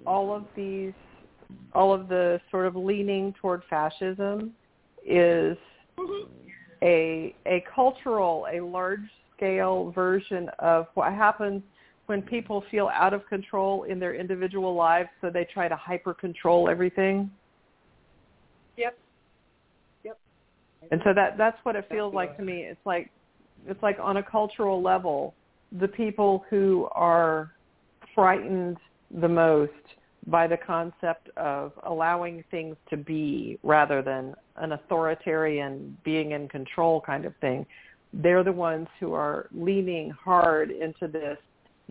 all 0.05 0.36
of 0.36 0.45
these, 0.55 0.93
all 1.74 1.93
of 1.93 2.07
the 2.07 2.39
sort 2.51 2.68
of 2.68 2.76
leaning 2.76 3.34
toward 3.41 3.64
fascism 3.70 4.53
is 5.03 5.57
mm-hmm. 5.97 6.30
A 6.82 7.36
a 7.46 7.64
cultural, 7.74 8.48
a 8.52 8.60
large 8.60 9.00
scale 9.36 9.92
version 9.92 10.50
of 10.60 10.88
what 10.94 11.14
happens 11.14 11.62
when 12.08 12.22
people 12.22 12.64
feel 12.72 12.90
out 12.94 13.14
of 13.14 13.28
control 13.28 13.84
in 13.84 14.00
their 14.00 14.16
individual 14.16 14.74
lives, 14.74 15.10
so 15.22 15.30
they 15.30 15.48
try 15.54 15.68
to 15.68 15.76
hyper 15.76 16.14
control 16.14 16.68
everything. 16.68 17.30
Yep. 18.78 18.98
Yep. 20.04 20.20
And 20.92 21.02
so 21.04 21.14
that 21.14 21.38
that's 21.38 21.58
what 21.64 21.76
it 21.76 21.86
feels 21.90 22.14
like 22.14 22.36
to 22.38 22.44
me. 22.44 22.62
It's 22.62 22.80
like 22.86 23.12
it's 23.68 23.82
like 23.84 23.98
on 24.02 24.18
a 24.18 24.24
cultural 24.24 24.82
level, 24.82 25.36
the 25.80 25.88
people 25.88 26.46
who 26.50 26.88
are 26.94 27.52
frightened 28.16 28.78
the 29.22 29.28
most 29.28 29.72
by 30.28 30.48
the 30.48 30.58
concept 30.58 31.30
of 31.38 31.72
allowing 31.84 32.44
things 32.52 32.76
to 32.90 32.98
be 32.98 33.58
rather 33.64 34.02
than 34.02 34.36
an 34.60 34.74
authoritarian 34.74 35.97
being 36.03 36.32
in 36.32 36.47
control 36.47 37.01
kind 37.01 37.26
of 37.26 37.36
thing. 37.38 37.66
They're 38.14 38.43
the 38.43 38.51
ones 38.51 38.88
who 38.99 39.14
are 39.14 39.47
leaning 39.51 40.10
hard 40.10 40.72
into 40.72 41.07
this 41.07 41.38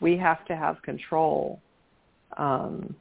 we 0.00 0.16
have 0.16 0.44
to 0.46 0.56
have 0.56 0.80
control. 0.82 1.60
Um, 2.36 2.94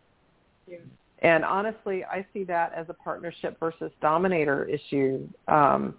yeah. 0.68 0.78
And 1.20 1.44
honestly, 1.44 2.04
I 2.06 2.26
see 2.34 2.44
that 2.46 2.74
as 2.74 2.88
a 2.90 2.94
partnership 2.94 3.60
versus 3.60 3.92
dominator 4.02 4.66
issue 4.66 5.28
um, 5.48 5.96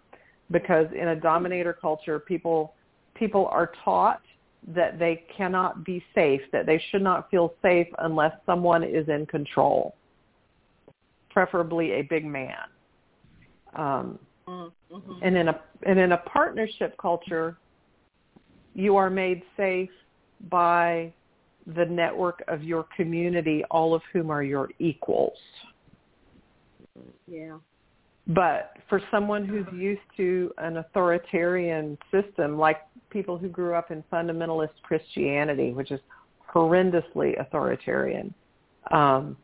because 0.51 0.87
in 0.99 1.09
a 1.09 1.17
dominator 1.17 1.73
culture, 1.73 2.19
people 2.19 2.75
people 3.15 3.49
are 3.51 3.73
taught 3.85 4.23
that 4.69 4.99
they 4.99 5.25
cannot 5.37 5.85
be 5.85 6.05
safe, 6.15 6.41
that 6.53 6.67
they 6.67 6.81
should 6.91 7.03
not 7.03 7.29
feel 7.31 7.55
safe 7.63 7.89
unless 7.99 8.33
someone 8.47 8.85
is 8.85 9.09
in 9.09 9.27
control, 9.27 9.97
preferably 11.31 11.93
a 11.93 12.03
big 12.03 12.25
man. 12.25 12.55
Um, 13.77 14.19
mm-hmm. 14.49 15.13
And 15.23 15.37
in 15.37 15.49
a 15.49 15.61
and 15.87 15.99
in 15.99 16.13
a 16.13 16.19
partnership 16.19 16.97
culture, 16.99 17.57
you 18.75 18.97
are 18.97 19.11
made 19.11 19.43
safe 19.57 19.91
by 20.51 21.13
the 21.77 21.85
network 21.85 22.43
of 22.49 22.63
your 22.63 22.87
community, 22.97 23.63
all 23.71 23.95
of 23.95 24.03
whom 24.13 24.31
are 24.31 24.43
your 24.43 24.71
equals. 24.79 25.37
Yeah. 27.27 27.59
But 28.27 28.73
for 28.89 29.01
someone 29.11 29.47
who's 29.47 29.67
used 29.73 30.03
to 30.17 30.53
an 30.59 30.79
authoritarian 30.79 31.97
system, 32.11 32.59
like 32.59 32.79
people 33.11 33.39
who 33.39 33.49
grew 33.49 33.75
up 33.75 33.91
in 33.91 34.05
fundamentalist 34.13 34.71
Christianity, 34.83 35.73
which 35.73 35.91
is 35.91 36.01
horrendously 36.55 37.41
authoritarian, 37.41 38.35
um, 38.91 39.37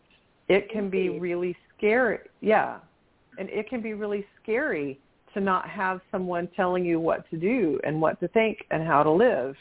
it 0.49 0.71
can 0.71 0.91
be 0.91 1.19
really 1.19 1.57
scary. 1.77 2.19
Yeah. 2.41 2.79
And 3.39 3.49
it 3.51 3.69
can 3.69 3.81
be 3.81 3.95
really 3.95 4.27
scary 4.43 5.01
to 5.33 5.41
not 5.41 5.69
have 5.69 6.01
someone 6.13 6.49
telling 6.55 6.85
you 6.85 7.01
what 7.01 7.29
to 7.31 7.37
do 7.37 7.81
and 7.85 8.01
what 8.01 8.21
to 8.21 8.29
think 8.29 8.59
and 8.71 8.87
how 8.87 9.03
to 9.03 9.11
live 9.11 9.57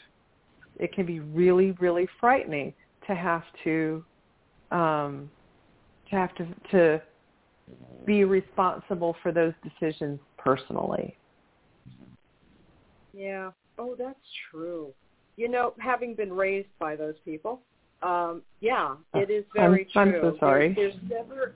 it 0.78 0.92
can 0.92 1.06
be 1.06 1.20
really, 1.20 1.72
really 1.72 2.08
frightening 2.20 2.72
to 3.06 3.14
have 3.14 3.42
to 3.64 4.04
um, 4.70 5.30
to 6.10 6.16
have 6.16 6.34
to 6.36 6.46
to 6.70 7.02
be 8.06 8.24
responsible 8.24 9.16
for 9.22 9.32
those 9.32 9.52
decisions 9.62 10.18
personally. 10.36 11.16
Yeah. 13.12 13.50
Oh, 13.78 13.94
that's 13.98 14.18
true. 14.50 14.92
You 15.36 15.48
know, 15.48 15.74
having 15.78 16.14
been 16.14 16.32
raised 16.32 16.68
by 16.78 16.96
those 16.96 17.14
people, 17.24 17.62
um, 18.02 18.42
yeah, 18.60 18.94
it 19.14 19.30
is 19.30 19.44
very 19.54 19.88
I'm, 19.94 20.10
true. 20.10 20.20
I'm 20.20 20.32
so 20.32 20.38
sorry. 20.38 20.74
There's, 20.74 20.94
there's 21.08 21.24
never. 21.28 21.54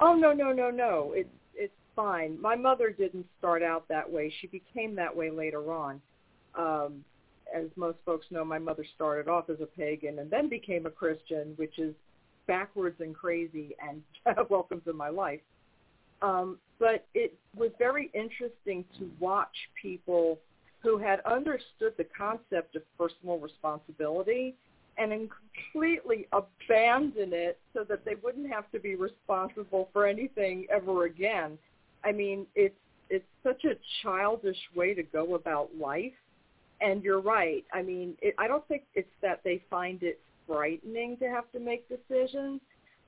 Oh 0.00 0.14
no 0.14 0.32
no 0.32 0.52
no 0.52 0.70
no! 0.70 1.12
It's 1.14 1.28
it's 1.54 1.72
fine. 1.94 2.40
My 2.40 2.56
mother 2.56 2.90
didn't 2.90 3.26
start 3.38 3.62
out 3.62 3.86
that 3.88 4.10
way. 4.10 4.32
She 4.40 4.46
became 4.46 4.94
that 4.96 5.14
way 5.14 5.30
later 5.30 5.72
on. 5.72 6.00
Um, 6.58 7.04
as 7.54 7.66
most 7.76 7.98
folks 8.06 8.26
know, 8.30 8.44
my 8.44 8.58
mother 8.58 8.84
started 8.94 9.28
off 9.28 9.50
as 9.50 9.60
a 9.60 9.66
pagan 9.66 10.20
and 10.20 10.30
then 10.30 10.48
became 10.48 10.86
a 10.86 10.90
Christian, 10.90 11.52
which 11.56 11.78
is 11.78 11.94
backwards 12.46 13.00
and 13.00 13.14
crazy 13.14 13.74
and 13.86 14.02
welcome 14.50 14.80
to 14.82 14.92
my 14.92 15.08
life. 15.08 15.40
Um, 16.22 16.58
but 16.78 17.06
it 17.14 17.34
was 17.56 17.70
very 17.78 18.10
interesting 18.14 18.84
to 18.98 19.10
watch 19.18 19.54
people 19.80 20.38
who 20.82 20.96
had 20.96 21.20
understood 21.20 21.92
the 21.98 22.06
concept 22.16 22.76
of 22.76 22.82
personal 22.96 23.38
responsibility 23.38 24.54
and 24.98 25.12
then 25.12 25.28
completely 25.72 26.26
abandon 26.32 27.32
it 27.32 27.58
so 27.72 27.84
that 27.84 28.04
they 28.04 28.14
wouldn't 28.22 28.50
have 28.50 28.70
to 28.72 28.80
be 28.80 28.94
responsible 28.94 29.88
for 29.92 30.06
anything 30.06 30.66
ever 30.70 31.04
again. 31.04 31.58
I 32.04 32.12
mean, 32.12 32.46
it's 32.54 32.74
it's 33.08 33.26
such 33.42 33.64
a 33.64 33.74
childish 34.02 34.58
way 34.74 34.94
to 34.94 35.02
go 35.02 35.34
about 35.34 35.70
life 35.78 36.12
and 36.80 37.02
you're 37.02 37.20
right. 37.20 37.64
I 37.72 37.82
mean, 37.82 38.14
it, 38.22 38.34
I 38.38 38.46
don't 38.48 38.66
think 38.68 38.84
it's 38.94 39.08
that 39.22 39.40
they 39.44 39.62
find 39.68 40.02
it 40.02 40.20
frightening 40.46 41.16
to 41.18 41.28
have 41.28 41.50
to 41.52 41.60
make 41.60 41.86
decisions. 41.88 42.60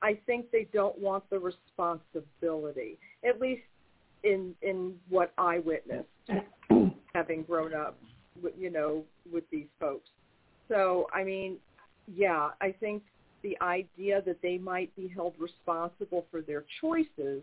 I 0.02 0.18
think 0.26 0.50
they 0.50 0.66
don't 0.72 0.98
want 0.98 1.24
the 1.30 1.38
responsibility, 1.38 2.98
at 3.26 3.40
least 3.40 3.62
in 4.24 4.54
in 4.62 4.94
what 5.08 5.32
I 5.38 5.60
witnessed, 5.60 6.08
having 7.14 7.42
grown 7.44 7.74
up, 7.74 7.96
with, 8.42 8.54
you 8.58 8.70
know, 8.70 9.04
with 9.32 9.44
these 9.50 9.68
folks. 9.78 10.08
So, 10.68 11.06
I 11.14 11.22
mean, 11.22 11.58
yeah, 12.14 12.50
I 12.60 12.74
think 12.78 13.02
the 13.42 13.56
idea 13.60 14.22
that 14.22 14.40
they 14.42 14.58
might 14.58 14.94
be 14.96 15.08
held 15.08 15.34
responsible 15.38 16.26
for 16.30 16.40
their 16.40 16.64
choices 16.80 17.42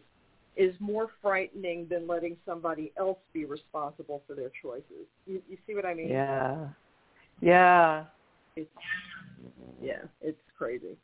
is 0.55 0.73
more 0.79 1.07
frightening 1.21 1.87
than 1.89 2.07
letting 2.07 2.35
somebody 2.45 2.91
else 2.97 3.17
be 3.33 3.45
responsible 3.45 4.21
for 4.27 4.33
their 4.33 4.51
choices. 4.61 5.07
You, 5.25 5.41
you 5.47 5.57
see 5.65 5.75
what 5.75 5.85
I 5.85 5.93
mean? 5.93 6.09
Yeah. 6.09 6.67
Yeah. 7.41 8.05
It's, 8.55 8.69
yeah, 9.81 10.01
it's 10.21 10.39
crazy. 10.57 10.97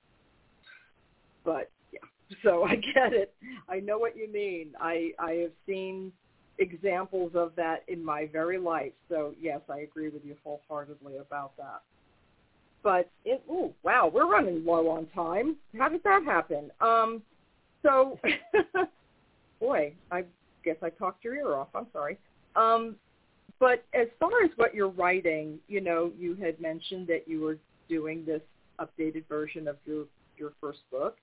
But 1.45 1.69
yeah, 1.93 1.99
so 2.43 2.63
I 2.65 2.75
get 2.75 3.13
it. 3.13 3.33
I 3.69 3.79
know 3.79 3.97
what 3.97 4.17
you 4.17 4.31
mean. 4.31 4.73
I 4.79 5.11
I 5.19 5.31
have 5.33 5.51
seen 5.65 6.11
examples 6.57 7.31
of 7.35 7.53
that 7.55 7.83
in 7.87 8.03
my 8.03 8.27
very 8.31 8.57
life. 8.57 8.93
So 9.09 9.33
yes, 9.39 9.61
I 9.69 9.79
agree 9.79 10.09
with 10.09 10.25
you 10.25 10.35
wholeheartedly 10.43 11.17
about 11.17 11.55
that. 11.57 11.81
But 12.85 13.09
it, 13.25 13.41
oh 13.49 13.73
wow, 13.81 14.11
we're 14.13 14.31
running 14.31 14.63
low 14.63 14.87
on 14.89 15.07
time. 15.07 15.55
How 15.75 15.89
did 15.89 16.03
that 16.03 16.23
happen? 16.23 16.69
Um, 16.79 17.23
so 17.81 18.19
boy, 19.59 19.91
I 20.11 20.23
guess 20.63 20.75
I 20.83 20.91
talked 20.91 21.23
your 21.23 21.35
ear 21.35 21.55
off. 21.55 21.69
I'm 21.73 21.87
sorry. 21.91 22.19
Um, 22.55 22.95
but 23.59 23.83
as 23.95 24.05
far 24.19 24.29
as 24.43 24.51
what 24.57 24.75
you're 24.75 24.89
writing, 24.89 25.57
you 25.67 25.81
know, 25.81 26.11
you 26.15 26.35
had 26.35 26.61
mentioned 26.61 27.07
that 27.07 27.27
you 27.27 27.41
were 27.41 27.57
doing 27.89 28.23
this 28.23 28.41
updated 28.79 29.27
version 29.27 29.67
of 29.67 29.77
your 29.87 30.05
your 30.37 30.51
first 30.61 30.81
book. 30.91 31.17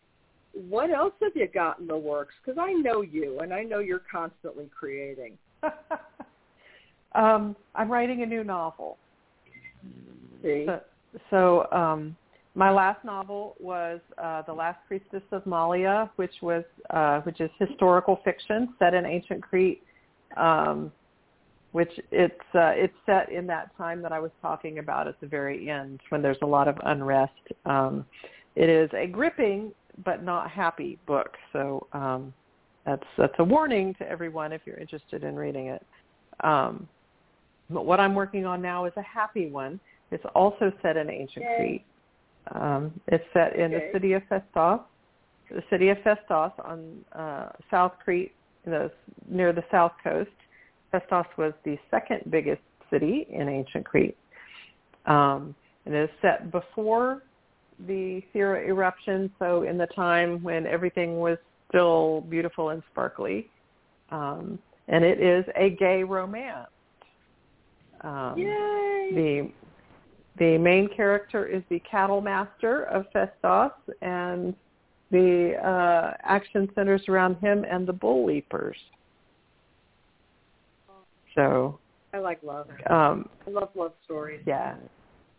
What 0.68 0.90
else 0.90 1.14
have 1.22 1.36
you 1.36 1.46
got 1.46 1.78
in 1.78 1.86
the 1.86 1.96
works? 1.96 2.34
Because 2.44 2.58
I 2.60 2.72
know 2.72 3.02
you, 3.02 3.38
and 3.38 3.54
I 3.54 3.62
know 3.62 3.78
you're 3.78 4.02
constantly 4.10 4.68
creating. 4.76 5.38
um, 7.14 7.54
I'm 7.76 7.88
writing 7.88 8.24
a 8.24 8.26
new 8.26 8.42
novel. 8.42 8.98
See? 10.42 10.64
So, 10.66 10.80
so 11.30 11.70
um, 11.72 12.16
my 12.54 12.70
last 12.70 13.04
novel 13.04 13.54
was 13.58 14.00
uh, 14.18 14.42
The 14.42 14.52
Last 14.52 14.78
Priestess 14.86 15.22
of 15.32 15.44
Malia, 15.46 16.10
which 16.16 16.34
was 16.42 16.64
uh, 16.90 17.20
which 17.20 17.40
is 17.40 17.50
historical 17.58 18.20
fiction 18.24 18.74
set 18.78 18.94
in 18.94 19.06
ancient 19.06 19.42
Crete. 19.42 19.82
Um, 20.36 20.92
which 21.72 21.90
it's 22.10 22.34
uh, 22.54 22.72
it's 22.74 22.94
set 23.06 23.32
in 23.32 23.46
that 23.46 23.74
time 23.76 24.02
that 24.02 24.12
I 24.12 24.20
was 24.20 24.30
talking 24.40 24.78
about 24.78 25.08
at 25.08 25.18
the 25.20 25.26
very 25.26 25.70
end 25.70 26.00
when 26.10 26.22
there's 26.22 26.38
a 26.42 26.46
lot 26.46 26.68
of 26.68 26.76
unrest. 26.84 27.32
Um, 27.64 28.04
it 28.54 28.68
is 28.68 28.90
a 28.94 29.06
gripping 29.06 29.72
but 30.04 30.22
not 30.22 30.50
happy 30.50 30.98
book, 31.06 31.30
so 31.52 31.86
um, 31.92 32.32
that's 32.84 33.06
that's 33.16 33.34
a 33.38 33.44
warning 33.44 33.94
to 33.94 34.08
everyone 34.08 34.52
if 34.52 34.62
you're 34.66 34.76
interested 34.76 35.24
in 35.24 35.34
reading 35.34 35.66
it. 35.66 35.84
Um, 36.44 36.86
but 37.70 37.86
what 37.86 38.00
I'm 38.00 38.14
working 38.14 38.44
on 38.44 38.60
now 38.60 38.84
is 38.84 38.92
a 38.96 39.02
happy 39.02 39.48
one. 39.48 39.80
It's 40.12 40.24
also 40.34 40.72
set 40.82 40.96
in 40.96 41.10
ancient 41.10 41.44
Yay. 41.44 41.56
Crete. 41.56 41.84
Um, 42.60 43.00
it's 43.08 43.24
set 43.32 43.56
in 43.56 43.74
Okay. 43.74 43.86
the 43.86 43.92
city 43.92 44.12
of 44.12 44.22
Festos, 44.28 44.82
the 45.50 45.62
city 45.70 45.88
of 45.88 45.98
Festos 45.98 46.52
on 46.64 47.04
uh, 47.12 47.50
South 47.70 47.92
Crete, 48.04 48.32
the, 48.64 48.90
near 49.28 49.52
the 49.52 49.64
south 49.70 49.92
coast. 50.02 50.30
Festos 50.92 51.26
was 51.36 51.52
the 51.64 51.78
second 51.90 52.22
biggest 52.30 52.62
city 52.90 53.26
in 53.30 53.48
ancient 53.48 53.84
Crete. 53.86 54.16
Um, 55.06 55.54
and 55.86 55.94
it 55.94 56.04
is 56.04 56.10
set 56.20 56.50
before 56.50 57.22
the 57.86 58.22
Thera 58.34 58.66
eruption, 58.66 59.30
so 59.38 59.62
in 59.62 59.78
the 59.78 59.86
time 59.86 60.42
when 60.42 60.66
everything 60.66 61.18
was 61.18 61.38
still 61.68 62.20
beautiful 62.22 62.68
and 62.70 62.82
sparkly. 62.90 63.48
Um, 64.10 64.58
and 64.88 65.04
it 65.04 65.20
is 65.20 65.44
a 65.56 65.70
gay 65.70 66.04
romance. 66.04 66.68
Um, 68.02 68.34
Yay! 68.36 69.08
the 69.14 69.50
the 70.38 70.56
main 70.58 70.88
character 70.88 71.46
is 71.46 71.62
the 71.68 71.80
cattle 71.80 72.20
master 72.20 72.84
of 72.84 73.06
Festos, 73.14 73.72
and 74.00 74.54
the 75.10 75.54
uh, 75.62 76.14
action 76.22 76.68
centers 76.74 77.02
around 77.08 77.36
him 77.36 77.64
and 77.70 77.86
the 77.86 77.92
bull 77.92 78.24
leapers. 78.24 78.76
So, 81.34 81.78
I 82.12 82.18
like 82.18 82.42
love. 82.42 82.68
um, 82.90 83.28
I 83.46 83.50
love 83.50 83.70
love 83.74 83.92
stories. 84.04 84.42
yeah, 84.46 84.76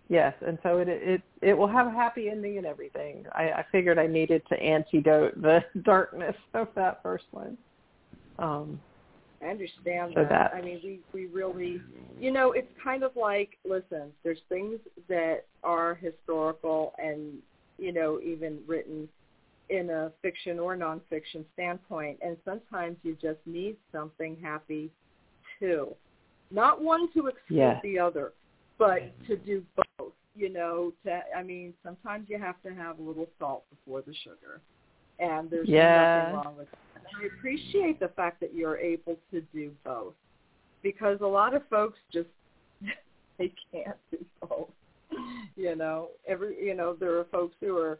yes, 0.09 0.33
and 0.45 0.57
so 0.63 0.79
it 0.79 0.87
it 0.87 1.21
it 1.41 1.53
will 1.53 1.67
have 1.67 1.87
a 1.87 1.91
happy 1.91 2.29
ending 2.29 2.57
and 2.57 2.65
everything. 2.65 3.25
I, 3.33 3.43
I 3.43 3.65
figured 3.71 3.99
I 3.99 4.07
needed 4.07 4.41
to 4.49 4.55
antidote 4.59 5.39
the 5.41 5.59
darkness 5.83 6.35
of 6.53 6.67
that 6.75 7.01
first 7.03 7.25
one. 7.31 7.57
Um, 8.39 8.79
I 9.43 9.49
understand 9.49 10.13
So 10.13 10.21
that. 10.21 10.29
that- 10.29 10.53
I 10.53 10.61
mean, 10.61 10.79
we 10.83 10.99
we 11.13 11.25
really, 11.27 11.81
you 12.19 12.31
know, 12.31 12.53
it's 12.53 12.71
kind 12.83 13.03
of 13.03 13.15
like, 13.15 13.57
listen, 13.65 14.11
there's 14.23 14.41
things 14.49 14.79
that 15.07 15.45
are 15.63 15.95
historical 15.95 16.93
and 16.97 17.41
you 17.77 17.91
know 17.91 18.19
even 18.21 18.59
written 18.67 19.09
in 19.69 19.89
a 19.89 20.11
fiction 20.21 20.59
or 20.59 20.75
nonfiction 20.75 21.43
standpoint, 21.53 22.19
and 22.21 22.37
sometimes 22.45 22.97
you 23.03 23.15
just 23.21 23.39
need 23.45 23.75
something 23.91 24.37
happy 24.41 24.91
too, 25.59 25.95
not 26.51 26.81
one 26.81 27.11
to 27.13 27.27
exclude 27.27 27.57
Yes. 27.57 27.81
the 27.81 27.97
other, 27.97 28.33
but 28.77 28.99
to 29.27 29.35
do 29.37 29.63
both. 29.97 30.13
You 30.35 30.49
know, 30.49 30.91
to 31.05 31.21
I 31.35 31.43
mean, 31.43 31.73
sometimes 31.83 32.29
you 32.29 32.37
have 32.39 32.61
to 32.63 32.73
have 32.73 32.99
a 32.99 33.01
little 33.01 33.27
salt 33.39 33.63
before 33.69 34.01
the 34.01 34.13
sugar, 34.15 34.61
and 35.19 35.49
there's 35.49 35.69
Yeah. 35.69 36.31
nothing 36.31 36.45
wrong 36.45 36.57
with 36.57 36.71
that. 36.71 36.77
I 37.21 37.25
appreciate 37.25 37.99
the 37.99 38.09
fact 38.09 38.39
that 38.41 38.53
you're 38.53 38.77
able 38.77 39.17
to 39.31 39.41
do 39.53 39.71
both 39.83 40.13
because 40.81 41.19
a 41.21 41.25
lot 41.27 41.55
of 41.55 41.61
folks 41.69 41.97
just 42.11 42.29
they 43.37 43.53
can't 43.71 43.97
do 44.11 44.17
both. 44.41 44.69
You 45.55 45.75
know, 45.75 46.09
every 46.27 46.63
you 46.63 46.75
know 46.75 46.95
there 46.99 47.17
are 47.17 47.25
folks 47.25 47.55
who 47.61 47.77
are 47.77 47.99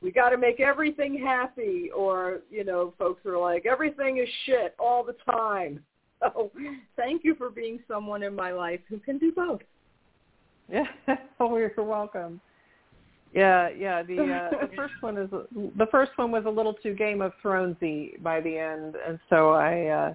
we 0.00 0.12
got 0.12 0.30
to 0.30 0.38
make 0.38 0.60
everything 0.60 1.18
happy, 1.18 1.90
or 1.94 2.40
you 2.50 2.64
know, 2.64 2.94
folks 2.98 3.24
are 3.26 3.38
like 3.38 3.66
everything 3.66 4.18
is 4.18 4.28
shit 4.46 4.74
all 4.78 5.04
the 5.04 5.16
time. 5.30 5.80
So, 6.20 6.50
thank 6.96 7.22
you 7.22 7.36
for 7.36 7.48
being 7.48 7.78
someone 7.86 8.24
in 8.24 8.34
my 8.34 8.50
life 8.50 8.80
who 8.88 8.98
can 8.98 9.18
do 9.18 9.30
both. 9.30 9.60
Yeah, 10.68 10.82
oh, 11.38 11.56
you're 11.56 11.72
welcome. 11.76 12.40
Yeah, 13.34 13.68
yeah. 13.76 14.02
The 14.02 14.18
uh, 14.52 14.66
the 14.66 14.76
first 14.76 14.94
one 15.00 15.16
is 15.16 15.30
the 15.30 15.86
first 15.90 16.12
one 16.16 16.30
was 16.30 16.44
a 16.46 16.50
little 16.50 16.74
too 16.74 16.94
Game 16.94 17.20
of 17.20 17.32
Thronesy 17.42 18.20
by 18.22 18.40
the 18.40 18.56
end, 18.56 18.96
and 19.06 19.18
so 19.28 19.50
I 19.50 19.86
uh, 19.86 20.14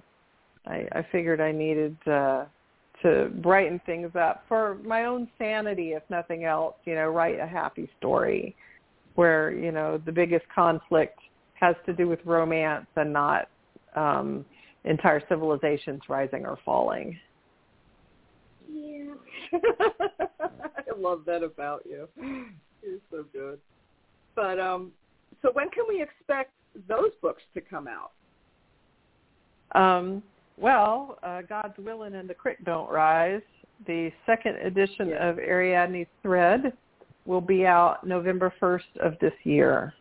I, 0.66 0.86
I 0.92 1.06
figured 1.12 1.40
I 1.40 1.52
needed 1.52 1.96
uh, 2.06 2.44
to 3.02 3.30
brighten 3.42 3.80
things 3.86 4.10
up 4.16 4.44
for 4.48 4.78
my 4.84 5.04
own 5.04 5.28
sanity, 5.38 5.92
if 5.92 6.02
nothing 6.10 6.44
else. 6.44 6.74
You 6.84 6.94
know, 6.94 7.08
write 7.08 7.38
a 7.38 7.46
happy 7.46 7.88
story 7.98 8.56
where 9.14 9.52
you 9.52 9.72
know 9.72 10.00
the 10.04 10.12
biggest 10.12 10.44
conflict 10.54 11.18
has 11.54 11.76
to 11.86 11.92
do 11.92 12.08
with 12.08 12.18
romance 12.24 12.86
and 12.96 13.12
not 13.12 13.48
um, 13.94 14.44
entire 14.84 15.22
civilizations 15.28 16.00
rising 16.08 16.44
or 16.44 16.58
falling. 16.64 17.18
Yeah. 18.70 19.14
I 19.52 20.98
love 20.98 21.22
that 21.26 21.42
about 21.42 21.82
you. 21.86 22.08
So 23.10 23.24
good. 23.32 23.58
But 24.34 24.58
um 24.58 24.92
so 25.42 25.50
when 25.52 25.70
can 25.70 25.84
we 25.88 26.02
expect 26.02 26.52
those 26.88 27.10
books 27.22 27.42
to 27.54 27.60
come 27.60 27.88
out? 27.88 28.12
Um, 29.74 30.22
well, 30.56 31.18
uh, 31.22 31.42
God's 31.42 31.76
willing 31.78 32.14
and 32.14 32.28
the 32.28 32.34
creek 32.34 32.58
don't 32.64 32.90
rise. 32.90 33.42
The 33.86 34.10
second 34.24 34.56
edition 34.56 35.08
Yeah. 35.08 35.28
of 35.28 35.38
Ariadne's 35.38 36.06
Thread 36.22 36.76
will 37.26 37.40
be 37.40 37.66
out 37.66 38.06
November 38.06 38.52
1st 38.60 38.96
of 39.00 39.18
this 39.18 39.32
year. 39.44 39.94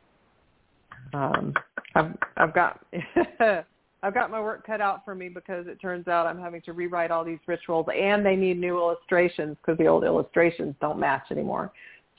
Um, 1.13 1.53
I've, 1.95 2.15
I've 2.37 2.53
got 2.53 2.85
I've 4.03 4.13
got 4.13 4.29
my 4.29 4.41
work 4.41 4.65
cut 4.65 4.81
out 4.81 5.05
for 5.05 5.15
me 5.15 5.29
because 5.29 5.65
it 5.67 5.79
turns 5.79 6.09
out 6.09 6.27
I'm 6.27 6.39
having 6.39 6.61
to 6.63 6.73
rewrite 6.73 7.09
all 7.09 7.23
these 7.23 7.39
rituals 7.47 7.85
and 7.95 8.25
they 8.25 8.35
need 8.35 8.59
new 8.59 8.77
illustrations 8.77 9.55
because 9.61 9.77
the 9.77 9.87
old 9.87 10.03
illustrations 10.03 10.75
don't 10.81 10.99
match 10.99 11.23
anymore. 11.31 11.71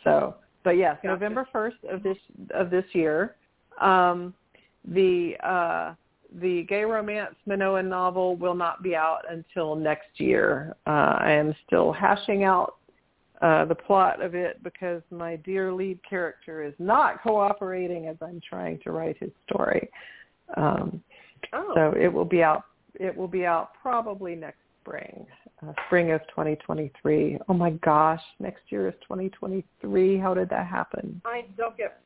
So, 0.03 0.37
but 0.65 0.73
yes, 0.73 0.97
Gotcha. 1.03 1.09
November 1.09 1.49
1st 1.55 1.95
of 1.95 2.03
this 2.03 2.17
of 2.53 2.71
this 2.71 2.85
year. 2.93 3.37
Um, 3.81 4.35
the 4.87 5.35
uh, 5.43 5.95
the 6.41 6.65
gay 6.69 6.83
romance 6.85 7.35
Minoan 7.47 7.89
novel 7.89 8.37
will 8.37 8.55
not 8.55 8.83
be 8.83 8.97
out 8.97 9.21
until 9.31 9.77
next 9.77 10.09
year. 10.19 10.75
Uh, 10.87 11.17
I 11.21 11.31
am 11.31 11.55
still 11.67 11.93
hashing 11.93 12.45
out 12.45 12.77
uh, 13.41 13.65
the 13.67 13.75
plot 13.75 14.23
of 14.23 14.35
it 14.35 14.63
because 14.63 15.03
my 15.11 15.37
dear 15.37 15.73
lead 15.73 16.01
character 16.09 16.63
is 16.63 16.75
not 16.79 17.23
cooperating 17.23 18.09
as 18.09 18.17
I'm 18.21 18.41
trying 18.49 18.81
to 18.81 18.91
write 18.93 19.17
his 19.19 19.31
story. 19.49 19.89
Um, 20.57 21.03
Oh. 21.53 21.73
so 21.75 21.95
it 21.99 22.09
will 22.13 22.25
be 22.25 22.43
out. 22.43 22.65
It 22.99 23.15
will 23.15 23.29
be 23.29 23.45
out 23.45 23.73
probably 23.81 24.35
next 24.35 24.64
spring, 24.85 25.27
uh, 25.63 25.73
spring 25.87 26.13
of 26.13 26.21
2023. 26.29 27.39
Oh 27.49 27.55
my 27.55 27.71
gosh, 27.71 28.21
next 28.39 28.63
year 28.69 28.89
is 28.89 28.95
2023. 29.03 30.19
How 30.19 30.35
did 30.35 30.49
that 30.51 30.67
happen? 30.67 31.21
I 31.25 31.45
don't 31.57 31.77
get 31.77 32.01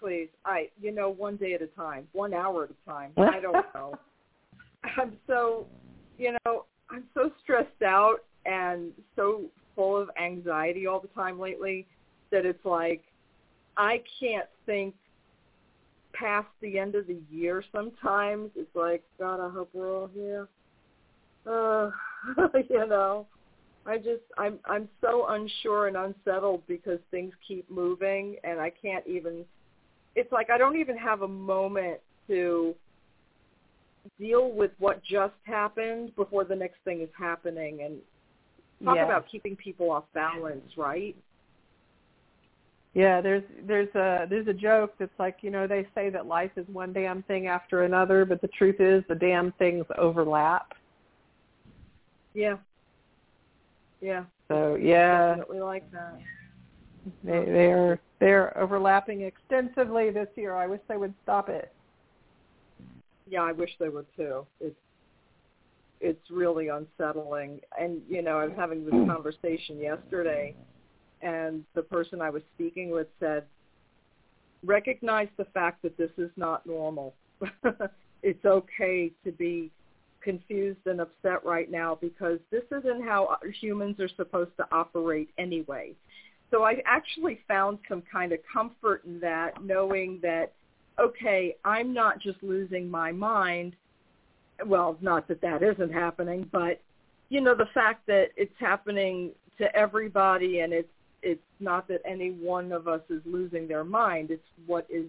please. 0.00 0.28
I 0.44 0.68
you 0.80 0.92
know, 0.92 1.10
one 1.10 1.36
day 1.36 1.54
at 1.54 1.62
a 1.62 1.66
time, 1.68 2.06
one 2.12 2.34
hour 2.34 2.64
at 2.64 2.70
a 2.70 2.90
time. 2.90 3.12
I 3.16 3.40
don't 3.40 3.66
know. 3.74 3.98
I'm 4.96 5.16
so 5.26 5.66
you 6.18 6.36
know, 6.44 6.64
I'm 6.90 7.04
so 7.14 7.30
stressed 7.42 7.82
out 7.84 8.18
and 8.44 8.92
so 9.14 9.42
full 9.74 9.96
of 9.96 10.08
anxiety 10.20 10.86
all 10.86 11.00
the 11.00 11.08
time 11.08 11.38
lately 11.38 11.86
that 12.30 12.46
it's 12.46 12.64
like 12.64 13.02
I 13.76 14.02
can't 14.20 14.48
think 14.64 14.94
past 16.14 16.48
the 16.62 16.78
end 16.78 16.94
of 16.94 17.06
the 17.06 17.18
year 17.30 17.62
sometimes. 17.72 18.50
It's 18.56 18.74
like, 18.74 19.02
God, 19.18 19.38
I 19.38 19.50
hope 19.50 19.68
we're 19.74 19.94
all 19.94 20.08
here. 20.14 20.48
Uh, 21.46 21.90
you 22.70 22.86
know. 22.86 23.26
I 23.86 23.98
just 23.98 24.22
I'm 24.36 24.58
I'm 24.64 24.88
so 25.00 25.26
unsure 25.28 25.86
and 25.86 25.96
unsettled 25.96 26.62
because 26.66 26.98
things 27.10 27.32
keep 27.46 27.70
moving 27.70 28.36
and 28.42 28.60
I 28.60 28.70
can't 28.70 29.06
even 29.06 29.44
it's 30.16 30.32
like 30.32 30.50
I 30.50 30.58
don't 30.58 30.76
even 30.76 30.96
have 30.96 31.22
a 31.22 31.28
moment 31.28 32.00
to 32.26 32.74
deal 34.18 34.50
with 34.50 34.72
what 34.78 35.02
just 35.04 35.34
happened 35.44 36.14
before 36.16 36.44
the 36.44 36.56
next 36.56 36.78
thing 36.84 37.00
is 37.00 37.08
happening 37.16 37.82
and 37.82 37.98
talk 38.84 38.96
Yeah. 38.96 39.04
about 39.04 39.28
keeping 39.28 39.56
people 39.56 39.90
off 39.90 40.04
balance, 40.12 40.76
right? 40.76 41.16
Yeah, 42.94 43.20
there's 43.20 43.44
there's 43.66 43.94
a 43.94 44.26
there's 44.28 44.48
a 44.48 44.54
joke 44.54 44.94
that's 44.98 45.18
like 45.18 45.42
you 45.42 45.50
know 45.50 45.66
they 45.66 45.86
say 45.94 46.08
that 46.10 46.26
life 46.26 46.52
is 46.56 46.66
one 46.68 46.92
damn 46.92 47.22
thing 47.24 47.46
after 47.46 47.82
another, 47.82 48.24
but 48.24 48.40
the 48.40 48.48
truth 48.48 48.80
is 48.80 49.04
the 49.06 49.14
damn 49.14 49.52
things 49.52 49.84
overlap. 49.98 50.72
Yeah. 52.36 52.56
Yeah. 54.02 54.24
So 54.48 54.74
yeah, 54.74 55.28
Definitely 55.28 55.60
like 55.60 55.90
that. 55.90 56.20
they 57.24 57.44
they 57.46 57.72
are 57.72 57.98
they're 58.20 58.56
overlapping 58.58 59.22
extensively 59.22 60.10
this 60.10 60.28
year. 60.36 60.54
I 60.54 60.66
wish 60.66 60.80
they 60.86 60.98
would 60.98 61.14
stop 61.22 61.48
it. 61.48 61.72
Yeah, 63.26 63.42
I 63.42 63.52
wish 63.52 63.70
they 63.80 63.88
would 63.88 64.06
too. 64.14 64.46
It's 64.60 64.76
it's 66.00 66.30
really 66.30 66.68
unsettling. 66.68 67.60
And 67.80 68.02
you 68.06 68.20
know, 68.20 68.38
I 68.38 68.44
was 68.44 68.54
having 68.54 68.84
this 68.84 68.94
mm. 68.94 69.08
conversation 69.08 69.78
yesterday, 69.80 70.54
and 71.22 71.64
the 71.74 71.82
person 71.82 72.20
I 72.20 72.28
was 72.28 72.42
speaking 72.54 72.90
with 72.90 73.08
said, 73.18 73.44
"Recognize 74.62 75.28
the 75.38 75.46
fact 75.46 75.82
that 75.82 75.96
this 75.96 76.10
is 76.18 76.30
not 76.36 76.66
normal. 76.66 77.14
it's 78.22 78.44
okay 78.44 79.10
to 79.24 79.32
be 79.32 79.70
confused 80.26 80.86
and 80.86 81.00
upset 81.00 81.44
right 81.44 81.70
now 81.70 81.96
because 82.00 82.38
this 82.50 82.64
isn't 82.70 83.02
how 83.02 83.38
humans 83.60 84.00
are 84.00 84.08
supposed 84.08 84.54
to 84.58 84.66
operate 84.72 85.30
anyway." 85.38 85.94
So 86.50 86.64
I 86.64 86.82
actually 86.84 87.40
found 87.48 87.78
some 87.88 88.02
kind 88.02 88.32
of 88.32 88.40
comfort 88.52 89.04
in 89.04 89.20
that, 89.20 89.62
knowing 89.62 90.20
that 90.22 90.52
okay, 90.98 91.56
I'm 91.64 91.92
not 91.92 92.18
just 92.18 92.42
losing 92.42 92.90
my 92.90 93.12
mind. 93.12 93.76
Well, 94.64 94.96
not 95.00 95.28
that 95.28 95.40
that 95.42 95.62
isn't 95.62 95.92
happening, 95.92 96.48
but 96.50 96.80
you 97.28 97.40
know 97.40 97.54
the 97.54 97.68
fact 97.74 98.06
that 98.06 98.28
it's 98.36 98.58
happening 98.58 99.32
to 99.58 99.74
everybody, 99.74 100.60
and 100.60 100.72
it's 100.72 100.88
it's 101.22 101.42
not 101.60 101.88
that 101.88 102.00
any 102.04 102.30
one 102.30 102.72
of 102.72 102.88
us 102.88 103.02
is 103.10 103.22
losing 103.24 103.66
their 103.68 103.84
mind. 103.84 104.30
It's 104.30 104.48
what 104.66 104.86
is 104.88 105.06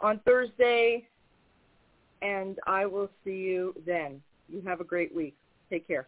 on 0.00 0.20
Thursday, 0.24 1.06
and 2.22 2.58
I 2.66 2.86
will 2.86 3.10
see 3.24 3.36
you 3.36 3.74
then. 3.86 4.20
You 4.48 4.62
have 4.62 4.80
a 4.80 4.84
great 4.84 5.14
week. 5.14 5.36
Take 5.70 5.86
care. 5.86 6.06